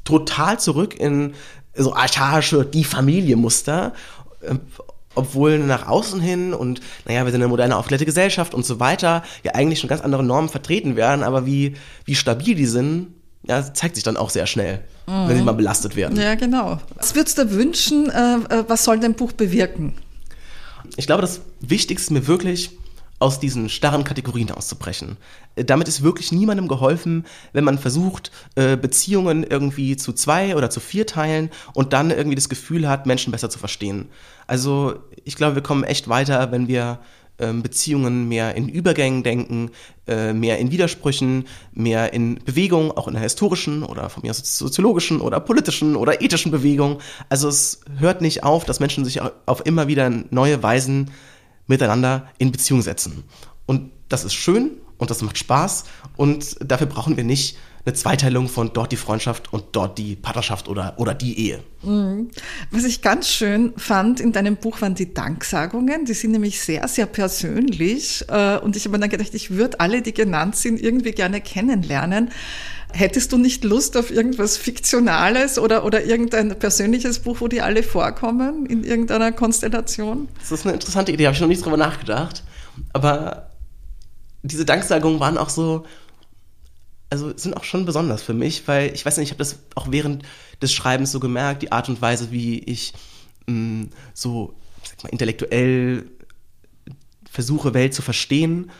total 0.04 0.58
zurück 0.60 0.98
in 0.98 1.34
so 1.74 1.94
archaische 1.94 2.64
Die 2.64 2.84
Familie-Muster. 2.84 3.92
äh, 4.42 4.54
Obwohl 5.14 5.58
nach 5.58 5.88
außen 5.88 6.20
hin 6.20 6.52
und, 6.52 6.80
naja, 7.06 7.24
wir 7.24 7.32
sind 7.32 7.40
eine 7.40 7.48
moderne, 7.48 7.74
aufgeklärte 7.76 8.04
Gesellschaft 8.04 8.52
und 8.52 8.66
so 8.66 8.80
weiter, 8.80 9.22
ja 9.44 9.54
eigentlich 9.54 9.80
schon 9.80 9.88
ganz 9.88 10.02
andere 10.02 10.22
Normen 10.22 10.50
vertreten 10.50 10.94
werden, 10.94 11.22
aber 11.22 11.46
wie, 11.46 11.74
wie 12.04 12.14
stabil 12.14 12.54
die 12.54 12.66
sind, 12.66 13.08
ja, 13.48 13.72
zeigt 13.72 13.94
sich 13.94 14.04
dann 14.04 14.18
auch 14.18 14.28
sehr 14.28 14.46
schnell, 14.46 14.80
wenn 15.06 15.36
sie 15.36 15.42
mal 15.42 15.52
belastet 15.52 15.96
werden. 15.96 16.20
Ja, 16.20 16.34
genau. 16.34 16.80
Was 16.96 17.14
würdest 17.14 17.38
du 17.38 17.46
dir 17.46 17.52
wünschen, 17.52 18.10
äh, 18.10 18.34
äh, 18.50 18.64
was 18.68 18.84
soll 18.84 18.98
dein 19.00 19.14
Buch 19.14 19.32
bewirken? 19.32 19.94
Ich 20.96 21.06
glaube, 21.06 21.22
das 21.22 21.40
Wichtigste 21.60 22.04
ist 22.04 22.10
mir 22.10 22.26
wirklich, 22.26 22.70
aus 23.18 23.40
diesen 23.40 23.68
starren 23.68 24.04
Kategorien 24.04 24.50
auszubrechen. 24.50 25.16
Damit 25.54 25.88
ist 25.88 26.02
wirklich 26.02 26.32
niemandem 26.32 26.68
geholfen, 26.68 27.24
wenn 27.52 27.64
man 27.64 27.78
versucht, 27.78 28.30
äh, 28.56 28.76
Beziehungen 28.76 29.42
irgendwie 29.42 29.96
zu 29.96 30.12
zwei 30.12 30.54
oder 30.54 30.68
zu 30.68 30.80
vier 30.80 31.06
teilen 31.06 31.50
und 31.72 31.92
dann 31.92 32.10
irgendwie 32.10 32.34
das 32.34 32.50
Gefühl 32.50 32.88
hat, 32.88 33.06
Menschen 33.06 33.30
besser 33.32 33.48
zu 33.48 33.58
verstehen. 33.58 34.08
Also 34.46 34.96
ich 35.24 35.36
glaube, 35.36 35.54
wir 35.54 35.62
kommen 35.62 35.84
echt 35.84 36.08
weiter, 36.08 36.52
wenn 36.52 36.68
wir 36.68 36.98
Beziehungen 37.38 38.28
mehr 38.28 38.54
in 38.54 38.68
Übergängen 38.68 39.22
denken, 39.22 39.70
äh, 40.06 40.32
mehr 40.32 40.58
in 40.58 40.70
Widersprüchen, 40.70 41.46
mehr 41.72 42.12
in 42.12 42.36
Bewegungen, 42.44 42.92
auch 42.92 43.08
in 43.08 43.14
der 43.14 43.22
historischen 43.22 43.82
oder 43.82 44.08
von 44.08 44.22
mir 44.22 44.30
aus 44.30 44.56
soziologischen 44.56 45.20
oder 45.20 45.40
politischen 45.40 45.96
oder 45.96 46.22
ethischen 46.22 46.50
Bewegung. 46.50 47.00
Also 47.28 47.48
es 47.48 47.80
hört 47.98 48.22
nicht 48.22 48.42
auf, 48.44 48.64
dass 48.64 48.80
Menschen 48.80 49.04
sich 49.04 49.20
auf 49.20 49.66
immer 49.66 49.88
wieder 49.88 50.10
neue 50.30 50.62
Weisen 50.62 51.10
miteinander 51.66 52.28
in 52.38 52.52
Beziehung 52.52 52.82
setzen. 52.82 53.24
Und 53.66 53.90
das 54.08 54.24
ist 54.24 54.34
schön 54.34 54.70
und 54.98 55.10
das 55.10 55.22
macht 55.22 55.38
Spaß 55.38 55.84
und 56.16 56.56
dafür 56.60 56.86
brauchen 56.86 57.16
wir 57.16 57.24
nicht 57.24 57.58
eine 57.86 57.94
Zweiteilung 57.94 58.48
von 58.48 58.72
dort 58.72 58.90
die 58.90 58.96
Freundschaft 58.96 59.52
und 59.52 59.64
dort 59.72 59.96
die 59.96 60.16
Partnerschaft 60.16 60.68
oder, 60.68 60.94
oder 60.96 61.14
die 61.14 61.38
Ehe. 61.38 61.60
Was 62.72 62.82
ich 62.84 63.00
ganz 63.00 63.28
schön 63.28 63.72
fand 63.76 64.18
in 64.18 64.32
deinem 64.32 64.56
Buch 64.56 64.80
waren 64.80 64.96
die 64.96 65.14
Danksagungen. 65.14 66.04
Die 66.04 66.14
sind 66.14 66.32
nämlich 66.32 66.60
sehr, 66.60 66.88
sehr 66.88 67.06
persönlich. 67.06 68.24
Äh, 68.28 68.58
Und 68.58 68.74
ich 68.74 68.84
habe 68.84 68.96
mir 68.96 69.00
dann 69.00 69.10
gedacht, 69.10 69.34
ich 69.34 69.52
würde 69.52 69.78
alle, 69.78 70.02
die 70.02 70.12
genannt 70.12 70.56
sind, 70.56 70.80
irgendwie 70.80 71.12
gerne 71.12 71.40
kennenlernen. 71.40 72.30
Hättest 72.92 73.32
du 73.32 73.38
nicht 73.38 73.62
Lust 73.62 73.96
auf 73.96 74.10
irgendwas 74.10 74.56
Fiktionales 74.56 75.56
oder, 75.56 75.84
oder 75.84 76.04
irgendein 76.04 76.58
persönliches 76.58 77.20
Buch, 77.20 77.36
wo 77.40 77.46
die 77.46 77.60
alle 77.60 77.84
vorkommen 77.84 78.66
in 78.66 78.82
irgendeiner 78.82 79.30
Konstellation? 79.30 80.28
Das 80.40 80.50
ist 80.50 80.66
eine 80.66 80.74
interessante 80.74 81.12
Idee, 81.12 81.26
habe 81.26 81.36
ich 81.36 81.40
noch 81.40 81.48
nicht 81.48 81.64
drüber 81.64 81.76
nachgedacht. 81.76 82.42
Aber 82.92 83.50
diese 84.42 84.64
Danksagungen 84.64 85.20
waren 85.20 85.38
auch 85.38 85.50
so, 85.50 85.84
also 87.10 87.36
sind 87.36 87.56
auch 87.56 87.64
schon 87.64 87.86
besonders 87.86 88.22
für 88.22 88.34
mich, 88.34 88.66
weil 88.66 88.92
ich 88.94 89.06
weiß 89.06 89.16
nicht, 89.18 89.28
ich 89.28 89.30
habe 89.32 89.38
das 89.38 89.60
auch 89.74 89.90
während 89.90 90.24
des 90.60 90.72
Schreibens 90.72 91.12
so 91.12 91.20
gemerkt, 91.20 91.62
die 91.62 91.72
Art 91.72 91.88
und 91.88 92.00
Weise, 92.02 92.30
wie 92.30 92.58
ich 92.58 92.92
mh, 93.46 93.88
so 94.14 94.54
sag 94.82 95.04
mal, 95.04 95.10
intellektuell 95.10 96.10
versuche, 97.30 97.74
Welt 97.74 97.94
zu 97.94 98.02
verstehen, 98.02 98.70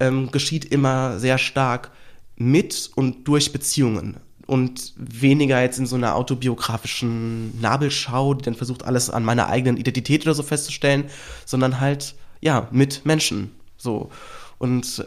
ähm, 0.00 0.30
geschieht 0.30 0.64
immer 0.64 1.18
sehr 1.18 1.38
stark 1.38 1.92
mit 2.36 2.90
und 2.94 3.28
durch 3.28 3.52
Beziehungen 3.52 4.16
und 4.46 4.92
weniger 4.96 5.60
jetzt 5.60 5.78
in 5.78 5.86
so 5.86 5.96
einer 5.96 6.14
autobiografischen 6.14 7.60
Nabelschau, 7.60 8.34
die 8.34 8.44
dann 8.44 8.54
versucht, 8.54 8.84
alles 8.84 9.10
an 9.10 9.24
meiner 9.24 9.48
eigenen 9.48 9.76
Identität 9.76 10.22
oder 10.22 10.34
so 10.34 10.42
festzustellen, 10.42 11.04
sondern 11.44 11.80
halt, 11.80 12.14
ja, 12.40 12.68
mit 12.70 13.04
Menschen. 13.04 13.52
So. 13.76 14.10
Und 14.58 15.06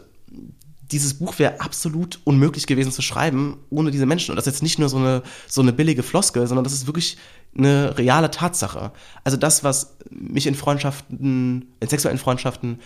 dieses 0.92 1.14
Buch 1.14 1.38
wäre 1.38 1.60
absolut 1.60 2.20
unmöglich 2.24 2.66
gewesen 2.66 2.92
zu 2.92 3.02
schreiben 3.02 3.58
ohne 3.70 3.90
diese 3.90 4.06
Menschen. 4.06 4.32
Und 4.32 4.36
das 4.36 4.46
ist 4.46 4.54
jetzt 4.54 4.62
nicht 4.62 4.78
nur 4.78 4.88
so 4.88 4.96
eine, 4.96 5.22
so 5.46 5.60
eine 5.60 5.72
billige 5.72 6.02
Floskel, 6.02 6.46
sondern 6.46 6.64
das 6.64 6.72
ist 6.72 6.86
wirklich 6.86 7.16
eine 7.56 7.96
reale 7.98 8.30
Tatsache. 8.30 8.92
Also 9.24 9.36
das, 9.36 9.64
was 9.64 9.96
mich 10.10 10.46
in 10.46 10.54
Freundschaften, 10.54 11.72
in 11.80 11.88
sexuellen 11.88 12.18
Freundschaften 12.18 12.80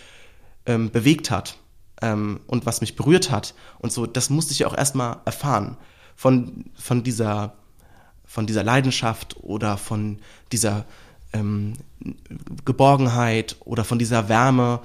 ähm, 0.66 0.90
bewegt 0.90 1.30
hat 1.30 1.58
ähm, 2.02 2.40
und 2.46 2.66
was 2.66 2.80
mich 2.80 2.96
berührt 2.96 3.30
hat 3.30 3.54
und 3.78 3.92
so, 3.92 4.06
das 4.06 4.30
musste 4.30 4.52
ich 4.52 4.60
ja 4.60 4.66
auch 4.66 4.76
erstmal 4.76 5.18
erfahren. 5.24 5.76
Von, 6.16 6.66
von 6.74 7.02
dieser, 7.02 7.54
von 8.24 8.46
dieser 8.46 8.62
Leidenschaft 8.62 9.36
oder 9.42 9.76
von 9.76 10.18
dieser 10.52 10.86
ähm, 11.32 11.74
Geborgenheit 12.64 13.56
oder 13.64 13.84
von 13.84 13.98
dieser 13.98 14.28
Wärme, 14.28 14.80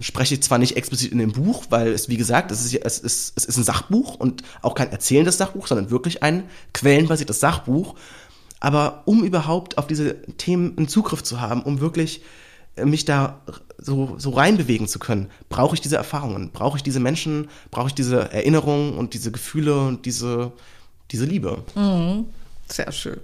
spreche 0.00 0.34
ich 0.34 0.42
zwar 0.42 0.58
nicht 0.58 0.76
explizit 0.76 1.12
in 1.12 1.18
dem 1.18 1.32
Buch, 1.32 1.66
weil 1.70 1.88
es, 1.88 2.08
wie 2.08 2.16
gesagt, 2.16 2.50
es 2.50 2.64
ist, 2.64 2.74
es 2.74 2.98
ist, 2.98 3.32
es 3.36 3.44
ist 3.44 3.56
ein 3.56 3.64
Sachbuch 3.64 4.14
und 4.16 4.42
auch 4.62 4.74
kein 4.74 4.90
erzählendes 4.90 5.38
Sachbuch, 5.38 5.66
sondern 5.66 5.90
wirklich 5.90 6.22
ein 6.22 6.44
quellenbasiertes 6.72 7.40
Sachbuch. 7.40 7.94
Aber 8.60 9.02
um 9.06 9.24
überhaupt 9.24 9.78
auf 9.78 9.86
diese 9.86 10.20
Themen 10.36 10.76
einen 10.76 10.88
Zugriff 10.88 11.22
zu 11.22 11.40
haben, 11.40 11.62
um 11.62 11.80
wirklich 11.80 12.22
äh, 12.76 12.84
mich 12.84 13.04
da 13.04 13.40
so, 13.78 14.16
so 14.18 14.30
reinbewegen 14.30 14.88
zu 14.88 14.98
können, 14.98 15.28
brauche 15.48 15.74
ich 15.74 15.80
diese 15.80 15.96
Erfahrungen, 15.96 16.50
brauche 16.52 16.76
ich 16.76 16.82
diese 16.82 17.00
Menschen, 17.00 17.48
brauche 17.70 17.88
ich 17.88 17.94
diese 17.94 18.32
Erinnerungen 18.32 18.94
und 18.94 19.14
diese 19.14 19.30
Gefühle 19.30 19.80
und 19.80 20.06
diese, 20.06 20.52
diese 21.10 21.24
Liebe. 21.24 21.62
Sehr 22.70 22.92
schön. 22.92 23.20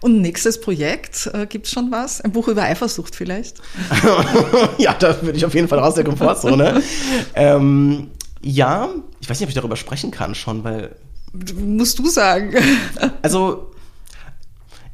Und 0.00 0.20
nächstes 0.22 0.60
Projekt, 0.60 1.30
äh, 1.32 1.46
gibt's 1.46 1.70
schon 1.70 1.90
was? 1.90 2.20
Ein 2.20 2.32
Buch 2.32 2.48
über 2.48 2.62
Eifersucht 2.62 3.14
vielleicht? 3.14 3.60
ja, 4.78 4.94
da 4.94 5.12
bin 5.12 5.34
ich 5.34 5.44
auf 5.44 5.54
jeden 5.54 5.68
Fall 5.68 5.78
raus 5.78 5.94
der 5.94 6.04
Komfortzone. 6.04 6.82
ähm, 7.34 8.10
ja, 8.42 8.88
ich 9.20 9.28
weiß 9.28 9.38
nicht, 9.38 9.46
ob 9.46 9.50
ich 9.50 9.54
darüber 9.54 9.76
sprechen 9.76 10.10
kann 10.10 10.34
schon, 10.34 10.64
weil, 10.64 10.96
Musst 11.54 11.98
du 11.98 12.08
sagen. 12.08 12.54
also, 13.22 13.72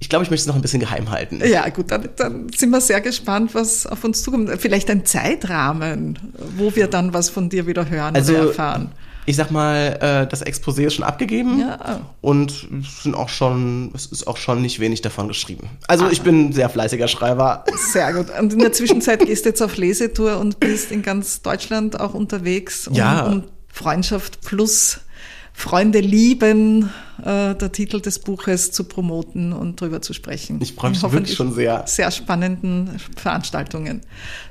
ich 0.01 0.09
glaube, 0.09 0.25
ich 0.25 0.31
möchte 0.31 0.43
es 0.43 0.47
noch 0.49 0.57
ein 0.57 0.63
bisschen 0.63 0.81
geheim 0.81 1.11
halten. 1.11 1.41
Ja, 1.47 1.69
gut, 1.69 1.91
dann, 1.91 2.09
dann 2.17 2.49
sind 2.57 2.71
wir 2.71 2.81
sehr 2.81 3.01
gespannt, 3.01 3.55
was 3.55 3.87
auf 3.87 4.03
uns 4.03 4.23
zukommt. 4.23 4.51
Vielleicht 4.59 4.91
ein 4.91 5.05
Zeitrahmen, 5.05 6.19
wo 6.57 6.75
wir 6.75 6.89
dann 6.89 7.15
was 7.15 7.31
von 7.31 7.49
dir 7.49 7.67
wieder 7.67 7.89
hören 7.89 8.17
Also, 8.17 8.33
oder 8.33 8.49
erfahren. 8.49 8.91
Ich 9.25 9.37
sag 9.37 9.51
mal, 9.51 9.99
äh, 10.01 10.27
das 10.29 10.45
Exposé 10.45 10.87
ist 10.87 10.95
schon 10.95 11.05
abgegeben 11.05 11.61
Ja. 11.61 12.01
und 12.21 12.69
es 12.83 13.03
sind 13.05 13.15
auch 13.15 13.29
schon, 13.29 13.93
es 13.95 14.07
ist 14.07 14.27
auch 14.27 14.37
schon 14.37 14.63
nicht 14.63 14.81
wenig 14.81 15.01
davon 15.01 15.29
geschrieben. 15.29 15.69
Also 15.87 16.09
ich 16.11 16.23
bin 16.23 16.49
ein 16.49 16.53
sehr 16.53 16.69
fleißiger 16.69 17.07
Schreiber. 17.09 17.65
Sehr 17.93 18.13
gut. 18.13 18.27
Und 18.39 18.53
in 18.53 18.59
der 18.59 18.73
Zwischenzeit 18.73 19.21
gehst 19.25 19.45
du 19.45 19.51
jetzt 19.51 19.63
auf 19.63 19.77
Lesetour 19.77 20.39
und 20.39 20.59
bist 20.59 20.91
in 20.91 21.03
ganz 21.03 21.41
Deutschland 21.43 22.01
auch 22.01 22.15
unterwegs, 22.15 22.89
um, 22.89 22.95
Ja. 22.95 23.27
um 23.27 23.45
Freundschaft 23.73 24.41
plus 24.43 25.01
Freunde 25.53 26.01
lieben, 26.01 26.91
äh, 27.21 27.55
der 27.55 27.73
Titel 27.73 28.01
des 28.01 28.19
Buches 28.19 28.73
zu 28.73 28.85
promoten 28.85 29.53
und 29.53 29.81
drüber 29.81 30.03
zu 30.03 30.13
sprechen. 30.13 30.61
Ich 30.61 30.75
freue 30.75 30.91
mich 30.91 31.03
wirklich 31.03 31.37
schon 31.37 31.53
sehr. 31.53 31.85
Sehr 31.87 32.11
spannenden 32.11 32.99
Veranstaltungen. 33.17 34.01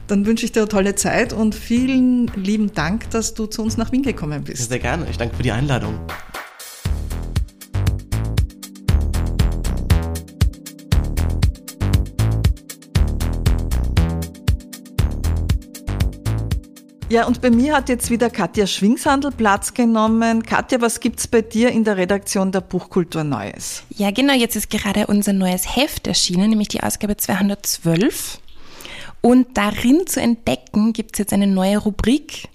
Dann 0.07 0.25
wünsche 0.25 0.45
ich 0.45 0.51
dir 0.51 0.61
eine 0.61 0.69
tolle 0.69 0.95
Zeit 0.95 1.33
und 1.33 1.55
vielen 1.55 2.27
lieben 2.35 2.73
Dank, 2.73 3.09
dass 3.09 3.33
du 3.33 3.45
zu 3.45 3.63
uns 3.63 3.77
nach 3.77 3.91
Wien 3.91 4.03
gekommen 4.03 4.43
bist. 4.43 4.69
Sehr 4.69 4.79
gerne. 4.79 5.07
Ich 5.09 5.17
danke 5.17 5.35
für 5.35 5.43
die 5.43 5.51
Einladung. 5.51 5.99
Ja, 17.11 17.27
und 17.27 17.41
bei 17.41 17.51
mir 17.51 17.75
hat 17.75 17.89
jetzt 17.89 18.09
wieder 18.09 18.29
Katja 18.29 18.65
Schwingshandel 18.65 19.31
Platz 19.31 19.73
genommen. 19.73 20.43
Katja, 20.43 20.79
was 20.79 21.01
gibt's 21.01 21.27
bei 21.27 21.41
dir 21.41 21.69
in 21.69 21.83
der 21.83 21.97
Redaktion 21.97 22.53
der 22.53 22.61
Buchkultur 22.61 23.25
Neues? 23.25 23.83
Ja, 23.89 24.11
genau, 24.11 24.31
jetzt 24.31 24.55
ist 24.55 24.69
gerade 24.69 25.07
unser 25.07 25.33
neues 25.33 25.75
Heft 25.75 26.07
erschienen, 26.07 26.51
nämlich 26.51 26.69
die 26.69 26.81
Ausgabe 26.81 27.17
212. 27.17 28.39
Und 29.19 29.57
darin 29.57 30.07
zu 30.07 30.21
entdecken 30.21 30.93
gibt 30.93 31.15
es 31.15 31.19
jetzt 31.19 31.33
eine 31.33 31.47
neue 31.47 31.79
Rubrik. 31.79 32.47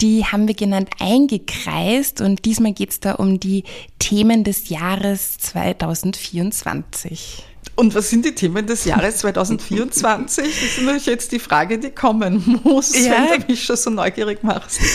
Die 0.00 0.24
haben 0.24 0.46
wir 0.46 0.54
genannt 0.54 0.90
eingekreist 1.00 2.20
und 2.20 2.44
diesmal 2.44 2.74
geht 2.74 2.90
es 2.90 3.00
da 3.00 3.14
um 3.14 3.40
die 3.40 3.64
Themen 3.98 4.44
des 4.44 4.68
Jahres 4.68 5.36
2024. 5.38 7.44
Und 7.76 7.94
was 7.94 8.10
sind 8.10 8.24
die 8.26 8.34
Themen 8.34 8.66
des 8.66 8.84
Jahres 8.84 9.18
2024? 9.18 10.44
Das 10.44 10.62
ist 10.62 10.78
natürlich 10.82 11.06
jetzt 11.06 11.32
die 11.32 11.38
Frage, 11.38 11.78
die 11.78 11.90
kommen 11.90 12.60
muss, 12.62 12.94
Ja. 12.98 13.26
wenn 13.30 13.40
du 13.40 13.46
mich 13.48 13.64
schon 13.64 13.76
so 13.76 13.90
neugierig 13.90 14.42
machst. 14.42 14.80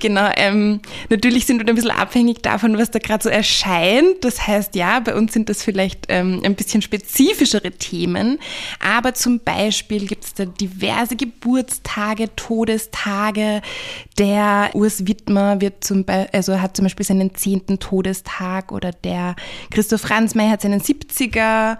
Genau, 0.00 0.28
ähm, 0.36 0.80
natürlich 1.10 1.44
sind 1.46 1.58
wir 1.58 1.66
ein 1.66 1.74
bisschen 1.74 1.90
abhängig 1.90 2.42
davon, 2.42 2.78
was 2.78 2.90
da 2.90 2.98
gerade 2.98 3.22
so 3.22 3.28
erscheint. 3.28 4.22
Das 4.22 4.46
heißt, 4.46 4.74
ja, 4.76 5.00
bei 5.00 5.14
uns 5.14 5.32
sind 5.32 5.48
das 5.48 5.62
vielleicht 5.62 6.06
ähm, 6.08 6.40
ein 6.44 6.54
bisschen 6.54 6.82
spezifischere 6.82 7.72
Themen, 7.72 8.38
aber 8.80 9.14
zum 9.14 9.40
Beispiel 9.40 10.06
gibt 10.06 10.24
es 10.24 10.34
da 10.34 10.44
diverse 10.44 11.16
Geburtstage, 11.16 12.34
Todestage. 12.36 13.60
Der 14.18 14.70
Urs 14.74 15.06
Wittmer 15.06 15.60
wird 15.60 15.84
zum 15.84 16.04
Be 16.04 16.28
also 16.32 16.60
hat 16.60 16.76
zum 16.76 16.84
Beispiel 16.84 17.06
seinen 17.06 17.34
zehnten 17.34 17.78
Todestag 17.78 18.70
oder 18.72 18.92
der 18.92 19.36
Christoph 19.70 20.08
Ransmayr 20.10 20.50
hat 20.50 20.62
seinen 20.62 20.80
70er. 20.80 21.78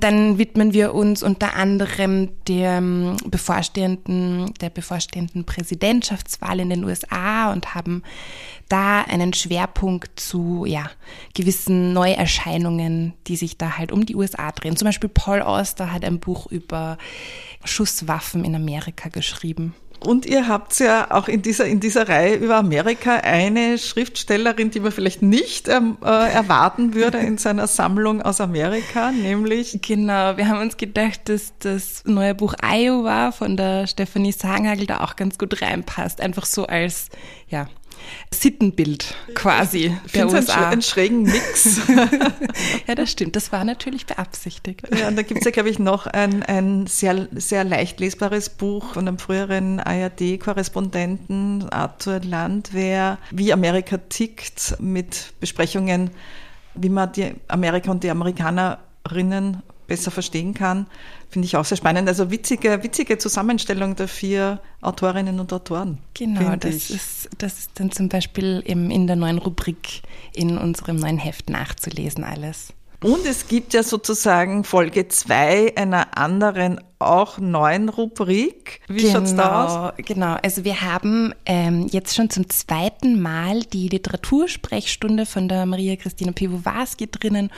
Dann 0.00 0.38
widmen 0.38 0.72
wir 0.72 0.94
uns 0.94 1.22
unter 1.22 1.54
anderem 1.54 2.30
dem 2.48 3.16
bevorstehenden, 3.26 4.52
der 4.60 4.70
bevorstehenden 4.70 5.44
Präsidentschaftswahl 5.44 6.60
in 6.60 6.70
den 6.70 6.84
USA 6.84 7.52
und 7.52 7.74
haben 7.74 8.02
da 8.68 9.02
einen 9.02 9.32
Schwerpunkt 9.32 10.18
zu 10.18 10.64
ja, 10.64 10.90
gewissen 11.34 11.92
Neuerscheinungen, 11.92 13.14
die 13.26 13.36
sich 13.36 13.58
da 13.58 13.76
halt 13.76 13.92
um 13.92 14.06
die 14.06 14.16
USA 14.16 14.52
drehen. 14.52 14.76
Zum 14.76 14.86
Beispiel 14.86 15.10
Paul 15.10 15.42
Auster 15.42 15.92
hat 15.92 16.04
ein 16.04 16.20
Buch 16.20 16.46
über 16.46 16.96
Schusswaffen 17.64 18.44
in 18.44 18.54
Amerika 18.54 19.08
geschrieben. 19.08 19.74
Und 20.02 20.24
ihr 20.24 20.48
habt 20.48 20.78
ja 20.80 21.10
auch 21.10 21.28
in 21.28 21.42
dieser, 21.42 21.66
in 21.66 21.78
dieser 21.78 22.08
Reihe 22.08 22.36
über 22.36 22.56
Amerika 22.56 23.16
eine 23.16 23.76
Schriftstellerin, 23.76 24.70
die 24.70 24.80
man 24.80 24.92
vielleicht 24.92 25.20
nicht 25.20 25.68
ähm, 25.68 25.98
äh, 26.02 26.32
erwarten 26.32 26.94
würde 26.94 27.18
in 27.18 27.36
seiner 27.36 27.66
Sammlung 27.66 28.22
aus 28.22 28.40
Amerika, 28.40 29.12
nämlich 29.12 29.78
Genau, 29.82 30.36
wir 30.38 30.48
haben 30.48 30.60
uns 30.60 30.78
gedacht, 30.78 31.28
dass 31.28 31.52
das 31.58 32.02
neue 32.06 32.34
Buch 32.34 32.54
Iowa 32.62 33.30
von 33.32 33.56
der 33.56 33.86
Stefanie 33.86 34.32
Sanghagel 34.32 34.86
da 34.86 35.00
auch 35.00 35.16
ganz 35.16 35.36
gut 35.36 35.60
reinpasst. 35.60 36.20
Einfach 36.20 36.46
so 36.46 36.66
als, 36.66 37.08
ja, 37.48 37.68
Sittenbild 38.32 39.14
quasi 39.34 39.96
ich 40.04 40.12
der 40.12 40.22
einen, 40.22 40.34
USA. 40.34 40.68
einen 40.68 40.82
schrägen 40.82 41.22
Mix. 41.22 41.80
Ja, 42.86 42.94
das 42.94 43.10
stimmt. 43.10 43.36
Das 43.36 43.52
war 43.52 43.64
natürlich 43.64 44.06
beabsichtigt. 44.06 44.82
Ja, 44.96 45.08
und 45.08 45.16
da 45.16 45.22
gibt's 45.22 45.44
ja, 45.44 45.50
glaube 45.50 45.68
ich, 45.68 45.78
noch 45.78 46.06
ein, 46.06 46.42
ein 46.42 46.86
sehr, 46.86 47.28
sehr 47.32 47.64
leicht 47.64 48.00
lesbares 48.00 48.48
Buch 48.48 48.94
von 48.94 49.06
einem 49.06 49.18
früheren 49.18 49.80
ARD-Korrespondenten, 49.80 51.68
Arthur 51.70 52.20
Landwehr, 52.20 53.18
wie 53.30 53.52
Amerika 53.52 53.98
tickt, 53.98 54.76
mit 54.80 55.32
Besprechungen, 55.40 56.10
wie 56.74 56.88
man 56.88 57.12
die 57.12 57.32
Amerika 57.48 57.90
und 57.90 58.02
die 58.02 58.10
Amerikanerinnen 58.10 59.62
besser 59.90 60.12
verstehen 60.12 60.54
kann. 60.54 60.86
Finde 61.30 61.46
ich 61.46 61.56
auch 61.56 61.64
sehr 61.64 61.76
spannend. 61.76 62.08
Also 62.08 62.30
witzige, 62.30 62.84
witzige 62.84 63.18
Zusammenstellung 63.18 63.96
der 63.96 64.06
vier 64.06 64.60
Autorinnen 64.80 65.40
und 65.40 65.52
Autoren. 65.52 65.98
Genau, 66.14 66.54
das 66.54 66.90
ist, 66.90 67.28
das 67.38 67.58
ist 67.58 67.70
dann 67.74 67.90
zum 67.90 68.08
Beispiel 68.08 68.62
eben 68.64 68.92
in 68.92 69.08
der 69.08 69.16
neuen 69.16 69.38
Rubrik 69.38 70.02
in 70.32 70.56
unserem 70.58 70.96
neuen 70.96 71.18
Heft 71.18 71.50
nachzulesen 71.50 72.22
alles. 72.22 72.72
Und 73.02 73.26
es 73.26 73.48
gibt 73.48 73.72
ja 73.72 73.82
sozusagen 73.82 74.62
Folge 74.62 75.08
zwei 75.08 75.74
einer 75.74 76.16
anderen, 76.16 76.80
auch 76.98 77.38
neuen 77.38 77.88
Rubrik. 77.88 78.82
Wie 78.86 78.98
genau, 78.98 79.14
schaut's 79.14 79.34
da 79.34 79.88
aus? 79.88 79.94
Genau, 79.96 80.36
also 80.42 80.64
wir 80.64 80.82
haben 80.82 81.34
ähm, 81.46 81.88
jetzt 81.90 82.14
schon 82.14 82.30
zum 82.30 82.48
zweiten 82.48 83.20
Mal 83.20 83.62
die 83.64 83.88
Literatursprechstunde 83.88 85.26
von 85.26 85.48
der 85.48 85.66
Maria 85.66 85.96
Christina 85.96 86.30
Piwowarski 86.30 87.10
drinnen 87.10 87.50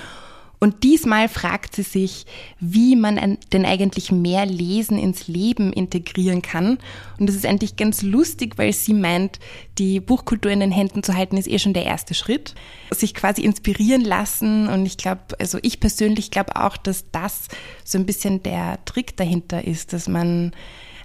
und 0.62 0.84
diesmal 0.84 1.28
fragt 1.28 1.74
sie 1.74 1.82
sich, 1.82 2.24
wie 2.60 2.94
man 2.94 3.36
denn 3.52 3.64
eigentlich 3.64 4.12
mehr 4.12 4.46
Lesen 4.46 4.96
ins 4.96 5.26
Leben 5.26 5.72
integrieren 5.72 6.40
kann. 6.40 6.78
Und 7.18 7.28
das 7.28 7.34
ist 7.34 7.46
eigentlich 7.46 7.74
ganz 7.74 8.02
lustig, 8.02 8.58
weil 8.58 8.72
sie 8.72 8.94
meint, 8.94 9.40
die 9.78 9.98
Buchkultur 9.98 10.52
in 10.52 10.60
den 10.60 10.70
Händen 10.70 11.02
zu 11.02 11.16
halten, 11.16 11.36
ist 11.36 11.48
eh 11.48 11.58
schon 11.58 11.72
der 11.74 11.84
erste 11.84 12.14
Schritt. 12.14 12.54
Sich 12.92 13.12
quasi 13.12 13.42
inspirieren 13.42 14.02
lassen. 14.02 14.68
Und 14.68 14.86
ich 14.86 14.98
glaube, 14.98 15.22
also 15.40 15.58
ich 15.62 15.80
persönlich 15.80 16.30
glaube 16.30 16.54
auch, 16.54 16.76
dass 16.76 17.10
das 17.10 17.48
so 17.82 17.98
ein 17.98 18.06
bisschen 18.06 18.44
der 18.44 18.78
Trick 18.84 19.16
dahinter 19.16 19.64
ist, 19.64 19.92
dass 19.92 20.06
man 20.06 20.52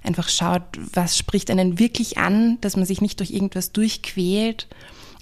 einfach 0.04 0.28
schaut, 0.28 0.62
was 0.94 1.18
spricht 1.18 1.50
einen 1.50 1.80
wirklich 1.80 2.16
an, 2.16 2.58
dass 2.60 2.76
man 2.76 2.86
sich 2.86 3.00
nicht 3.00 3.18
durch 3.18 3.32
irgendwas 3.32 3.72
durchquält 3.72 4.68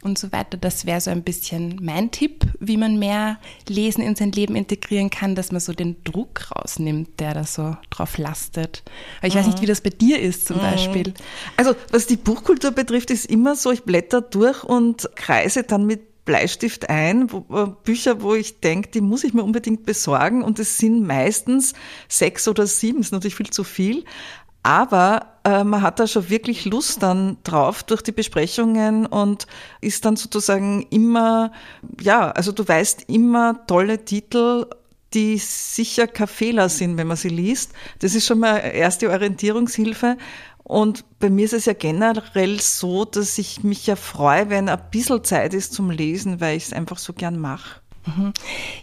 und 0.02 0.18
so 0.18 0.32
weiter. 0.32 0.56
Das 0.56 0.86
wäre 0.86 1.00
so 1.00 1.10
ein 1.10 1.22
bisschen 1.22 1.78
mein 1.82 2.10
Tipp, 2.10 2.46
wie 2.60 2.76
man 2.76 2.98
mehr 2.98 3.38
Lesen 3.68 4.02
in 4.02 4.16
sein 4.16 4.32
Leben 4.32 4.56
integrieren 4.56 5.10
kann, 5.10 5.34
dass 5.34 5.52
man 5.52 5.60
so 5.60 5.72
den 5.72 6.02
Druck 6.04 6.50
rausnimmt, 6.54 7.20
der 7.20 7.34
da 7.34 7.44
so 7.44 7.76
drauf 7.90 8.18
lastet. 8.18 8.82
Aber 9.18 9.28
ich 9.28 9.34
mhm. 9.34 9.38
weiß 9.38 9.46
nicht, 9.46 9.62
wie 9.62 9.66
das 9.66 9.80
bei 9.80 9.90
dir 9.90 10.20
ist 10.20 10.46
zum 10.46 10.56
mhm. 10.56 10.62
Beispiel. 10.62 11.14
Also 11.56 11.74
was 11.90 12.06
die 12.06 12.16
Buchkultur 12.16 12.70
betrifft, 12.70 13.10
ist 13.10 13.26
immer 13.26 13.56
so, 13.56 13.70
ich 13.72 13.84
blätter 13.84 14.20
durch 14.20 14.64
und 14.64 15.08
kreise 15.16 15.62
dann 15.62 15.86
mit 15.86 16.24
Bleistift 16.26 16.90
ein, 16.90 17.32
wo, 17.32 17.40
Bücher, 17.84 18.20
wo 18.20 18.34
ich 18.34 18.60
denke, 18.60 18.90
die 18.90 19.00
muss 19.00 19.24
ich 19.24 19.32
mir 19.32 19.44
unbedingt 19.44 19.86
besorgen. 19.86 20.42
Und 20.42 20.58
es 20.58 20.76
sind 20.76 21.06
meistens 21.06 21.72
sechs 22.08 22.48
oder 22.48 22.66
sieben, 22.66 23.00
ist 23.00 23.12
natürlich 23.12 23.36
viel 23.36 23.50
zu 23.50 23.64
viel. 23.64 24.04
Aber 24.62 25.35
äh, 25.46 25.62
man 25.62 25.80
hat 25.80 26.00
da 26.00 26.08
schon 26.08 26.28
wirklich 26.28 26.64
Lust 26.64 27.04
dann 27.04 27.36
drauf 27.44 27.84
durch 27.84 28.02
die 28.02 28.12
Besprechungen 28.12 29.06
und 29.06 29.46
ist 29.80 30.04
dann 30.04 30.16
sozusagen 30.16 30.82
immer, 30.90 31.52
ja, 32.00 32.32
also 32.32 32.50
du 32.50 32.66
weißt 32.66 33.04
immer 33.08 33.64
tolle 33.68 34.04
Titel, 34.04 34.66
die 35.14 35.38
sicher 35.38 36.08
kein 36.08 36.26
Fehler 36.26 36.68
sind, 36.68 36.96
wenn 36.96 37.06
man 37.06 37.16
sie 37.16 37.28
liest. 37.28 37.72
Das 38.00 38.16
ist 38.16 38.26
schon 38.26 38.40
mal 38.40 38.58
erste 38.58 39.08
Orientierungshilfe. 39.08 40.18
Und 40.64 41.04
bei 41.20 41.30
mir 41.30 41.44
ist 41.44 41.52
es 41.52 41.66
ja 41.66 41.74
generell 41.74 42.58
so, 42.58 43.04
dass 43.04 43.38
ich 43.38 43.62
mich 43.62 43.86
ja 43.86 43.94
freue, 43.94 44.50
wenn 44.50 44.68
ein 44.68 44.82
bisschen 44.90 45.22
Zeit 45.22 45.54
ist 45.54 45.72
zum 45.72 45.90
Lesen, 45.90 46.40
weil 46.40 46.56
ich 46.56 46.64
es 46.64 46.72
einfach 46.72 46.98
so 46.98 47.12
gern 47.12 47.38
mache. 47.38 47.80
Mhm. 48.06 48.32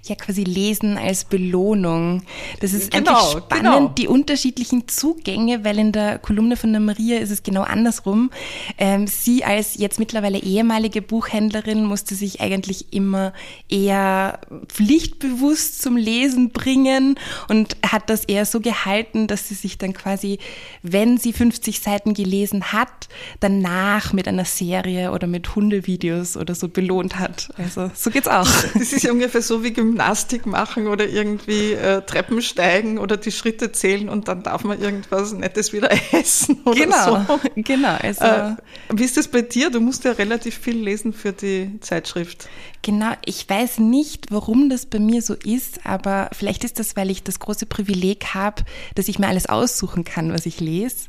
Ja, 0.06 0.16
quasi 0.16 0.44
Lesen 0.44 0.98
als 0.98 1.24
Belohnung. 1.24 2.24
Das 2.60 2.74
ist 2.74 2.92
genau, 2.92 3.12
eigentlich 3.12 3.44
spannend, 3.44 3.64
genau. 3.64 3.88
die 3.90 4.08
unterschiedlichen 4.08 4.88
Zugänge, 4.88 5.64
weil 5.64 5.80
in 5.80 5.92
der 5.92 6.20
Kolumne 6.20 6.58
von 6.58 6.72
der 6.72 6.82
Maria 6.82 7.20
ist 7.20 7.32
es 7.32 7.44
genau 7.44 7.62
andersrum. 7.62 8.32
Ähm, 8.78 9.08
sie 9.08 9.46
als 9.46 9.78
jetzt 9.78 10.00
mittlerweile 10.00 10.40
ehemalige 10.40 11.02
Buchhändlerin 11.02 11.86
musste 11.86 12.16
sich 12.16 12.42
eigentlich 12.42 12.94
immer 12.94 13.34
eher 13.70 14.40
pflichtbewusst 14.68 15.82
zum 15.82 15.96
Lesen 15.96 16.52
bringen 16.52 17.18
und 17.48 17.78
hat 17.86 18.10
das 18.10 18.26
eher 18.26 18.46
so 18.46 18.60
gehalten, 18.60 19.28
dass 19.28 19.48
sie 19.48 19.56
sich 19.56 19.78
dann 19.78 19.94
quasi, 19.94 20.40
wenn 20.82 21.18
sie 21.18 21.32
50 21.32 21.80
Seiten 21.80 22.14
gelesen 22.14 22.74
hat, 22.74 23.08
danach 23.40 24.12
mit 24.12 24.28
einer 24.28 24.46
Serie 24.46 25.12
oder 25.12 25.28
mit 25.28 25.56
Hundevideos 25.56 26.36
oder 26.36 26.56
so 26.56 26.68
belohnt 26.68 27.20
hat. 27.20 27.50
Also 27.58 27.90
so 27.94 28.10
geht's 28.10 28.28
auch. 28.28 28.48
Das 28.74 28.92
ist 28.92 29.04
ja 29.04 29.13
ungefähr 29.14 29.42
so 29.42 29.64
wie 29.64 29.72
Gymnastik 29.72 30.46
machen 30.46 30.88
oder 30.88 31.08
irgendwie 31.08 31.74
äh, 31.74 32.02
Treppen 32.02 32.42
steigen 32.42 32.98
oder 32.98 33.16
die 33.16 33.32
Schritte 33.32 33.72
zählen 33.72 34.10
und 34.10 34.28
dann 34.28 34.44
darf 34.44 34.64
man 34.64 34.82
irgendwas 34.82 35.34
Nettes 35.34 35.72
wieder 35.72 35.90
essen 36.12 36.62
oder 36.66 36.76
genau, 36.76 37.26
so. 37.28 37.40
Genau, 37.56 37.96
also 38.02 38.26
äh, 38.26 38.56
wie 38.92 39.04
ist 39.04 39.18
das 39.18 39.28
bei 39.28 39.42
dir? 39.42 39.70
Du 39.70 39.80
musst 39.80 40.04
ja 40.04 40.12
relativ 40.14 40.58
viel 40.58 40.78
lesen 40.78 41.14
für 41.14 41.32
die 41.32 41.80
Zeitschrift. 41.80 42.50
Genau, 42.82 43.14
ich 43.24 43.48
weiß 43.48 43.80
nicht, 43.80 44.30
warum 44.30 44.70
das 44.70 44.86
bei 44.86 45.00
mir 45.00 45.22
so 45.22 45.36
ist, 45.36 45.86
aber 45.86 46.30
vielleicht 46.34 46.66
ist 46.66 46.80
das, 46.80 46.98
weil 46.98 47.10
ich 47.12 47.24
das 47.24 47.40
große 47.40 47.66
Privileg 47.66 48.34
habe, 48.34 48.64
dass 48.96 49.08
ich 49.08 49.20
mir 49.20 49.28
alles 49.30 49.46
aussuchen 49.46 50.04
kann, 50.04 50.34
was 50.34 50.46
ich 50.46 50.60
lese, 50.60 51.08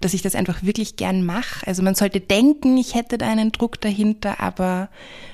dass 0.00 0.14
ich 0.14 0.22
das 0.22 0.36
einfach 0.36 0.62
wirklich 0.62 0.94
gern 0.94 1.24
mache. 1.26 1.66
Also 1.66 1.82
man 1.82 1.96
sollte 1.96 2.20
denken, 2.20 2.76
ich 2.76 2.94
hätte 2.94 3.18
da 3.18 3.28
einen 3.28 3.50
Druck 3.50 3.80
dahinter, 3.80 4.38
aber 4.38 4.88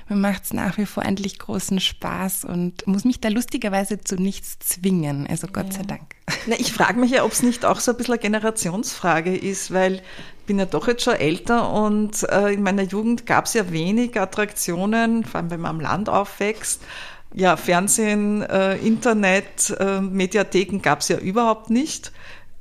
mir 0.09 0.17
macht 0.17 0.45
es 0.45 0.53
nach 0.53 0.79
wie 0.79 0.87
vor 0.87 1.05
endlich 1.05 1.39
großen 1.39 1.81
Spaß 1.81 2.45
und 2.45 2.87
muss 2.87 3.05
mich 3.05 3.21
da 3.21 3.29
lustigerweise 3.29 4.01
zu 4.01 4.17
nichts 4.17 4.59
zwingen. 4.61 5.27
Also 5.27 5.49
Gott 5.49 5.67
ja. 5.67 5.79
sei 5.79 5.83
Dank. 5.83 6.03
Na, 6.47 6.55
ich 6.59 6.73
frage 6.73 7.01
mich 7.01 7.11
ja, 7.11 7.25
ob 7.25 7.33
es 7.33 7.43
nicht 7.43 7.65
auch 7.65 7.81
so 7.81 7.91
ein 7.93 7.97
bisschen 7.97 8.15
eine 8.15 8.23
Generationsfrage 8.23 9.37
ist, 9.37 9.73
weil 9.73 9.95
ich 9.97 10.47
bin 10.47 10.59
ja 10.59 10.67
doch 10.67 10.87
jetzt 10.87 11.03
schon 11.03 11.15
älter 11.15 11.73
und 11.73 12.23
äh, 12.31 12.53
in 12.53 12.63
meiner 12.63 12.83
Jugend 12.83 13.27
gab 13.27 13.47
es 13.47 13.55
ja 13.55 13.73
wenig 13.73 14.19
Attraktionen, 14.21 15.25
vor 15.25 15.41
allem 15.41 15.51
wenn 15.51 15.61
man 15.61 15.71
am 15.71 15.81
Land 15.81 16.09
aufwächst. 16.09 16.83
Ja, 17.35 17.57
Fernsehen, 17.57 18.43
äh, 18.43 18.77
Internet, 18.77 19.77
äh, 19.79 20.01
Mediatheken 20.01 20.79
gab 20.81 21.01
es 21.01 21.09
ja 21.09 21.19
überhaupt 21.19 21.71
nicht. 21.71 22.13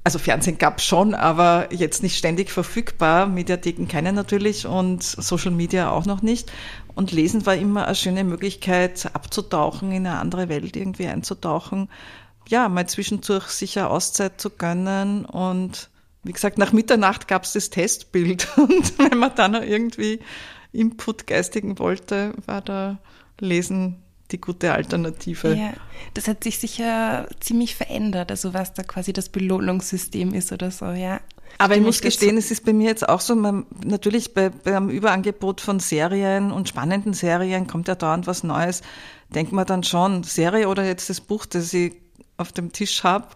Also 0.03 0.19
Fernsehen 0.19 0.59
gab 0.59 0.77
es 0.77 0.85
schon, 0.85 1.15
aber 1.15 1.67
jetzt 1.71 2.03
nicht 2.03 2.15
ständig 2.15 2.51
verfügbar. 2.51 3.25
Mediatheken 3.25 3.87
keine 3.87 4.13
natürlich 4.13 4.67
und 4.67 5.01
Social 5.01 5.51
Media 5.51 5.89
auch 5.89 6.05
noch 6.05 6.21
nicht. 6.21 6.51
Und 6.95 7.11
Lesen 7.11 7.45
war 7.45 7.55
immer 7.55 7.85
eine 7.85 7.95
schöne 7.95 8.23
Möglichkeit, 8.23 9.13
abzutauchen, 9.13 9.91
in 9.91 10.07
eine 10.07 10.17
andere 10.19 10.49
Welt 10.49 10.75
irgendwie 10.75 11.07
einzutauchen. 11.07 11.89
Ja, 12.47 12.69
mal 12.69 12.87
zwischendurch 12.87 13.47
sicher 13.47 13.91
Auszeit 13.91 14.39
zu 14.39 14.49
gönnen. 14.49 15.25
Und 15.25 15.89
wie 16.23 16.31
gesagt, 16.31 16.57
nach 16.57 16.71
Mitternacht 16.71 17.27
gab 17.27 17.43
es 17.43 17.53
das 17.53 17.69
Testbild. 17.69 18.47
Und 18.57 18.97
wenn 18.97 19.17
man 19.17 19.35
dann 19.35 19.51
noch 19.51 19.61
irgendwie 19.61 20.19
Input 20.71 21.27
geistigen 21.27 21.79
wollte, 21.79 22.33
war 22.45 22.61
da 22.61 22.97
Lesen 23.39 24.01
die 24.31 24.41
gute 24.41 24.73
Alternative. 24.73 25.53
Ja, 25.53 25.73
das 26.13 26.27
hat 26.27 26.43
sich 26.43 26.59
sicher 26.59 27.27
ziemlich 27.39 27.75
verändert, 27.75 28.31
also 28.31 28.53
was 28.53 28.73
da 28.73 28.83
quasi 28.83 29.13
das 29.13 29.29
Belohnungssystem 29.29 30.33
ist 30.33 30.51
oder 30.51 30.71
so, 30.71 30.85
ja. 30.87 31.21
Aber 31.57 31.75
ich 31.75 31.81
muss 31.81 32.01
gestehen, 32.01 32.37
es 32.37 32.51
ist 32.51 32.65
bei 32.65 32.73
mir 32.73 32.89
jetzt 32.89 33.07
auch 33.07 33.21
so, 33.21 33.35
man, 33.35 33.65
natürlich 33.83 34.33
bei, 34.33 34.49
beim 34.49 34.89
Überangebot 34.89 35.61
von 35.61 35.79
Serien 35.79 36.51
und 36.51 36.67
spannenden 36.67 37.13
Serien 37.13 37.67
kommt 37.67 37.87
ja 37.87 37.95
dauernd 37.95 38.27
was 38.27 38.43
Neues. 38.43 38.81
Denkt 39.29 39.51
man 39.51 39.65
dann 39.65 39.83
schon, 39.83 40.23
Serie 40.23 40.67
oder 40.67 40.85
jetzt 40.85 41.09
das 41.09 41.21
Buch, 41.21 41.45
das 41.45 41.73
ich 41.73 41.95
auf 42.37 42.51
dem 42.51 42.71
Tisch 42.71 43.03
habe, 43.03 43.27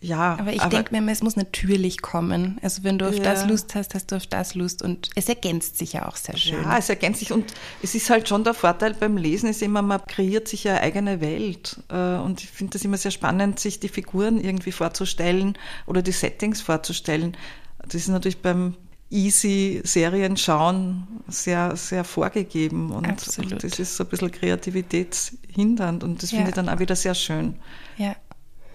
ja. 0.00 0.36
Aber 0.38 0.52
ich 0.52 0.62
denke 0.62 1.00
mir, 1.00 1.12
es 1.12 1.22
muss 1.22 1.36
natürlich 1.36 2.00
kommen. 2.02 2.58
Also 2.62 2.84
wenn 2.84 2.98
du 2.98 3.08
auf 3.08 3.16
ja. 3.16 3.22
das 3.22 3.46
Lust 3.46 3.74
hast, 3.74 3.94
hast 3.94 4.12
du 4.12 4.16
auf 4.16 4.26
das 4.26 4.54
Lust 4.54 4.82
und 4.82 5.10
es 5.14 5.28
ergänzt 5.28 5.78
sich 5.78 5.94
ja 5.94 6.08
auch 6.08 6.16
sehr 6.16 6.36
schön. 6.36 6.62
Ja, 6.62 6.78
es 6.78 6.88
ergänzt 6.88 7.20
sich 7.20 7.32
und 7.32 7.52
es 7.82 7.94
ist 7.94 8.08
halt 8.10 8.28
schon 8.28 8.44
der 8.44 8.54
Vorteil 8.54 8.94
beim 8.94 9.16
Lesen 9.16 9.48
ist 9.48 9.62
immer, 9.62 9.82
man 9.82 10.04
kreiert 10.06 10.48
sich 10.48 10.64
ja 10.64 10.72
eine 10.72 10.82
eigene 10.82 11.20
Welt 11.20 11.80
äh, 11.88 12.16
und 12.16 12.42
ich 12.42 12.50
finde 12.50 12.74
das 12.74 12.84
immer 12.84 12.96
sehr 12.96 13.10
spannend, 13.10 13.58
sich 13.58 13.80
die 13.80 13.88
Figuren 13.88 14.40
irgendwie 14.40 14.72
vorzustellen 14.72 15.56
oder 15.86 16.02
die 16.02 16.12
Settings 16.12 16.60
vorzustellen. 16.60 17.36
Das 17.82 17.94
ist 17.94 18.08
natürlich 18.08 18.42
beim 18.42 18.74
easy 19.10 19.80
Serien 19.84 20.36
schauen 20.36 21.06
sehr, 21.28 21.76
sehr 21.76 22.04
vorgegeben 22.04 22.90
und, 22.90 23.06
und 23.38 23.62
das 23.62 23.78
ist 23.78 23.96
so 23.96 24.04
ein 24.04 24.10
bisschen 24.10 24.30
kreativitätshindernd 24.30 26.04
und 26.04 26.22
das 26.22 26.30
ja. 26.30 26.36
finde 26.36 26.50
ich 26.50 26.54
dann 26.54 26.68
auch 26.68 26.78
wieder 26.78 26.94
sehr 26.94 27.14
schön. 27.14 27.56
Ja. 27.96 28.14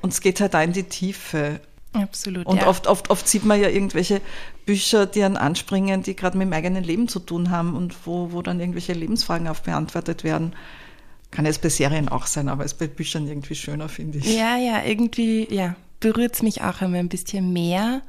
Und 0.04 0.12
es 0.12 0.20
geht 0.20 0.42
halt 0.42 0.54
da 0.54 0.62
in 0.62 0.74
die 0.74 0.84
Tiefe. 0.84 1.62
Absolut. 1.94 2.46
Und 2.46 2.58
ja. 2.58 2.68
oft, 2.68 2.88
oft, 2.88 3.10
oft 3.10 3.26
sieht 3.26 3.46
man 3.46 3.62
ja 3.62 3.70
irgendwelche 3.70 4.20
Bücher, 4.66 5.06
die 5.06 5.24
einen 5.24 5.38
anspringen, 5.38 6.04
die 6.04 6.16
gerade 6.16 6.38
mit 6.38 6.48
dem 6.48 6.54
eigenen 6.54 6.84
Leben 6.84 7.08
zu 7.08 7.20
tun 7.20 7.52
haben 7.52 7.74
und 7.76 8.06
wo, 8.06 8.34
wo 8.34 8.42
dann 8.42 8.60
irgendwelche 8.60 8.94
Lebensfragen 8.94 9.48
aufbeantwortet 9.48 10.26
werden. 10.26 10.56
Kann 11.32 11.46
jetzt 11.46 11.62
bei 11.62 11.70
Serien 11.70 12.10
auch 12.10 12.26
sein, 12.26 12.50
aber 12.50 12.66
ist 12.66 12.80
bei 12.80 12.88
Büchern 12.88 13.28
irgendwie 13.28 13.56
schöner, 13.56 13.88
finde 13.88 14.18
ich. 14.18 14.36
Ja, 14.36 14.58
ja, 14.58 14.84
irgendwie, 14.84 15.48
ja, 15.50 15.76
berührt 16.02 16.36
es 16.36 16.44
mich 16.44 16.62
auch 16.62 16.82
immer 16.82 16.98
ein 16.98 17.10
bisschen 17.10 17.54
mehr. 17.54 18.02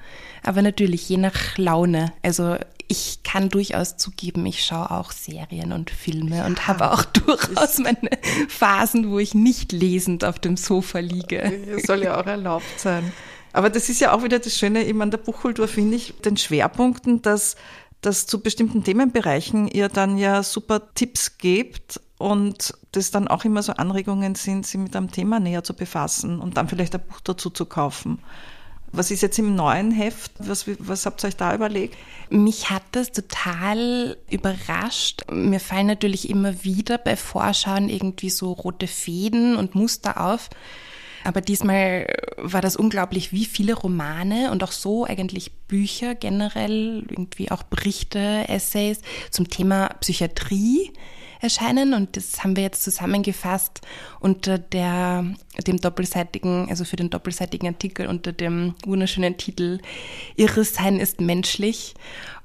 Aber 0.42 0.62
natürlich 0.62 1.08
je 1.08 1.16
nach 1.16 1.56
Laune. 1.56 2.12
Also 2.22 2.56
ich 2.94 3.24
kann 3.24 3.48
durchaus 3.48 3.96
zugeben, 3.96 4.46
ich 4.46 4.64
schaue 4.64 4.92
auch 4.92 5.10
Serien 5.10 5.72
und 5.72 5.90
Filme 5.90 6.38
ja, 6.38 6.46
und 6.46 6.68
habe 6.68 6.92
auch 6.92 7.04
durchaus 7.26 7.78
meine 7.78 8.10
Phasen, 8.48 9.10
wo 9.10 9.18
ich 9.18 9.34
nicht 9.34 9.72
lesend 9.72 10.24
auf 10.24 10.38
dem 10.38 10.56
Sofa 10.56 11.00
liege. 11.00 11.60
Das 11.74 11.82
soll 11.82 12.04
ja 12.04 12.20
auch 12.20 12.26
erlaubt 12.26 12.78
sein. 12.78 13.12
Aber 13.52 13.68
das 13.68 13.88
ist 13.88 14.00
ja 14.00 14.12
auch 14.12 14.22
wieder 14.22 14.38
das 14.38 14.56
Schöne 14.56 14.84
eben 14.84 15.02
an 15.02 15.10
der 15.10 15.18
Buchkultur, 15.18 15.66
finde 15.66 15.96
ich, 15.96 16.14
den 16.24 16.36
Schwerpunkten, 16.36 17.22
dass, 17.22 17.56
dass 18.00 18.26
zu 18.26 18.40
bestimmten 18.40 18.84
Themenbereichen 18.84 19.66
ihr 19.66 19.88
dann 19.88 20.16
ja 20.16 20.44
super 20.44 20.94
Tipps 20.94 21.38
gebt 21.38 22.00
und 22.18 22.74
das 22.92 23.10
dann 23.10 23.26
auch 23.26 23.44
immer 23.44 23.62
so 23.64 23.72
Anregungen 23.72 24.36
sind, 24.36 24.66
sich 24.66 24.78
mit 24.78 24.94
einem 24.94 25.10
Thema 25.10 25.40
näher 25.40 25.64
zu 25.64 25.74
befassen 25.74 26.40
und 26.40 26.56
dann 26.56 26.68
vielleicht 26.68 26.94
ein 26.94 27.04
Buch 27.04 27.20
dazu 27.22 27.50
zu 27.50 27.66
kaufen. 27.66 28.20
Was 28.96 29.10
ist 29.10 29.22
jetzt 29.22 29.40
im 29.40 29.56
neuen 29.56 29.90
Heft? 29.90 30.30
Was, 30.38 30.66
was 30.78 31.04
habt 31.04 31.24
ihr 31.24 31.28
euch 31.28 31.36
da 31.36 31.52
überlegt? 31.52 31.96
Mich 32.30 32.70
hat 32.70 32.84
das 32.92 33.10
total 33.10 34.16
überrascht. 34.30 35.22
Mir 35.32 35.58
fallen 35.58 35.88
natürlich 35.88 36.30
immer 36.30 36.62
wieder 36.62 36.98
bei 36.98 37.16
Vorschauen 37.16 37.88
irgendwie 37.88 38.30
so 38.30 38.52
rote 38.52 38.86
Fäden 38.86 39.56
und 39.56 39.74
Muster 39.74 40.24
auf. 40.24 40.48
Aber 41.24 41.40
diesmal 41.40 42.06
war 42.36 42.60
das 42.60 42.76
unglaublich, 42.76 43.32
wie 43.32 43.46
viele 43.46 43.74
Romane 43.74 44.52
und 44.52 44.62
auch 44.62 44.72
so 44.72 45.04
eigentlich 45.04 45.52
Bücher 45.66 46.14
generell, 46.14 47.04
irgendwie 47.10 47.50
auch 47.50 47.64
Berichte, 47.64 48.44
Essays 48.46 49.00
zum 49.30 49.48
Thema 49.48 49.88
Psychiatrie 50.00 50.92
erscheinen 51.44 51.94
und 51.94 52.16
das 52.16 52.42
haben 52.42 52.56
wir 52.56 52.64
jetzt 52.64 52.82
zusammengefasst 52.82 53.82
unter 54.18 54.58
der, 54.58 55.24
dem 55.66 55.80
doppelseitigen, 55.80 56.68
also 56.68 56.84
für 56.84 56.96
den 56.96 57.10
doppelseitigen 57.10 57.68
Artikel 57.68 58.06
unter 58.06 58.32
dem 58.32 58.74
wunderschönen 58.84 59.36
Titel 59.36 59.78
Irres 60.36 60.74
Sein 60.74 60.98
ist 60.98 61.20
menschlich. 61.20 61.94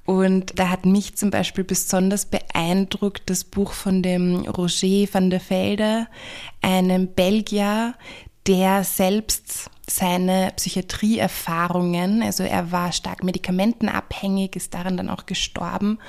Und 0.05 0.57
da 0.57 0.69
hat 0.69 0.85
mich 0.85 1.15
zum 1.15 1.29
Beispiel 1.29 1.63
besonders 1.63 2.25
beeindruckt 2.25 3.29
das 3.29 3.43
Buch 3.43 3.73
von 3.73 4.01
dem 4.01 4.45
Roger 4.45 5.07
van 5.11 5.29
der 5.29 5.41
Velde, 5.49 6.07
einem 6.61 7.13
Belgier, 7.13 7.93
der 8.47 8.83
selbst 8.83 9.69
seine 9.89 10.51
Psychiatrieerfahrungen, 10.55 12.23
also 12.23 12.43
er 12.43 12.71
war 12.71 12.91
stark 12.91 13.23
medikamentenabhängig, 13.23 14.55
ist 14.55 14.73
daran 14.73 14.97
dann 14.97 15.09
auch 15.09 15.25
gestorben 15.25 15.99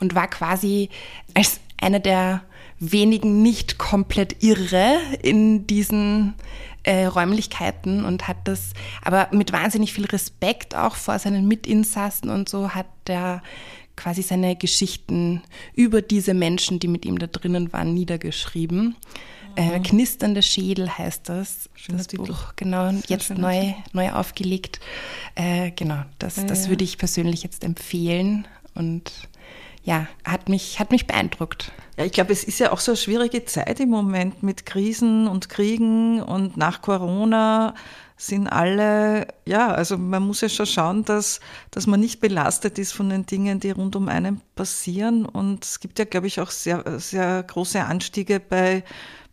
und 0.00 0.14
war 0.14 0.28
quasi 0.28 0.90
als 1.34 1.60
einer 1.80 2.00
der 2.00 2.42
wenigen 2.78 3.42
nicht 3.42 3.78
komplett 3.78 4.42
irre 4.42 4.98
in 5.22 5.66
diesen 5.66 6.34
äh, 6.82 7.06
Räumlichkeiten 7.06 8.04
und 8.04 8.28
hat 8.28 8.36
das 8.44 8.72
aber 9.02 9.28
mit 9.32 9.52
wahnsinnig 9.52 9.92
viel 9.92 10.06
Respekt 10.06 10.74
auch 10.74 10.94
vor 10.94 11.18
seinen 11.18 11.48
Mitinsassen 11.48 12.30
und 12.30 12.48
so 12.48 12.70
hat 12.70 12.86
er 13.06 13.42
quasi 13.96 14.22
seine 14.22 14.56
Geschichten 14.56 15.42
über 15.74 16.02
diese 16.02 16.34
Menschen, 16.34 16.78
die 16.78 16.88
mit 16.88 17.04
ihm 17.06 17.18
da 17.18 17.26
drinnen 17.26 17.72
waren, 17.72 17.94
niedergeschrieben. 17.94 18.94
Äh, 19.56 19.80
Knisternde 19.80 20.42
Schädel 20.42 20.98
heißt 20.98 21.30
das. 21.30 21.70
Schöner 21.74 21.98
das 21.98 22.08
Titel. 22.08 22.26
Buch, 22.26 22.52
genau, 22.56 22.90
jetzt 23.08 23.30
neu, 23.30 23.72
neu 23.94 24.12
aufgelegt. 24.12 24.80
Äh, 25.34 25.70
genau, 25.70 26.02
das, 26.18 26.36
Ja, 26.36 26.44
das 26.44 26.64
ja. 26.64 26.70
würde 26.70 26.84
ich 26.84 26.98
persönlich 26.98 27.42
jetzt 27.42 27.64
empfehlen 27.64 28.46
und 28.74 29.10
ja, 29.86 30.08
hat 30.24 30.48
mich, 30.48 30.80
hat 30.80 30.90
mich 30.90 31.06
beeindruckt. 31.06 31.70
Ja, 31.96 32.04
ich 32.04 32.12
glaube, 32.12 32.32
es 32.32 32.42
ist 32.42 32.58
ja 32.58 32.72
auch 32.72 32.80
so 32.80 32.92
eine 32.92 32.96
schwierige 32.96 33.44
Zeit 33.44 33.78
im 33.78 33.88
Moment 33.88 34.42
mit 34.42 34.66
Krisen 34.66 35.28
und 35.28 35.48
Kriegen 35.48 36.20
und 36.20 36.56
nach 36.56 36.82
Corona 36.82 37.72
sind 38.16 38.48
alle, 38.48 39.28
ja, 39.46 39.68
also 39.68 39.96
man 39.96 40.24
muss 40.24 40.40
ja 40.40 40.48
schon 40.48 40.66
schauen, 40.66 41.04
dass, 41.04 41.38
dass 41.70 41.86
man 41.86 42.00
nicht 42.00 42.18
belastet 42.18 42.80
ist 42.80 42.92
von 42.92 43.10
den 43.10 43.26
Dingen, 43.26 43.60
die 43.60 43.70
rund 43.70 43.94
um 43.94 44.08
einen 44.08 44.40
passieren. 44.56 45.24
Und 45.24 45.64
es 45.64 45.78
gibt 45.78 46.00
ja, 46.00 46.04
glaube 46.04 46.26
ich, 46.26 46.40
auch 46.40 46.50
sehr, 46.50 46.98
sehr 46.98 47.44
große 47.44 47.84
Anstiege 47.84 48.40
bei 48.40 48.82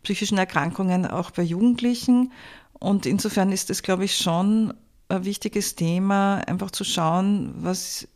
psychischen 0.04 0.38
Erkrankungen, 0.38 1.04
auch 1.04 1.32
bei 1.32 1.42
Jugendlichen. 1.42 2.30
Und 2.78 3.06
insofern 3.06 3.50
ist 3.50 3.70
es, 3.70 3.82
glaube 3.82 4.04
ich, 4.04 4.16
schon 4.16 4.72
ein 5.08 5.24
wichtiges 5.24 5.74
Thema, 5.74 6.36
einfach 6.46 6.70
zu 6.70 6.84
schauen, 6.84 7.54
was, 7.56 8.06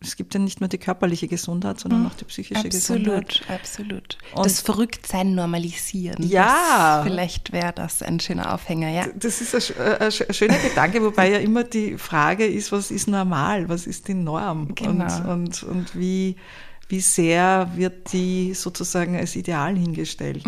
es 0.00 0.16
gibt 0.16 0.34
ja 0.34 0.40
nicht 0.40 0.60
nur 0.60 0.68
die 0.68 0.78
körperliche 0.78 1.28
Gesundheit, 1.28 1.80
sondern 1.80 2.06
auch 2.06 2.14
die 2.14 2.24
psychische 2.24 2.68
Gesundheit. 2.68 3.42
Absolut, 3.48 4.18
absolut. 4.18 4.18
Das 4.34 4.60
Verrücktsein 4.60 5.34
normalisieren. 5.34 6.22
Ja. 6.26 6.98
Das, 6.98 7.06
vielleicht 7.06 7.52
wäre 7.52 7.72
das 7.72 8.02
ein 8.02 8.20
schöner 8.20 8.54
Aufhänger, 8.54 8.88
ja. 8.90 9.06
Das 9.14 9.40
ist 9.40 9.54
ein, 9.54 9.76
äh, 9.84 10.04
ein 10.04 10.12
ein 10.28 10.34
schöner 10.34 10.58
Gedanke, 10.58 11.02
wobei 11.02 11.30
ja 11.32 11.38
immer 11.38 11.64
die 11.64 11.98
Frage 11.98 12.46
ist, 12.46 12.72
was 12.72 12.90
ist 12.90 13.08
normal, 13.08 13.68
was 13.68 13.86
ist 13.86 14.08
die 14.08 14.14
Norm 14.14 14.74
Genau. 14.74 15.04
und, 15.04 15.26
und, 15.26 15.62
und 15.64 15.98
wie, 15.98 16.36
wie 16.88 17.00
sehr 17.00 17.70
wird 17.74 18.12
die 18.12 18.54
sozusagen 18.54 19.16
als 19.16 19.36
Ideal 19.36 19.76
hingestellt. 19.76 20.44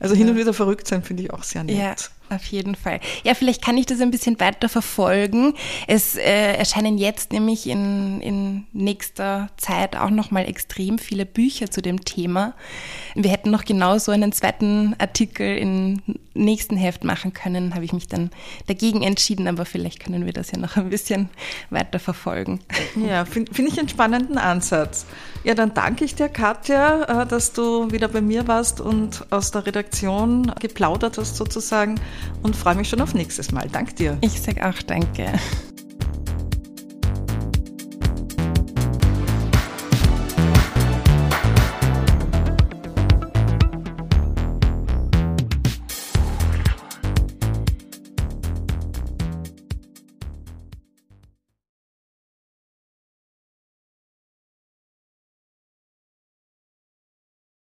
Also 0.00 0.14
hin 0.14 0.28
und 0.28 0.36
wieder 0.36 0.54
verrückt 0.54 0.86
sein 0.86 1.02
finde 1.02 1.24
ich 1.24 1.32
auch 1.32 1.42
sehr 1.42 1.64
nett. 1.64 2.10
Auf 2.28 2.46
jeden 2.46 2.74
Fall. 2.74 3.00
Ja, 3.22 3.34
vielleicht 3.34 3.62
kann 3.62 3.78
ich 3.78 3.86
das 3.86 4.00
ein 4.00 4.10
bisschen 4.10 4.40
weiter 4.40 4.68
verfolgen. 4.68 5.54
Es 5.86 6.16
äh, 6.16 6.54
erscheinen 6.54 6.98
jetzt 6.98 7.32
nämlich 7.32 7.68
in, 7.68 8.20
in 8.20 8.66
nächster 8.72 9.48
Zeit 9.56 9.94
auch 9.94 10.10
nochmal 10.10 10.48
extrem 10.48 10.98
viele 10.98 11.24
Bücher 11.24 11.70
zu 11.70 11.82
dem 11.82 12.04
Thema. 12.04 12.54
Wir 13.14 13.30
hätten 13.30 13.50
noch 13.50 13.64
genauso 13.64 14.10
einen 14.10 14.32
zweiten 14.32 14.96
Artikel 14.98 15.56
im 15.56 16.02
nächsten 16.34 16.76
Heft 16.76 17.04
machen 17.04 17.32
können, 17.32 17.74
habe 17.74 17.84
ich 17.84 17.92
mich 17.92 18.08
dann 18.08 18.30
dagegen 18.66 19.02
entschieden, 19.02 19.46
aber 19.48 19.64
vielleicht 19.64 20.00
können 20.00 20.26
wir 20.26 20.32
das 20.32 20.50
ja 20.50 20.58
noch 20.58 20.76
ein 20.76 20.90
bisschen 20.90 21.30
weiter 21.70 21.98
verfolgen. 21.98 22.60
Ja, 22.96 23.24
finde 23.24 23.54
find 23.54 23.68
ich 23.68 23.78
einen 23.78 23.88
spannenden 23.88 24.38
Ansatz. 24.38 25.06
Ja, 25.46 25.54
dann 25.54 25.74
danke 25.74 26.04
ich 26.04 26.16
dir, 26.16 26.28
Katja, 26.28 27.22
äh, 27.22 27.24
dass 27.24 27.52
du 27.52 27.92
wieder 27.92 28.08
bei 28.08 28.20
mir 28.20 28.48
warst 28.48 28.80
und 28.80 29.24
aus 29.30 29.52
der 29.52 29.64
Redaktion 29.64 30.52
geplaudert 30.58 31.18
hast 31.18 31.36
sozusagen 31.36 32.00
und 32.42 32.56
freue 32.56 32.74
mich 32.74 32.88
schon 32.88 33.00
auf 33.00 33.14
nächstes 33.14 33.52
Mal. 33.52 33.68
Dank 33.70 33.94
dir. 33.94 34.18
Ich 34.22 34.40
sage 34.42 34.68
auch 34.68 34.82
danke. 34.82 35.32